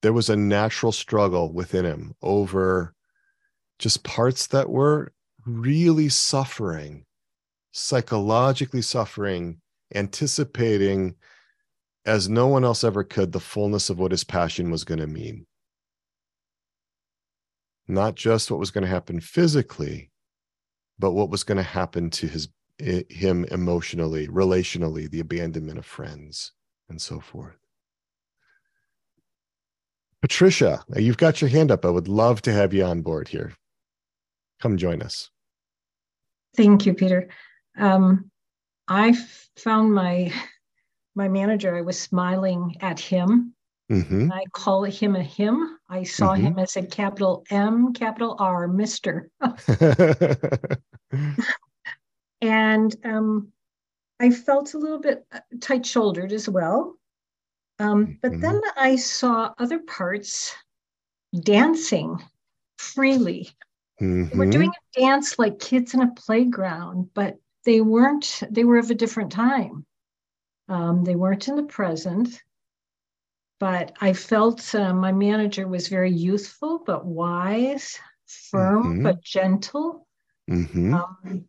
There 0.03 0.13
was 0.13 0.29
a 0.29 0.37
natural 0.37 0.93
struggle 0.93 1.51
within 1.51 1.87
him 1.87 2.15
over 2.21 2.95
just 3.79 4.05
parts 4.05 4.49
that 4.49 4.69
were 4.69 5.13
really 5.47 6.09
suffering, 6.09 7.07
psychologically 7.71 8.83
suffering, 8.83 9.61
anticipating 9.95 11.15
as 12.05 12.29
no 12.29 12.49
one 12.49 12.65
else 12.65 12.85
ever 12.85 13.05
could 13.05 13.33
the 13.33 13.41
fullness 13.41 13.89
of 13.89 13.99
what 13.99 14.11
his 14.11 14.25
passion 14.25 14.71
was 14.71 14.85
going 14.85 15.01
to 15.01 15.07
mean 15.07 15.47
not 17.89 18.15
just 18.15 18.51
what 18.51 18.61
was 18.61 18.71
going 18.71 18.83
to 18.83 18.91
happen 18.91 19.21
physically, 19.21 20.11
but 20.99 21.13
what 21.13 21.31
was 21.31 21.45
going 21.45 21.57
to 21.57 21.63
happen 21.63 22.11
to 22.11 22.27
his 22.27 22.49
him 22.79 23.45
emotionally, 23.51 24.27
relationally, 24.29 25.09
the 25.09 25.21
abandonment 25.21 25.79
of 25.79 25.87
friends, 25.87 26.53
and 26.89 27.01
so 27.01 27.21
forth. 27.21 27.57
Patricia, 30.21 30.85
you've 30.97 31.17
got 31.17 31.41
your 31.41 31.51
hand 31.51 31.71
up. 31.71 31.85
I 31.85 31.91
would 31.91 32.09
love 32.09 32.43
to 32.43 32.53
have 32.53 32.73
you 32.73 32.85
on 32.85 33.03
board 33.03 33.29
here. 33.29 33.53
Come 34.61 34.77
join 34.77 35.03
us. 35.03 35.31
Thank 36.57 36.87
you, 36.87 36.95
Peter. 36.95 37.29
Um, 37.79 38.31
I 38.89 39.17
found 39.57 39.95
my 39.95 40.33
my 41.15 41.29
manager. 41.29 41.77
I 41.77 41.83
was 41.83 41.99
smiling 41.99 42.77
at 42.81 42.99
him 42.99 43.55
Mm-hmm. 43.93 44.33
I 44.33 44.45
call 44.53 44.85
him 44.85 45.17
a 45.17 45.23
him. 45.23 45.79
I 45.89 46.03
saw 46.03 46.33
mm-hmm. 46.33 46.47
him 46.47 46.59
as 46.59 46.77
a 46.77 46.83
capital 46.83 47.45
M, 47.51 47.93
capital 47.93 48.37
R, 48.39 48.67
Mister. 48.67 49.29
and 52.41 52.97
um, 53.05 53.53
I 54.19 54.31
felt 54.31 54.73
a 54.73 54.79
little 54.79 54.99
bit 54.99 55.27
uh, 55.31 55.41
tight 55.61 55.85
shouldered 55.85 56.33
as 56.33 56.49
well. 56.49 56.97
Um, 57.79 58.19
but 58.23 58.33
mm-hmm. 58.33 58.41
then 58.41 58.61
I 58.77 58.97
saw 58.97 59.53
other 59.59 59.81
parts 59.81 60.55
dancing 61.39 62.17
freely. 62.79 63.51
Mm-hmm. 64.01 64.39
Were 64.39 64.47
doing 64.47 64.71
a 64.71 65.01
dance 65.01 65.39
like 65.39 65.59
kids 65.59 65.93
in 65.93 66.01
a 66.01 66.15
playground, 66.15 67.11
but 67.13 67.37
they 67.67 67.83
weren't, 67.83 68.43
they 68.51 68.65
were 68.65 68.79
of 68.79 68.91
a 68.91 68.95
different 68.95 69.33
time. 69.33 69.85
Um, 70.69 71.05
they 71.05 71.15
weren't 71.15 71.47
in 71.49 71.57
the 71.57 71.63
present. 71.65 72.41
But 73.63 73.93
I 74.01 74.13
felt 74.13 74.75
uh, 74.75 74.93
my 74.93 75.13
manager 75.13 75.69
was 75.69 75.87
very 75.87 76.11
youthful, 76.11 76.83
but 76.85 77.07
wise, 77.07 77.97
firm, 78.27 78.83
mm-hmm. 78.83 79.03
but 79.05 79.23
gentle. 79.23 80.09
Mm-hmm. 80.51 80.95
Um, 80.95 81.45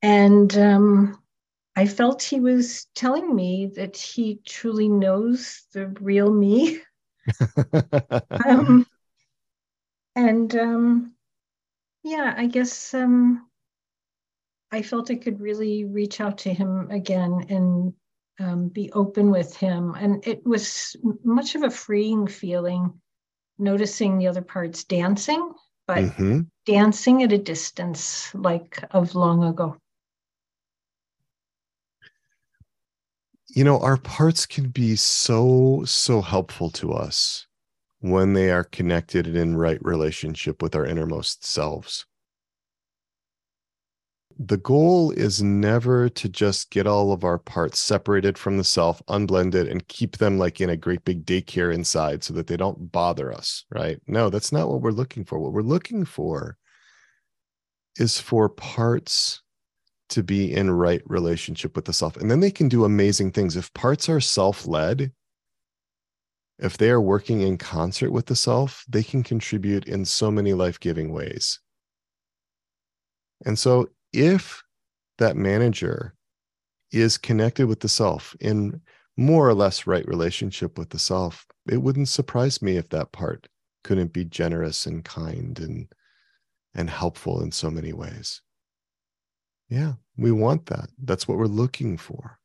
and 0.00 0.56
um, 0.56 1.22
I 1.76 1.84
felt 1.84 2.22
he 2.22 2.40
was 2.40 2.86
telling 2.94 3.36
me 3.36 3.70
that 3.76 3.94
he 3.94 4.40
truly 4.46 4.88
knows 4.88 5.66
the 5.74 5.88
real 6.00 6.32
me. 6.32 6.80
um, 8.46 8.86
and 10.16 10.56
um, 10.56 11.12
yeah, 12.04 12.32
I 12.34 12.46
guess 12.46 12.94
um, 12.94 13.50
I 14.70 14.80
felt 14.80 15.10
I 15.10 15.16
could 15.16 15.42
really 15.42 15.84
reach 15.84 16.22
out 16.22 16.38
to 16.38 16.54
him 16.54 16.90
again 16.90 17.44
and 17.50 17.92
um, 18.40 18.68
be 18.68 18.90
open 18.92 19.30
with 19.30 19.56
him. 19.56 19.94
And 19.94 20.26
it 20.26 20.44
was 20.46 20.96
much 21.24 21.54
of 21.54 21.62
a 21.62 21.70
freeing 21.70 22.26
feeling 22.26 22.92
noticing 23.58 24.18
the 24.18 24.28
other 24.28 24.42
parts 24.42 24.84
dancing, 24.84 25.52
but 25.86 25.98
mm-hmm. 25.98 26.40
dancing 26.66 27.22
at 27.22 27.32
a 27.32 27.38
distance, 27.38 28.34
like 28.34 28.82
of 28.92 29.14
long 29.14 29.44
ago. 29.44 29.76
you 33.54 33.64
know, 33.64 33.78
our 33.80 33.98
parts 33.98 34.46
can 34.46 34.68
be 34.70 34.96
so, 34.96 35.82
so 35.84 36.22
helpful 36.22 36.70
to 36.70 36.92
us 36.92 37.46
when 38.00 38.32
they 38.32 38.50
are 38.50 38.64
connected 38.64 39.26
and 39.26 39.36
in 39.36 39.56
right 39.56 39.78
relationship 39.82 40.62
with 40.62 40.74
our 40.74 40.86
innermost 40.86 41.44
selves. 41.44 42.06
The 44.44 44.56
goal 44.56 45.12
is 45.12 45.40
never 45.40 46.08
to 46.08 46.28
just 46.28 46.70
get 46.70 46.84
all 46.84 47.12
of 47.12 47.22
our 47.22 47.38
parts 47.38 47.78
separated 47.78 48.36
from 48.36 48.58
the 48.58 48.64
self, 48.64 49.00
unblended, 49.06 49.68
and 49.68 49.86
keep 49.86 50.16
them 50.16 50.36
like 50.36 50.60
in 50.60 50.68
a 50.68 50.76
great 50.76 51.04
big 51.04 51.24
daycare 51.24 51.72
inside 51.72 52.24
so 52.24 52.34
that 52.34 52.48
they 52.48 52.56
don't 52.56 52.90
bother 52.90 53.32
us, 53.32 53.64
right? 53.70 54.00
No, 54.08 54.30
that's 54.30 54.50
not 54.50 54.68
what 54.68 54.80
we're 54.80 54.90
looking 54.90 55.24
for. 55.24 55.38
What 55.38 55.52
we're 55.52 55.62
looking 55.62 56.04
for 56.04 56.56
is 58.00 58.18
for 58.18 58.48
parts 58.48 59.42
to 60.08 60.24
be 60.24 60.52
in 60.52 60.72
right 60.72 61.02
relationship 61.06 61.76
with 61.76 61.84
the 61.84 61.92
self. 61.92 62.16
And 62.16 62.28
then 62.28 62.40
they 62.40 62.50
can 62.50 62.68
do 62.68 62.84
amazing 62.84 63.30
things. 63.30 63.56
If 63.56 63.72
parts 63.74 64.08
are 64.08 64.20
self 64.20 64.66
led, 64.66 65.12
if 66.58 66.78
they 66.78 66.90
are 66.90 67.00
working 67.00 67.42
in 67.42 67.58
concert 67.58 68.10
with 68.10 68.26
the 68.26 68.36
self, 68.36 68.84
they 68.88 69.04
can 69.04 69.22
contribute 69.22 69.86
in 69.86 70.04
so 70.04 70.32
many 70.32 70.52
life 70.52 70.80
giving 70.80 71.12
ways. 71.12 71.60
And 73.46 73.56
so, 73.56 73.88
if 74.12 74.62
that 75.18 75.36
manager 75.36 76.14
is 76.90 77.18
connected 77.18 77.66
with 77.66 77.80
the 77.80 77.88
self 77.88 78.36
in 78.40 78.80
more 79.16 79.48
or 79.48 79.54
less 79.54 79.86
right 79.86 80.06
relationship 80.06 80.78
with 80.78 80.90
the 80.90 80.98
self, 80.98 81.46
it 81.68 81.78
wouldn't 81.78 82.08
surprise 82.08 82.62
me 82.62 82.76
if 82.76 82.88
that 82.90 83.12
part 83.12 83.48
couldn't 83.84 84.12
be 84.12 84.24
generous 84.24 84.86
and 84.86 85.04
kind 85.04 85.58
and 85.58 85.88
and 86.74 86.88
helpful 86.88 87.42
in 87.42 87.52
so 87.52 87.70
many 87.70 87.92
ways. 87.92 88.40
Yeah, 89.68 89.94
we 90.16 90.32
want 90.32 90.66
that. 90.66 90.88
That's 91.02 91.28
what 91.28 91.36
we're 91.38 91.46
looking 91.46 91.98
for. 91.98 92.38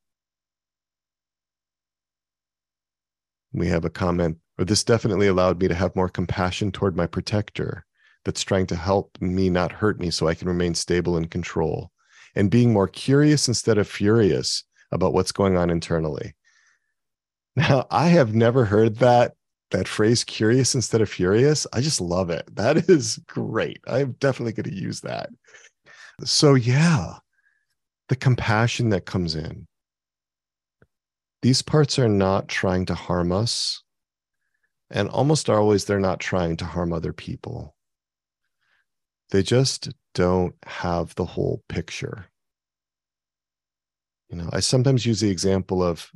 We 3.53 3.67
have 3.67 3.85
a 3.85 3.89
comment, 3.89 4.37
or 4.59 4.65
this 4.65 4.83
definitely 4.83 5.27
allowed 5.27 5.61
me 5.61 5.69
to 5.69 5.75
have 5.75 5.95
more 5.95 6.09
compassion 6.09 6.71
toward 6.71 6.95
my 6.95 7.07
protector 7.07 7.86
that's 8.27 8.43
trying 8.43 8.67
to 8.67 8.75
help 8.75 9.17
me 9.21 9.49
not 9.49 9.71
hurt 9.71 10.01
me 10.01 10.11
so 10.11 10.27
I 10.27 10.35
can 10.35 10.49
remain 10.49 10.75
stable 10.75 11.15
and 11.15 11.31
control, 11.31 11.91
and 12.35 12.51
being 12.51 12.73
more 12.73 12.89
curious 12.89 13.47
instead 13.47 13.77
of 13.77 13.87
furious 13.87 14.65
about 14.91 15.13
what's 15.13 15.31
going 15.31 15.57
on 15.57 15.69
internally. 15.69 16.35
Now, 17.55 17.87
I 17.89 18.09
have 18.09 18.35
never 18.35 18.65
heard 18.65 18.97
that 18.97 19.33
that 19.71 19.87
phrase 19.87 20.23
curious 20.23 20.75
instead 20.75 21.01
of 21.01 21.09
furious. 21.09 21.65
I 21.73 21.81
just 21.81 21.99
love 21.99 22.29
it. 22.29 22.43
That 22.55 22.77
is 22.89 23.17
great. 23.27 23.79
I'm 23.87 24.11
definitely 24.19 24.53
going 24.53 24.69
to 24.69 24.79
use 24.79 25.01
that. 25.01 25.29
So, 26.23 26.53
yeah, 26.53 27.15
the 28.09 28.15
compassion 28.15 28.89
that 28.89 29.05
comes 29.07 29.35
in. 29.35 29.65
These 31.41 31.63
parts 31.63 31.97
are 31.97 32.09
not 32.09 32.47
trying 32.47 32.85
to 32.87 32.93
harm 32.93 33.31
us. 33.31 33.81
And 34.91 35.09
almost 35.09 35.49
always, 35.49 35.85
they're 35.85 35.99
not 35.99 36.19
trying 36.19 36.57
to 36.57 36.65
harm 36.65 36.93
other 36.93 37.13
people. 37.13 37.76
They 39.31 39.43
just 39.43 39.89
don't 40.13 40.55
have 40.65 41.13
the 41.15 41.25
whole 41.25 41.63
picture. 41.69 42.25
You 44.29 44.37
know, 44.37 44.49
I 44.51 44.59
sometimes 44.59 45.05
use 45.05 45.19
the 45.19 45.29
example 45.29 45.83
of, 45.83 46.11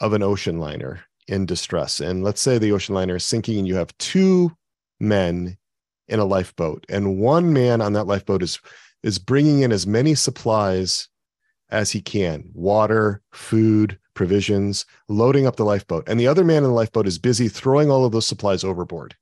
of 0.00 0.12
an 0.12 0.22
ocean 0.22 0.58
liner 0.58 1.00
in 1.28 1.46
distress. 1.46 2.00
And 2.00 2.24
let's 2.24 2.40
say 2.40 2.58
the 2.58 2.72
ocean 2.72 2.94
liner 2.94 3.16
is 3.16 3.24
sinking 3.24 3.58
and 3.58 3.68
you 3.68 3.76
have 3.76 3.96
two 3.98 4.52
men 4.98 5.56
in 6.08 6.18
a 6.18 6.24
lifeboat 6.24 6.84
and 6.88 7.18
one 7.18 7.52
man 7.52 7.80
on 7.80 7.92
that 7.92 8.06
lifeboat 8.06 8.42
is 8.42 8.58
is 9.02 9.18
bringing 9.18 9.60
in 9.62 9.72
as 9.72 9.86
many 9.86 10.14
supplies 10.14 11.08
as 11.70 11.90
he 11.90 12.00
can 12.02 12.50
water, 12.52 13.22
food, 13.32 13.98
provisions, 14.14 14.84
loading 15.08 15.46
up 15.46 15.56
the 15.56 15.64
lifeboat. 15.64 16.04
And 16.06 16.18
the 16.18 16.26
other 16.26 16.44
man 16.44 16.58
in 16.58 16.64
the 16.64 16.74
lifeboat 16.74 17.06
is 17.06 17.18
busy 17.18 17.48
throwing 17.48 17.90
all 17.90 18.04
of 18.04 18.12
those 18.12 18.26
supplies 18.26 18.64
overboard. 18.64 19.16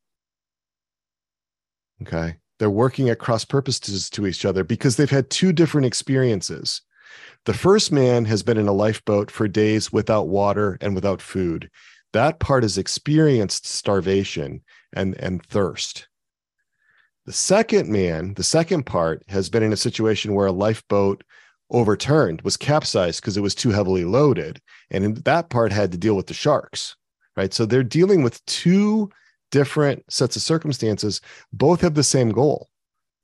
Okay. 2.03 2.37
They're 2.59 2.71
working 2.71 3.09
at 3.09 3.19
cross 3.19 3.45
purposes 3.45 4.11
to 4.11 4.27
each 4.27 4.45
other 4.45 4.65
because 4.65 4.97
they've 4.97 5.11
had 5.11 5.31
two 5.31 5.53
different 5.53 5.87
experiences. 5.87 6.83
The 7.45 7.55
first 7.55 7.93
man 7.93 8.25
has 8.27 8.43
been 8.43 8.59
in 8.59 8.69
a 8.69 8.73
lifeboat 8.73 9.31
for 9.31 9.49
days 9.49 9.93
without 9.93 10.29
water 10.29 10.77
and 10.81 10.95
without 10.95 11.23
food. 11.23 11.71
That 12.13 12.39
part 12.39 12.63
has 12.63 12.79
experienced 12.79 13.67
starvation 13.67 14.63
and, 14.93 15.15
and 15.17 15.45
thirst. 15.47 16.09
The 17.27 17.33
second 17.33 17.91
man, 17.91 18.35
the 18.35 18.43
second 18.43 18.87
part, 18.87 19.23
has 19.29 19.51
been 19.51 19.63
in 19.63 19.73
a 19.73 19.77
situation 19.77 20.35
where 20.35 20.47
a 20.47 20.53
lifeboat 20.53 21.23
overturned, 21.71 22.41
was 22.43 22.57
capsized 22.57 23.21
because 23.21 23.37
it 23.37 23.43
was 23.43 23.55
too 23.55 23.71
heavily 23.71 24.05
loaded. 24.05 24.61
And 24.91 25.19
that 25.19 25.51
part 25.51 25.71
had 25.71 25.93
to 25.93 25.99
deal 25.99 26.17
with 26.17 26.27
the 26.27 26.35
sharks, 26.35 26.97
right? 27.37 27.53
So 27.53 27.67
they're 27.67 27.83
dealing 27.83 28.23
with 28.23 28.45
two 28.47 29.11
different 29.51 30.05
sets 30.11 30.37
of 30.37 30.43
circumstances. 30.43 31.21
Both 31.53 31.81
have 31.81 31.95
the 31.95 32.03
same 32.03 32.31
goal, 32.31 32.69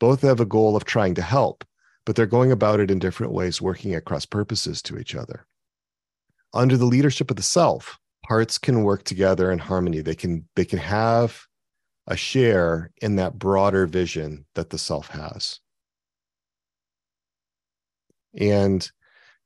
both 0.00 0.22
have 0.22 0.40
a 0.40 0.46
goal 0.46 0.76
of 0.76 0.84
trying 0.84 1.14
to 1.14 1.22
help, 1.22 1.64
but 2.04 2.16
they're 2.16 2.26
going 2.26 2.52
about 2.52 2.80
it 2.80 2.90
in 2.90 2.98
different 2.98 3.32
ways, 3.32 3.62
working 3.62 3.94
at 3.94 4.04
cross 4.04 4.26
purposes 4.26 4.82
to 4.82 4.98
each 4.98 5.14
other. 5.14 5.46
Under 6.52 6.76
the 6.76 6.84
leadership 6.84 7.30
of 7.30 7.36
the 7.36 7.42
self, 7.42 7.98
parts 8.24 8.58
can 8.58 8.84
work 8.84 9.04
together 9.04 9.50
in 9.50 9.58
harmony. 9.58 10.00
They 10.00 10.14
can 10.14 10.48
they 10.56 10.64
can 10.64 10.78
have 10.78 11.46
a 12.06 12.16
share 12.16 12.90
in 13.00 13.16
that 13.16 13.38
broader 13.38 13.86
vision 13.86 14.44
that 14.54 14.70
the 14.70 14.78
self 14.78 15.08
has. 15.08 15.60
And 18.38 18.90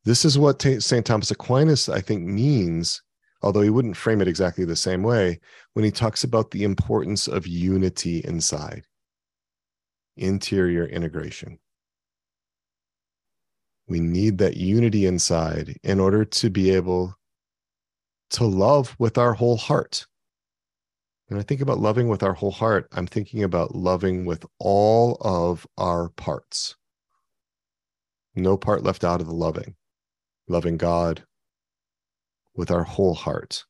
this 0.05 0.25
is 0.25 0.39
what 0.39 0.63
St. 0.63 1.05
Thomas 1.05 1.31
Aquinas, 1.31 1.89
I 1.89 2.01
think, 2.01 2.25
means, 2.25 3.03
although 3.43 3.61
he 3.61 3.71
wouldn't 3.71 3.97
frame 3.97 4.21
it 4.21 4.29
exactly 4.29 4.65
the 4.65 4.77
same 4.77 5.03
way, 5.03 5.41
when 5.75 5.85
he 5.85 5.91
talks 5.91 6.25
about 6.25 6.51
the 6.51 6.65
importance 6.65 7.29
of 7.29 7.47
unity 7.47 8.19
inside, 8.21 8.85
interior 10.17 10.87
integration. 10.87 11.59
We 13.87 14.01
need 14.01 14.39
that 14.39 14.57
unity 14.57 15.07
inside 15.07 15.79
in 15.83 15.99
order 16.01 16.25
to 16.25 16.51
be 16.51 16.71
able 16.71 17.15
to 18.31 18.45
love 18.45 18.95
with 18.99 19.17
our 19.17 19.33
whole 19.33 19.57
heart. 19.57 20.07
When 21.29 21.41
I 21.41 21.43
think 21.43 21.61
about 21.61 21.79
loving 21.79 22.09
with 22.09 22.23
our 22.23 22.35
whole 22.35 22.51
heart, 22.51 22.89
I'm 22.93 23.07
thinking 23.07 23.43
about 23.43 23.75
loving 23.75 24.25
with 24.25 24.45
all 24.59 25.17
of 25.21 25.67
our 25.77 26.11
parts 26.11 26.77
no 28.39 28.57
part 28.57 28.83
left 28.83 29.05
out 29.05 29.21
of 29.21 29.27
the 29.27 29.35
loving, 29.35 29.75
loving 30.49 30.77
God 30.77 31.25
with 32.59 32.71
our 32.71 32.83
whole 32.83 33.15
heart. 33.15 33.65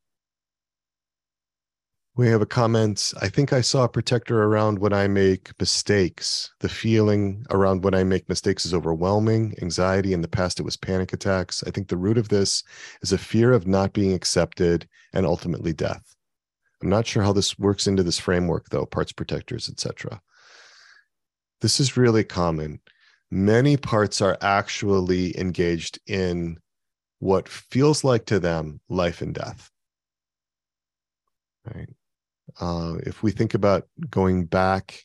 We 2.17 2.27
have 2.31 2.43
a 2.43 2.47
comment. 2.47 3.13
I 3.21 3.29
think 3.29 3.53
I 3.53 3.61
saw 3.61 3.85
a 3.85 3.89
protector 3.89 4.43
around 4.43 4.81
when 4.81 4.93
I 4.93 5.07
make 5.07 5.53
mistakes. 5.61 6.51
The 6.59 6.69
feeling 6.69 7.47
around 7.51 7.85
when 7.85 7.95
I 7.95 8.03
make 8.03 8.29
mistakes 8.29 8.67
is 8.67 8.75
overwhelming. 8.75 9.55
Anxiety 9.63 10.13
in 10.13 10.23
the 10.23 10.27
past, 10.27 10.59
it 10.59 10.65
was 10.65 10.77
panic 10.77 11.13
attacks. 11.13 11.63
I 11.65 11.71
think 11.71 11.87
the 11.87 11.97
root 11.97 12.19
of 12.19 12.29
this 12.29 12.65
is 13.03 13.13
a 13.13 13.19
fear 13.19 13.53
of 13.53 13.69
not 13.69 13.93
being 13.93 14.13
accepted 14.13 14.89
and 15.13 15.25
ultimately 15.25 15.73
death. 15.73 16.17
I'm 16.83 16.89
not 16.89 17.07
sure 17.07 17.23
how 17.23 17.33
this 17.33 17.57
works 17.57 17.87
into 17.87 18.03
this 18.03 18.19
framework, 18.19 18.71
though, 18.71 18.87
parts 18.87 19.13
protectors, 19.13 19.69
etc. 19.69 20.21
This 21.61 21.79
is 21.79 21.97
really 21.97 22.25
common 22.25 22.81
many 23.31 23.77
parts 23.77 24.21
are 24.21 24.39
actually 24.41 25.39
engaged 25.39 25.99
in 26.07 26.59
what 27.19 27.49
feels 27.49 28.05
like 28.05 28.27
to 28.27 28.39
them 28.39 28.81
life 28.89 29.23
and 29.23 29.35
death. 29.35 29.71
Right. 31.75 31.89
Uh, 32.61 32.97
if 33.05 33.23
we 33.23 33.31
think 33.31 33.55
about 33.55 33.87
going 34.09 34.47
back 34.47 35.03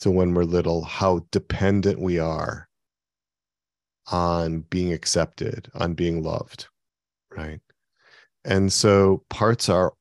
to 0.00 0.10
when 0.10 0.34
we're 0.34 0.44
little 0.44 0.84
how 0.84 1.26
dependent 1.32 2.00
we 2.00 2.18
are 2.18 2.68
on 4.10 4.60
being 4.60 4.92
accepted, 4.92 5.68
on 5.74 5.94
being 5.94 6.22
loved, 6.22 6.68
right? 7.36 7.60
And 8.44 8.72
so 8.72 9.24
parts 9.28 9.68
are 9.68 9.92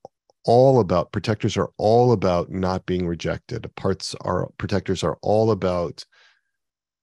all 0.46 0.80
about 0.80 1.12
protectors 1.12 1.58
are 1.58 1.72
all 1.78 2.14
about 2.14 2.50
not 2.50 2.86
being 2.86 3.06
rejected. 3.06 3.70
Parts 3.76 4.16
are 4.22 4.50
protectors 4.58 5.04
are 5.04 5.18
all 5.22 5.52
about 5.52 6.06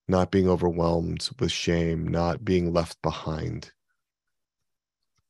not 0.08 0.30
being 0.30 0.48
overwhelmed 0.48 1.28
with 1.38 1.52
shame, 1.52 2.08
not 2.08 2.44
being 2.44 2.72
left 2.72 3.00
behind. 3.02 3.70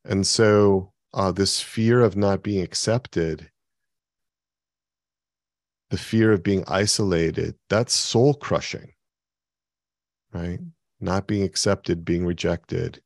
And 0.05 0.27
so 0.27 0.93
uh, 1.13 1.33
this 1.33 1.61
fear 1.61 2.01
of 2.01 2.17
not 2.17 2.43
being 2.43 2.63
accepted, 2.63 3.51
the 5.91 5.97
fear 5.97 6.33
of 6.33 6.43
being 6.43 6.65
isolated, 6.67 7.55
that's 7.71 7.95
soul 7.95 8.35
crushing, 8.35 8.93
right? 10.33 10.61
Not 11.01 11.27
being 11.27 11.43
accepted, 11.43 12.05
being 12.05 12.27
rejected. 12.27 13.01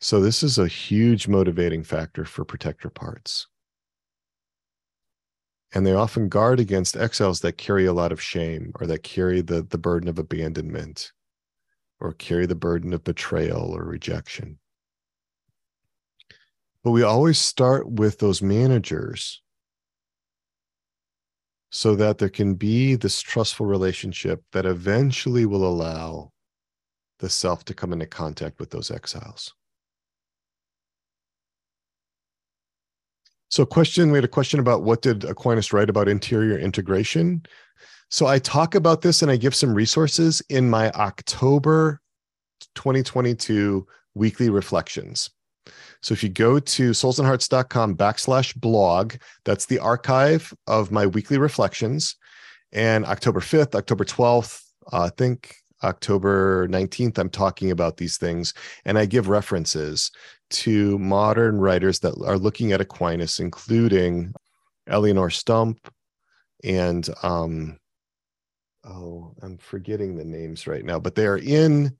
So, 0.00 0.20
this 0.20 0.42
is 0.42 0.58
a 0.58 0.66
huge 0.66 1.28
motivating 1.28 1.84
factor 1.84 2.24
for 2.24 2.44
protector 2.44 2.90
parts. 2.90 3.46
And 5.74 5.86
they 5.86 5.92
often 5.92 6.28
guard 6.28 6.58
against 6.58 6.96
exiles 6.96 7.40
that 7.40 7.56
carry 7.56 7.86
a 7.86 7.92
lot 7.92 8.10
of 8.10 8.20
shame 8.20 8.72
or 8.80 8.86
that 8.88 9.04
carry 9.04 9.40
the, 9.40 9.62
the 9.62 9.78
burden 9.78 10.08
of 10.08 10.18
abandonment 10.18 11.12
or 12.00 12.12
carry 12.12 12.46
the 12.46 12.56
burden 12.56 12.92
of 12.92 13.04
betrayal 13.04 13.70
or 13.70 13.84
rejection. 13.84 14.58
But 16.84 16.90
we 16.90 17.02
always 17.02 17.38
start 17.38 17.88
with 17.88 18.18
those 18.18 18.42
managers 18.42 19.40
so 21.70 21.94
that 21.96 22.18
there 22.18 22.28
can 22.28 22.54
be 22.54 22.96
this 22.96 23.20
trustful 23.20 23.66
relationship 23.66 24.42
that 24.52 24.66
eventually 24.66 25.46
will 25.46 25.64
allow 25.66 26.32
the 27.20 27.30
self 27.30 27.64
to 27.64 27.74
come 27.74 27.92
into 27.92 28.06
contact 28.06 28.58
with 28.58 28.70
those 28.70 28.90
exiles. 28.90 29.54
So, 33.48 33.64
question 33.64 34.10
we 34.10 34.16
had 34.16 34.24
a 34.24 34.28
question 34.28 34.60
about 34.60 34.82
what 34.82 35.02
did 35.02 35.24
Aquinas 35.24 35.72
write 35.72 35.90
about 35.90 36.08
interior 36.08 36.58
integration? 36.58 37.42
So, 38.10 38.26
I 38.26 38.38
talk 38.38 38.74
about 38.74 39.02
this 39.02 39.22
and 39.22 39.30
I 39.30 39.36
give 39.36 39.54
some 39.54 39.74
resources 39.74 40.42
in 40.48 40.68
my 40.68 40.90
October 40.92 42.00
2022 42.74 43.86
weekly 44.14 44.50
reflections. 44.50 45.30
So, 46.02 46.12
if 46.12 46.22
you 46.22 46.28
go 46.28 46.58
to 46.58 46.90
soulsandhearts.com 46.90 47.96
backslash 47.96 48.56
blog, 48.56 49.14
that's 49.44 49.66
the 49.66 49.78
archive 49.78 50.52
of 50.66 50.90
my 50.90 51.06
weekly 51.06 51.38
reflections. 51.38 52.16
And 52.72 53.04
October 53.04 53.40
5th, 53.40 53.74
October 53.74 54.04
12th, 54.04 54.62
uh, 54.92 55.02
I 55.04 55.10
think 55.10 55.56
October 55.84 56.68
19th, 56.68 57.18
I'm 57.18 57.28
talking 57.28 57.70
about 57.70 57.96
these 57.96 58.16
things. 58.16 58.54
And 58.84 58.98
I 58.98 59.06
give 59.06 59.28
references 59.28 60.10
to 60.50 60.98
modern 60.98 61.58
writers 61.58 62.00
that 62.00 62.14
are 62.24 62.38
looking 62.38 62.72
at 62.72 62.80
Aquinas, 62.80 63.40
including 63.40 64.32
Eleonore 64.86 65.30
Stump 65.30 65.78
and 66.64 67.08
um, 67.22 67.78
oh, 68.84 69.34
I'm 69.42 69.58
forgetting 69.58 70.16
the 70.16 70.24
names 70.24 70.66
right 70.66 70.84
now, 70.84 70.98
but 70.98 71.14
they're 71.14 71.38
in 71.38 71.96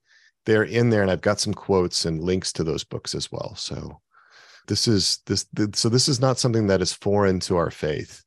they're 0.47 0.65
in 0.65 0.91
there, 0.91 1.03
and 1.03 1.11
I've 1.11 1.21
got 1.21 1.41
some 1.41 1.55
quotes 1.55 2.05
and 2.05 2.23
links 2.23 2.53
to 2.55 2.65
those 2.65 2.85
books 2.85 3.15
as 3.15 3.31
well. 3.31 3.55
So 3.57 4.01
this 4.69 4.87
is 4.89 5.21
this 5.27 5.47
so 5.75 5.89
this 5.89 6.09
is 6.09 6.21
not 6.21 6.39
something 6.39 6.67
that 6.69 6.81
is 6.81 6.93
foreign 6.93 7.41
to 7.41 7.57
our 7.57 7.71
faith. 7.71 8.23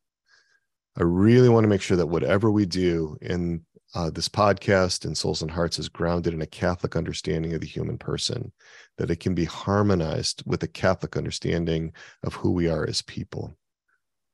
I 0.98 1.04
really 1.04 1.50
want 1.50 1.64
to 1.66 1.70
make 1.70 1.82
sure 1.82 1.98
that 1.98 2.08
whatever 2.08 2.52
we 2.52 2.66
do 2.66 3.18
in 3.22 3.66
uh, 3.96 4.10
this 4.10 4.30
podcast 4.30 5.06
and 5.06 5.18
Souls 5.18 5.42
and 5.42 5.52
Hearts 5.52 5.80
is 5.80 5.90
grounded 5.90 6.34
in 6.34 6.42
a 6.42 6.48
Catholic 6.48 6.96
understanding 6.96 7.54
of 7.54 7.62
the 7.62 7.68
human 7.68 7.98
person, 7.98 8.52
that 8.98 9.10
it 9.10 9.20
can 9.20 9.34
be 9.34 9.46
harmonized 9.46 10.44
with 10.46 10.64
a 10.64 10.68
Catholic 10.68 11.16
understanding 11.18 11.94
of 12.24 12.34
who 12.34 12.52
we 12.52 12.68
are 12.68 12.88
as 12.88 13.02
people. 13.02 13.56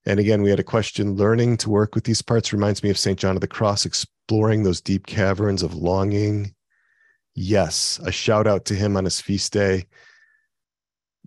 And 0.06 0.20
again, 0.20 0.42
we 0.42 0.50
had 0.50 0.60
a 0.60 0.64
question 0.64 1.16
learning 1.16 1.58
to 1.58 1.70
work 1.70 1.94
with 1.94 2.06
these 2.06 2.24
parts 2.24 2.54
reminds 2.54 2.82
me 2.82 2.90
of 2.90 2.98
St. 2.98 3.20
John 3.20 3.36
of 3.36 3.42
the 3.42 3.48
Cross, 3.48 3.86
exploring 3.86 4.64
those 4.64 4.82
deep 4.82 5.06
caverns 5.06 5.62
of 5.62 5.76
longing. 5.76 6.56
Yes, 7.34 8.00
a 8.04 8.12
shout 8.12 8.48
out 8.48 8.66
to 8.66 8.76
him 8.76 8.98
on 8.98 9.06
his 9.06 9.22
feast 9.22 9.54
day. 9.54 9.86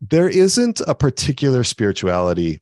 There 0.00 0.28
isn't 0.28 0.80
a 0.86 0.94
particular 0.94 1.64
spirituality 1.64 2.61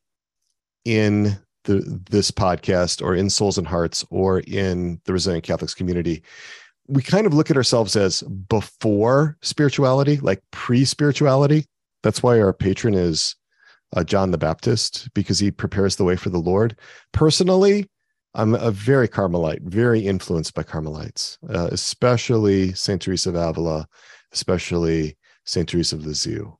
in 0.85 1.37
the 1.63 2.01
this 2.09 2.31
podcast 2.31 3.01
or 3.01 3.15
in 3.15 3.29
Souls 3.29 3.57
and 3.57 3.67
Hearts 3.67 4.05
or 4.09 4.39
in 4.41 4.99
the 5.05 5.13
Resilient 5.13 5.45
Catholics 5.45 5.73
community, 5.73 6.23
we 6.87 7.01
kind 7.01 7.25
of 7.25 7.33
look 7.33 7.49
at 7.49 7.57
ourselves 7.57 7.95
as 7.95 8.21
before 8.21 9.37
spirituality, 9.41 10.17
like 10.17 10.41
pre-spirituality. 10.51 11.65
That's 12.01 12.21
why 12.21 12.39
our 12.41 12.53
patron 12.53 12.93
is 12.93 13.35
uh, 13.95 14.03
John 14.03 14.31
the 14.31 14.37
Baptist 14.37 15.09
because 15.13 15.39
he 15.39 15.51
prepares 15.51 15.95
the 15.95 16.03
way 16.03 16.15
for 16.15 16.29
the 16.29 16.39
Lord. 16.39 16.77
Personally, 17.13 17.87
I'm 18.35 18.55
a 18.55 18.71
very 18.71 19.07
Carmelite, 19.07 19.61
very 19.61 19.99
influenced 19.99 20.55
by 20.55 20.63
Carmelites, 20.63 21.37
uh, 21.49 21.69
especially 21.71 22.73
Saint 22.73 23.01
Teresa 23.01 23.29
of 23.29 23.35
Avila, 23.35 23.87
especially 24.31 25.17
Saint 25.45 25.69
Teresa 25.69 25.95
of 25.95 26.05
Lisieux. 26.05 26.51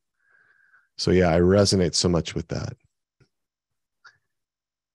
So 0.98 1.12
yeah, 1.12 1.30
I 1.30 1.40
resonate 1.40 1.96
so 1.96 2.10
much 2.10 2.36
with 2.36 2.48
that. 2.50 2.74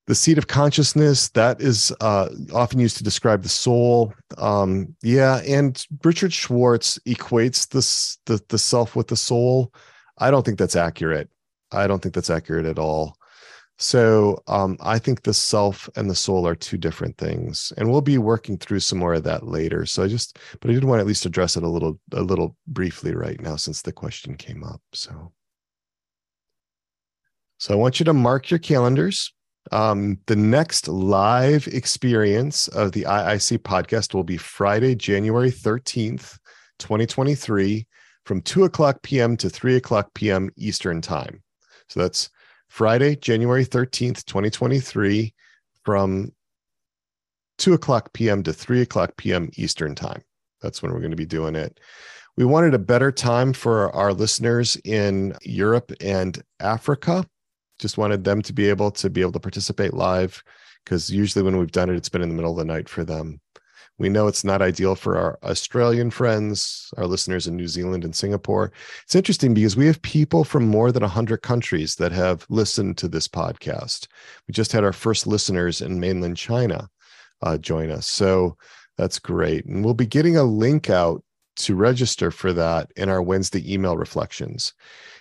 The 0.06 0.14
seat 0.14 0.38
of 0.38 0.46
consciousness 0.46 1.28
that 1.30 1.60
is 1.60 1.92
uh, 2.00 2.28
often 2.54 2.78
used 2.78 2.96
to 2.96 3.04
describe 3.04 3.42
the 3.42 3.48
soul 3.50 4.14
um, 4.38 4.96
yeah 5.02 5.42
and 5.46 5.84
richard 6.02 6.32
schwartz 6.32 6.98
equates 7.06 7.68
this 7.68 8.16
the, 8.24 8.40
the 8.48 8.56
self 8.56 8.96
with 8.96 9.08
the 9.08 9.16
soul. 9.16 9.74
I 10.16 10.30
don't 10.30 10.46
think 10.46 10.58
that's 10.58 10.76
accurate. 10.76 11.28
I 11.72 11.86
don't 11.86 12.00
think 12.02 12.14
that's 12.14 12.30
accurate 12.30 12.64
at 12.64 12.78
all 12.78 13.17
so 13.78 14.42
um, 14.48 14.76
i 14.80 14.98
think 14.98 15.22
the 15.22 15.34
self 15.34 15.88
and 15.96 16.10
the 16.10 16.14
soul 16.14 16.46
are 16.46 16.54
two 16.54 16.76
different 16.76 17.16
things 17.16 17.72
and 17.76 17.90
we'll 17.90 18.00
be 18.00 18.18
working 18.18 18.58
through 18.58 18.80
some 18.80 18.98
more 18.98 19.14
of 19.14 19.22
that 19.22 19.46
later 19.46 19.86
so 19.86 20.02
i 20.02 20.08
just 20.08 20.38
but 20.60 20.70
i 20.70 20.74
did 20.74 20.84
want 20.84 20.98
to 20.98 21.02
at 21.02 21.06
least 21.06 21.26
address 21.26 21.56
it 21.56 21.62
a 21.62 21.68
little 21.68 21.98
a 22.12 22.22
little 22.22 22.56
briefly 22.66 23.14
right 23.14 23.40
now 23.40 23.56
since 23.56 23.82
the 23.82 23.92
question 23.92 24.36
came 24.36 24.64
up 24.64 24.80
so 24.92 25.32
so 27.58 27.72
i 27.72 27.76
want 27.76 28.00
you 28.00 28.04
to 28.04 28.12
mark 28.12 28.50
your 28.50 28.58
calendars 28.58 29.32
um, 29.72 30.18
the 30.26 30.36
next 30.36 30.88
live 30.88 31.66
experience 31.66 32.68
of 32.68 32.92
the 32.92 33.02
IIC 33.02 33.58
podcast 33.58 34.14
will 34.14 34.24
be 34.24 34.36
Friday, 34.36 34.94
January 34.94 35.50
13th, 35.50 36.38
2023, 36.78 37.86
from 38.24 38.40
2 38.42 38.64
o'clock 38.64 39.02
p.m. 39.02 39.36
to 39.36 39.50
3 39.50 39.76
o'clock 39.76 40.08
p.m. 40.14 40.50
Eastern 40.56 41.00
Time. 41.00 41.42
So 41.88 42.00
that's 42.00 42.30
Friday, 42.68 43.16
January 43.16 43.64
13th, 43.64 44.24
2023, 44.24 45.34
from 45.84 46.32
2 47.58 47.74
o'clock 47.74 48.12
p.m. 48.12 48.42
to 48.42 48.52
3 48.52 48.82
o'clock 48.82 49.16
p.m. 49.16 49.50
Eastern 49.56 49.94
Time. 49.94 50.22
That's 50.60 50.82
when 50.82 50.92
we're 50.92 51.00
going 51.00 51.10
to 51.10 51.16
be 51.16 51.26
doing 51.26 51.56
it. 51.56 51.80
We 52.36 52.44
wanted 52.44 52.74
a 52.74 52.78
better 52.78 53.10
time 53.10 53.52
for 53.52 53.94
our 53.94 54.12
listeners 54.12 54.76
in 54.84 55.34
Europe 55.42 55.92
and 56.00 56.40
Africa 56.60 57.24
just 57.78 57.98
wanted 57.98 58.24
them 58.24 58.42
to 58.42 58.52
be 58.52 58.68
able 58.68 58.90
to 58.90 59.08
be 59.08 59.20
able 59.20 59.32
to 59.32 59.40
participate 59.40 59.94
live 59.94 60.42
because 60.84 61.10
usually 61.10 61.42
when 61.42 61.56
we've 61.56 61.72
done 61.72 61.90
it 61.90 61.96
it's 61.96 62.08
been 62.08 62.22
in 62.22 62.28
the 62.28 62.34
middle 62.34 62.52
of 62.52 62.58
the 62.58 62.64
night 62.64 62.88
for 62.88 63.04
them 63.04 63.40
we 63.98 64.08
know 64.08 64.26
it's 64.26 64.44
not 64.44 64.62
ideal 64.62 64.94
for 64.94 65.16
our 65.16 65.38
australian 65.42 66.10
friends 66.10 66.92
our 66.96 67.06
listeners 67.06 67.46
in 67.46 67.56
new 67.56 67.68
zealand 67.68 68.04
and 68.04 68.14
singapore. 68.14 68.72
It's 69.04 69.14
interesting 69.14 69.54
because 69.54 69.76
we 69.76 69.86
have 69.86 70.00
people 70.02 70.44
from 70.44 70.66
more 70.66 70.92
than 70.92 71.02
100 71.02 71.42
countries 71.42 71.96
that 71.96 72.12
have 72.12 72.46
listened 72.48 72.96
to 72.98 73.08
this 73.08 73.28
podcast. 73.28 74.06
We 74.46 74.52
just 74.52 74.72
had 74.72 74.84
our 74.84 74.92
first 74.92 75.26
listeners 75.26 75.80
in 75.80 76.00
mainland 76.00 76.36
china 76.36 76.88
uh, 77.42 77.58
join 77.58 77.90
us. 77.90 78.06
So 78.06 78.56
that's 78.96 79.18
great. 79.18 79.64
And 79.66 79.84
we'll 79.84 79.94
be 79.94 80.06
getting 80.06 80.36
a 80.36 80.42
link 80.42 80.90
out 80.90 81.22
to 81.56 81.74
register 81.74 82.30
for 82.30 82.52
that 82.52 82.90
in 82.96 83.08
our 83.08 83.22
wednesday 83.22 83.72
email 83.72 83.96
reflections. 83.96 84.74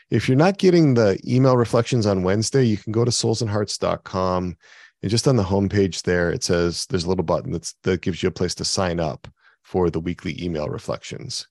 If 0.09 0.29
you're 0.29 0.37
not 0.37 0.57
getting 0.57 0.93
the 0.93 1.19
email 1.27 1.57
reflections 1.57 2.05
on 2.05 2.23
Wednesday, 2.23 2.63
you 2.63 2.77
can 2.77 2.93
go 2.93 3.03
to 3.03 3.11
soulsandhearts.com 3.11 4.55
and 5.01 5.11
just 5.11 5.27
on 5.27 5.35
the 5.35 5.43
homepage 5.43 6.03
there, 6.03 6.31
it 6.31 6.43
says 6.43 6.85
there's 6.87 7.03
a 7.03 7.09
little 7.09 7.23
button 7.23 7.51
that's, 7.51 7.75
that 7.83 8.01
gives 8.01 8.23
you 8.23 8.29
a 8.29 8.31
place 8.31 8.55
to 8.55 8.65
sign 8.65 8.99
up 8.99 9.27
for 9.61 9.89
the 9.89 9.99
weekly 9.99 10.41
email 10.43 10.69
reflections. 10.69 11.47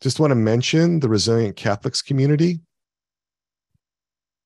Just 0.00 0.18
want 0.18 0.30
to 0.32 0.36
mention 0.36 1.00
the 1.00 1.08
Resilient 1.08 1.56
Catholics 1.56 2.02
community. 2.02 2.60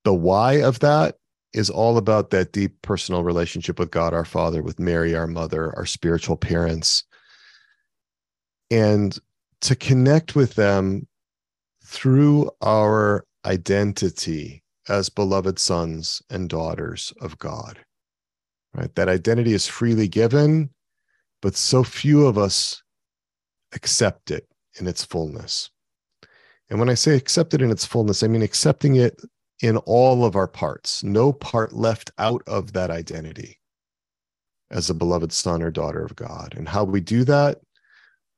The 0.04 0.14
why 0.14 0.62
of 0.62 0.80
that 0.80 1.16
is 1.52 1.70
all 1.70 1.96
about 1.96 2.30
that 2.30 2.52
deep 2.52 2.80
personal 2.82 3.24
relationship 3.24 3.78
with 3.78 3.90
God 3.90 4.12
our 4.12 4.24
Father, 4.24 4.62
with 4.62 4.78
Mary, 4.78 5.16
our 5.16 5.26
mother, 5.26 5.74
our 5.76 5.86
spiritual 5.86 6.36
parents. 6.36 7.04
And 8.70 9.18
to 9.62 9.74
connect 9.74 10.36
with 10.36 10.54
them 10.54 11.06
through 11.82 12.50
our 12.60 13.24
identity 13.46 14.62
as 14.88 15.08
beloved 15.08 15.58
sons 15.58 16.22
and 16.30 16.48
daughters 16.48 17.12
of 17.20 17.38
God. 17.38 17.78
Right? 18.74 18.94
That 18.94 19.08
identity 19.08 19.54
is 19.54 19.66
freely 19.66 20.08
given 20.08 20.70
but 21.40 21.56
so 21.56 21.84
few 21.84 22.26
of 22.26 22.36
us 22.36 22.82
accept 23.74 24.30
it 24.30 24.48
in 24.80 24.86
its 24.86 25.04
fullness. 25.04 25.70
And 26.70 26.78
when 26.78 26.90
I 26.90 26.94
say 26.94 27.16
accept 27.16 27.54
it 27.54 27.62
in 27.62 27.70
its 27.70 27.84
fullness, 27.84 28.22
I 28.22 28.28
mean 28.28 28.42
accepting 28.42 28.96
it 28.96 29.20
in 29.62 29.76
all 29.78 30.24
of 30.24 30.36
our 30.36 30.48
parts, 30.48 31.02
no 31.02 31.32
part 31.32 31.72
left 31.72 32.10
out 32.18 32.42
of 32.46 32.72
that 32.72 32.90
identity 32.90 33.58
as 34.70 34.90
a 34.90 34.94
beloved 34.94 35.32
son 35.32 35.62
or 35.62 35.70
daughter 35.70 36.04
of 36.04 36.14
God. 36.14 36.54
And 36.56 36.68
how 36.68 36.84
we 36.84 37.00
do 37.00 37.24
that, 37.24 37.60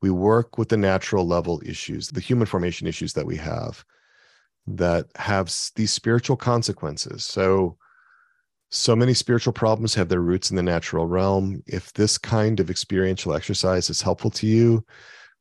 we 0.00 0.10
work 0.10 0.56
with 0.58 0.68
the 0.68 0.76
natural 0.76 1.26
level 1.26 1.60
issues, 1.64 2.08
the 2.08 2.20
human 2.20 2.46
formation 2.46 2.86
issues 2.86 3.12
that 3.14 3.26
we 3.26 3.36
have 3.36 3.84
that 4.66 5.06
have 5.16 5.52
these 5.76 5.92
spiritual 5.92 6.36
consequences. 6.36 7.24
So, 7.24 7.76
so 8.70 8.94
many 8.94 9.14
spiritual 9.14 9.52
problems 9.52 9.94
have 9.94 10.08
their 10.08 10.20
roots 10.20 10.50
in 10.50 10.56
the 10.56 10.62
natural 10.62 11.06
realm. 11.06 11.62
If 11.66 11.92
this 11.92 12.18
kind 12.18 12.60
of 12.60 12.70
experiential 12.70 13.34
exercise 13.34 13.90
is 13.90 14.00
helpful 14.00 14.30
to 14.32 14.46
you, 14.46 14.84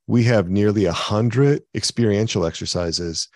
we 0.08 0.24
have 0.24 0.50
nearly 0.50 0.86
a 0.86 0.92
hundred 0.92 1.62
experiential 1.76 2.46
exercises 2.46 3.28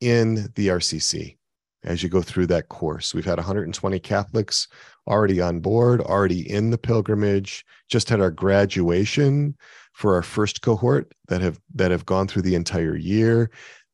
in 0.00 0.48
the 0.56 0.68
RCC 0.68 1.36
as 1.84 2.02
you 2.02 2.08
go 2.08 2.22
through 2.22 2.46
that 2.46 2.68
course. 2.68 3.14
We've 3.14 3.24
had 3.24 3.38
120 3.38 3.98
Catholics 4.00 4.68
already 5.06 5.40
on 5.40 5.60
board, 5.60 6.00
already 6.00 6.50
in 6.50 6.70
the 6.70 6.78
pilgrimage, 6.78 7.64
just 7.88 8.08
had 8.08 8.20
our 8.20 8.30
graduation 8.30 9.56
for 9.92 10.14
our 10.14 10.22
first 10.22 10.62
cohort 10.62 11.12
that 11.28 11.40
have 11.40 11.60
that 11.74 11.90
have 11.90 12.06
gone 12.06 12.28
through 12.28 12.42
the 12.42 12.54
entire 12.54 12.96
year. 12.96 13.50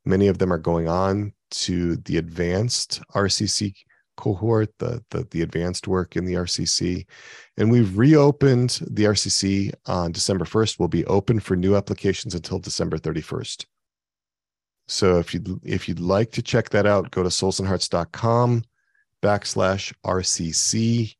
Many 0.07 0.27
of 0.27 0.37
them 0.37 0.53
are 0.53 0.57
going 0.57 0.87
on 0.87 1.33
to 1.51 1.97
the 1.97 2.17
advanced 2.17 3.01
RCC 3.13 3.73
cohort, 4.15 4.69
the, 4.79 5.03
the, 5.11 5.27
the 5.31 5.41
advanced 5.41 5.87
work 5.87 6.15
in 6.15 6.23
the 6.23 6.35
RCC. 6.35 7.05
And 7.57 7.69
we've 7.69 7.97
reopened 7.97 8.79
the 8.89 9.03
RCC 9.03 9.73
on 9.85 10.13
December 10.13 10.45
1st. 10.45 10.79
We'll 10.79 10.87
be 10.87 11.05
open 11.05 11.41
for 11.41 11.55
new 11.55 11.75
applications 11.75 12.35
until 12.35 12.57
December 12.57 12.97
31st. 12.97 13.65
So 14.87 15.19
if 15.19 15.33
you'd 15.33 15.59
if 15.63 15.89
you'd 15.89 15.99
like 15.99 16.31
to 16.31 16.41
check 16.41 16.69
that 16.69 16.85
out, 16.85 17.11
go 17.11 17.21
to 17.21 17.29
soulsandhearts.com 17.29 18.63
backslash 19.21 19.93
RCC. 20.05 21.15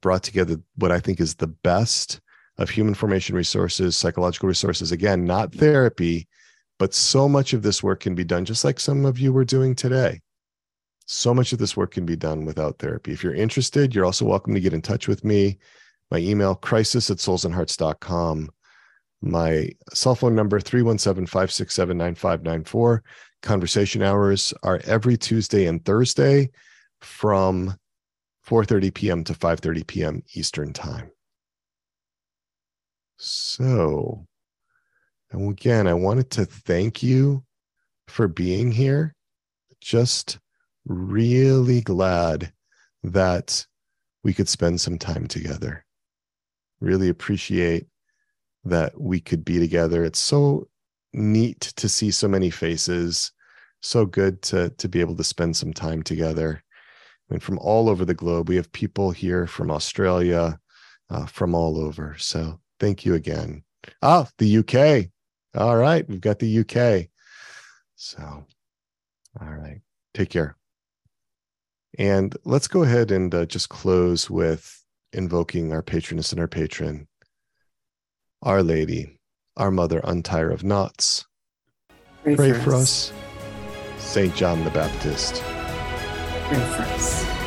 Brought 0.00 0.22
together 0.22 0.58
what 0.76 0.92
I 0.92 1.00
think 1.00 1.20
is 1.20 1.34
the 1.34 1.48
best 1.48 2.20
of 2.58 2.70
human 2.70 2.94
formation 2.94 3.34
resources, 3.34 3.96
psychological 3.96 4.48
resources. 4.48 4.92
Again, 4.92 5.24
not 5.24 5.52
therapy, 5.52 6.28
but 6.82 6.92
so 6.92 7.28
much 7.28 7.52
of 7.52 7.62
this 7.62 7.80
work 7.80 8.00
can 8.00 8.16
be 8.16 8.24
done 8.24 8.44
just 8.44 8.64
like 8.64 8.80
some 8.80 9.04
of 9.04 9.18
you 9.18 9.32
were 9.32 9.44
doing 9.44 9.72
today 9.72 10.20
so 11.12 11.34
much 11.34 11.52
of 11.52 11.58
this 11.58 11.76
work 11.76 11.92
can 11.92 12.06
be 12.06 12.16
done 12.16 12.44
without 12.44 12.78
therapy. 12.78 13.12
If 13.12 13.22
you're 13.22 13.34
interested, 13.34 13.94
you're 13.94 14.04
also 14.04 14.24
welcome 14.24 14.54
to 14.54 14.60
get 14.60 14.72
in 14.72 14.82
touch 14.82 15.08
with 15.08 15.24
me. 15.24 15.58
My 16.10 16.18
email, 16.18 16.54
crisis 16.54 17.10
at 17.10 17.18
soulsandhearts.com. 17.18 18.50
My 19.20 19.68
cell 19.92 20.14
phone 20.14 20.34
number, 20.34 20.60
317 20.60 21.26
567 21.26 21.96
9594. 21.96 23.02
Conversation 23.42 24.02
hours 24.02 24.54
are 24.62 24.80
every 24.84 25.16
Tuesday 25.16 25.66
and 25.66 25.84
Thursday 25.84 26.50
from 27.00 27.76
4:30 28.46 28.94
p.m. 28.94 29.24
to 29.24 29.34
5:30 29.34 29.86
p.m. 29.86 30.22
Eastern 30.34 30.72
Time. 30.72 31.10
So, 33.18 34.26
and 35.32 35.50
again, 35.50 35.86
I 35.86 35.94
wanted 35.94 36.30
to 36.32 36.44
thank 36.44 37.02
you 37.02 37.44
for 38.08 38.28
being 38.28 38.70
here. 38.70 39.14
Just 39.80 40.38
really 40.84 41.80
glad 41.80 42.52
that 43.02 43.66
we 44.22 44.34
could 44.34 44.48
spend 44.48 44.80
some 44.80 44.98
time 44.98 45.26
together. 45.26 45.84
Really 46.80 47.08
appreciate 47.08 47.86
that 48.64 49.00
we 49.00 49.20
could 49.20 49.44
be 49.44 49.58
together. 49.58 50.04
It's 50.04 50.18
so 50.18 50.68
neat 51.12 51.60
to 51.60 51.88
see 51.88 52.10
so 52.10 52.28
many 52.28 52.50
faces. 52.50 53.32
So 53.80 54.06
good 54.06 54.42
to 54.42 54.70
to 54.70 54.88
be 54.88 55.00
able 55.00 55.16
to 55.16 55.24
spend 55.24 55.56
some 55.56 55.72
time 55.72 56.02
together. 56.02 56.62
And 57.30 57.42
from 57.42 57.58
all 57.58 57.88
over 57.88 58.04
the 58.04 58.14
globe, 58.14 58.48
we 58.48 58.56
have 58.56 58.70
people 58.72 59.10
here 59.10 59.46
from 59.46 59.70
Australia, 59.70 60.58
uh, 61.10 61.26
from 61.26 61.54
all 61.54 61.78
over. 61.80 62.14
So 62.18 62.60
thank 62.78 63.04
you 63.04 63.14
again. 63.14 63.64
Ah, 64.02 64.28
the 64.38 64.58
UK. 64.58 65.10
All 65.54 65.76
right, 65.76 66.08
we've 66.08 66.20
got 66.20 66.38
the 66.38 66.58
UK. 66.60 67.08
So, 67.96 68.22
all 69.40 69.48
right, 69.48 69.80
take 70.14 70.30
care. 70.30 70.56
And 71.98 72.34
let's 72.44 72.68
go 72.68 72.82
ahead 72.82 73.10
and 73.10 73.34
uh, 73.34 73.44
just 73.44 73.68
close 73.68 74.30
with 74.30 74.82
invoking 75.12 75.72
our 75.72 75.82
patroness 75.82 76.32
and 76.32 76.40
our 76.40 76.48
patron, 76.48 77.06
Our 78.40 78.62
Lady, 78.62 79.18
our 79.56 79.70
Mother, 79.70 80.00
untier 80.04 80.50
of 80.50 80.64
Knots. 80.64 81.26
Pray, 82.22 82.34
Pray 82.34 82.52
for, 82.52 82.74
us. 82.74 83.12
us. 83.12 84.02
Saint 84.02 84.34
John 84.34 84.64
the 84.64 84.70
Baptist. 84.70 85.42
Pray 85.42 86.58
for 86.58 86.82
us. 86.82 87.41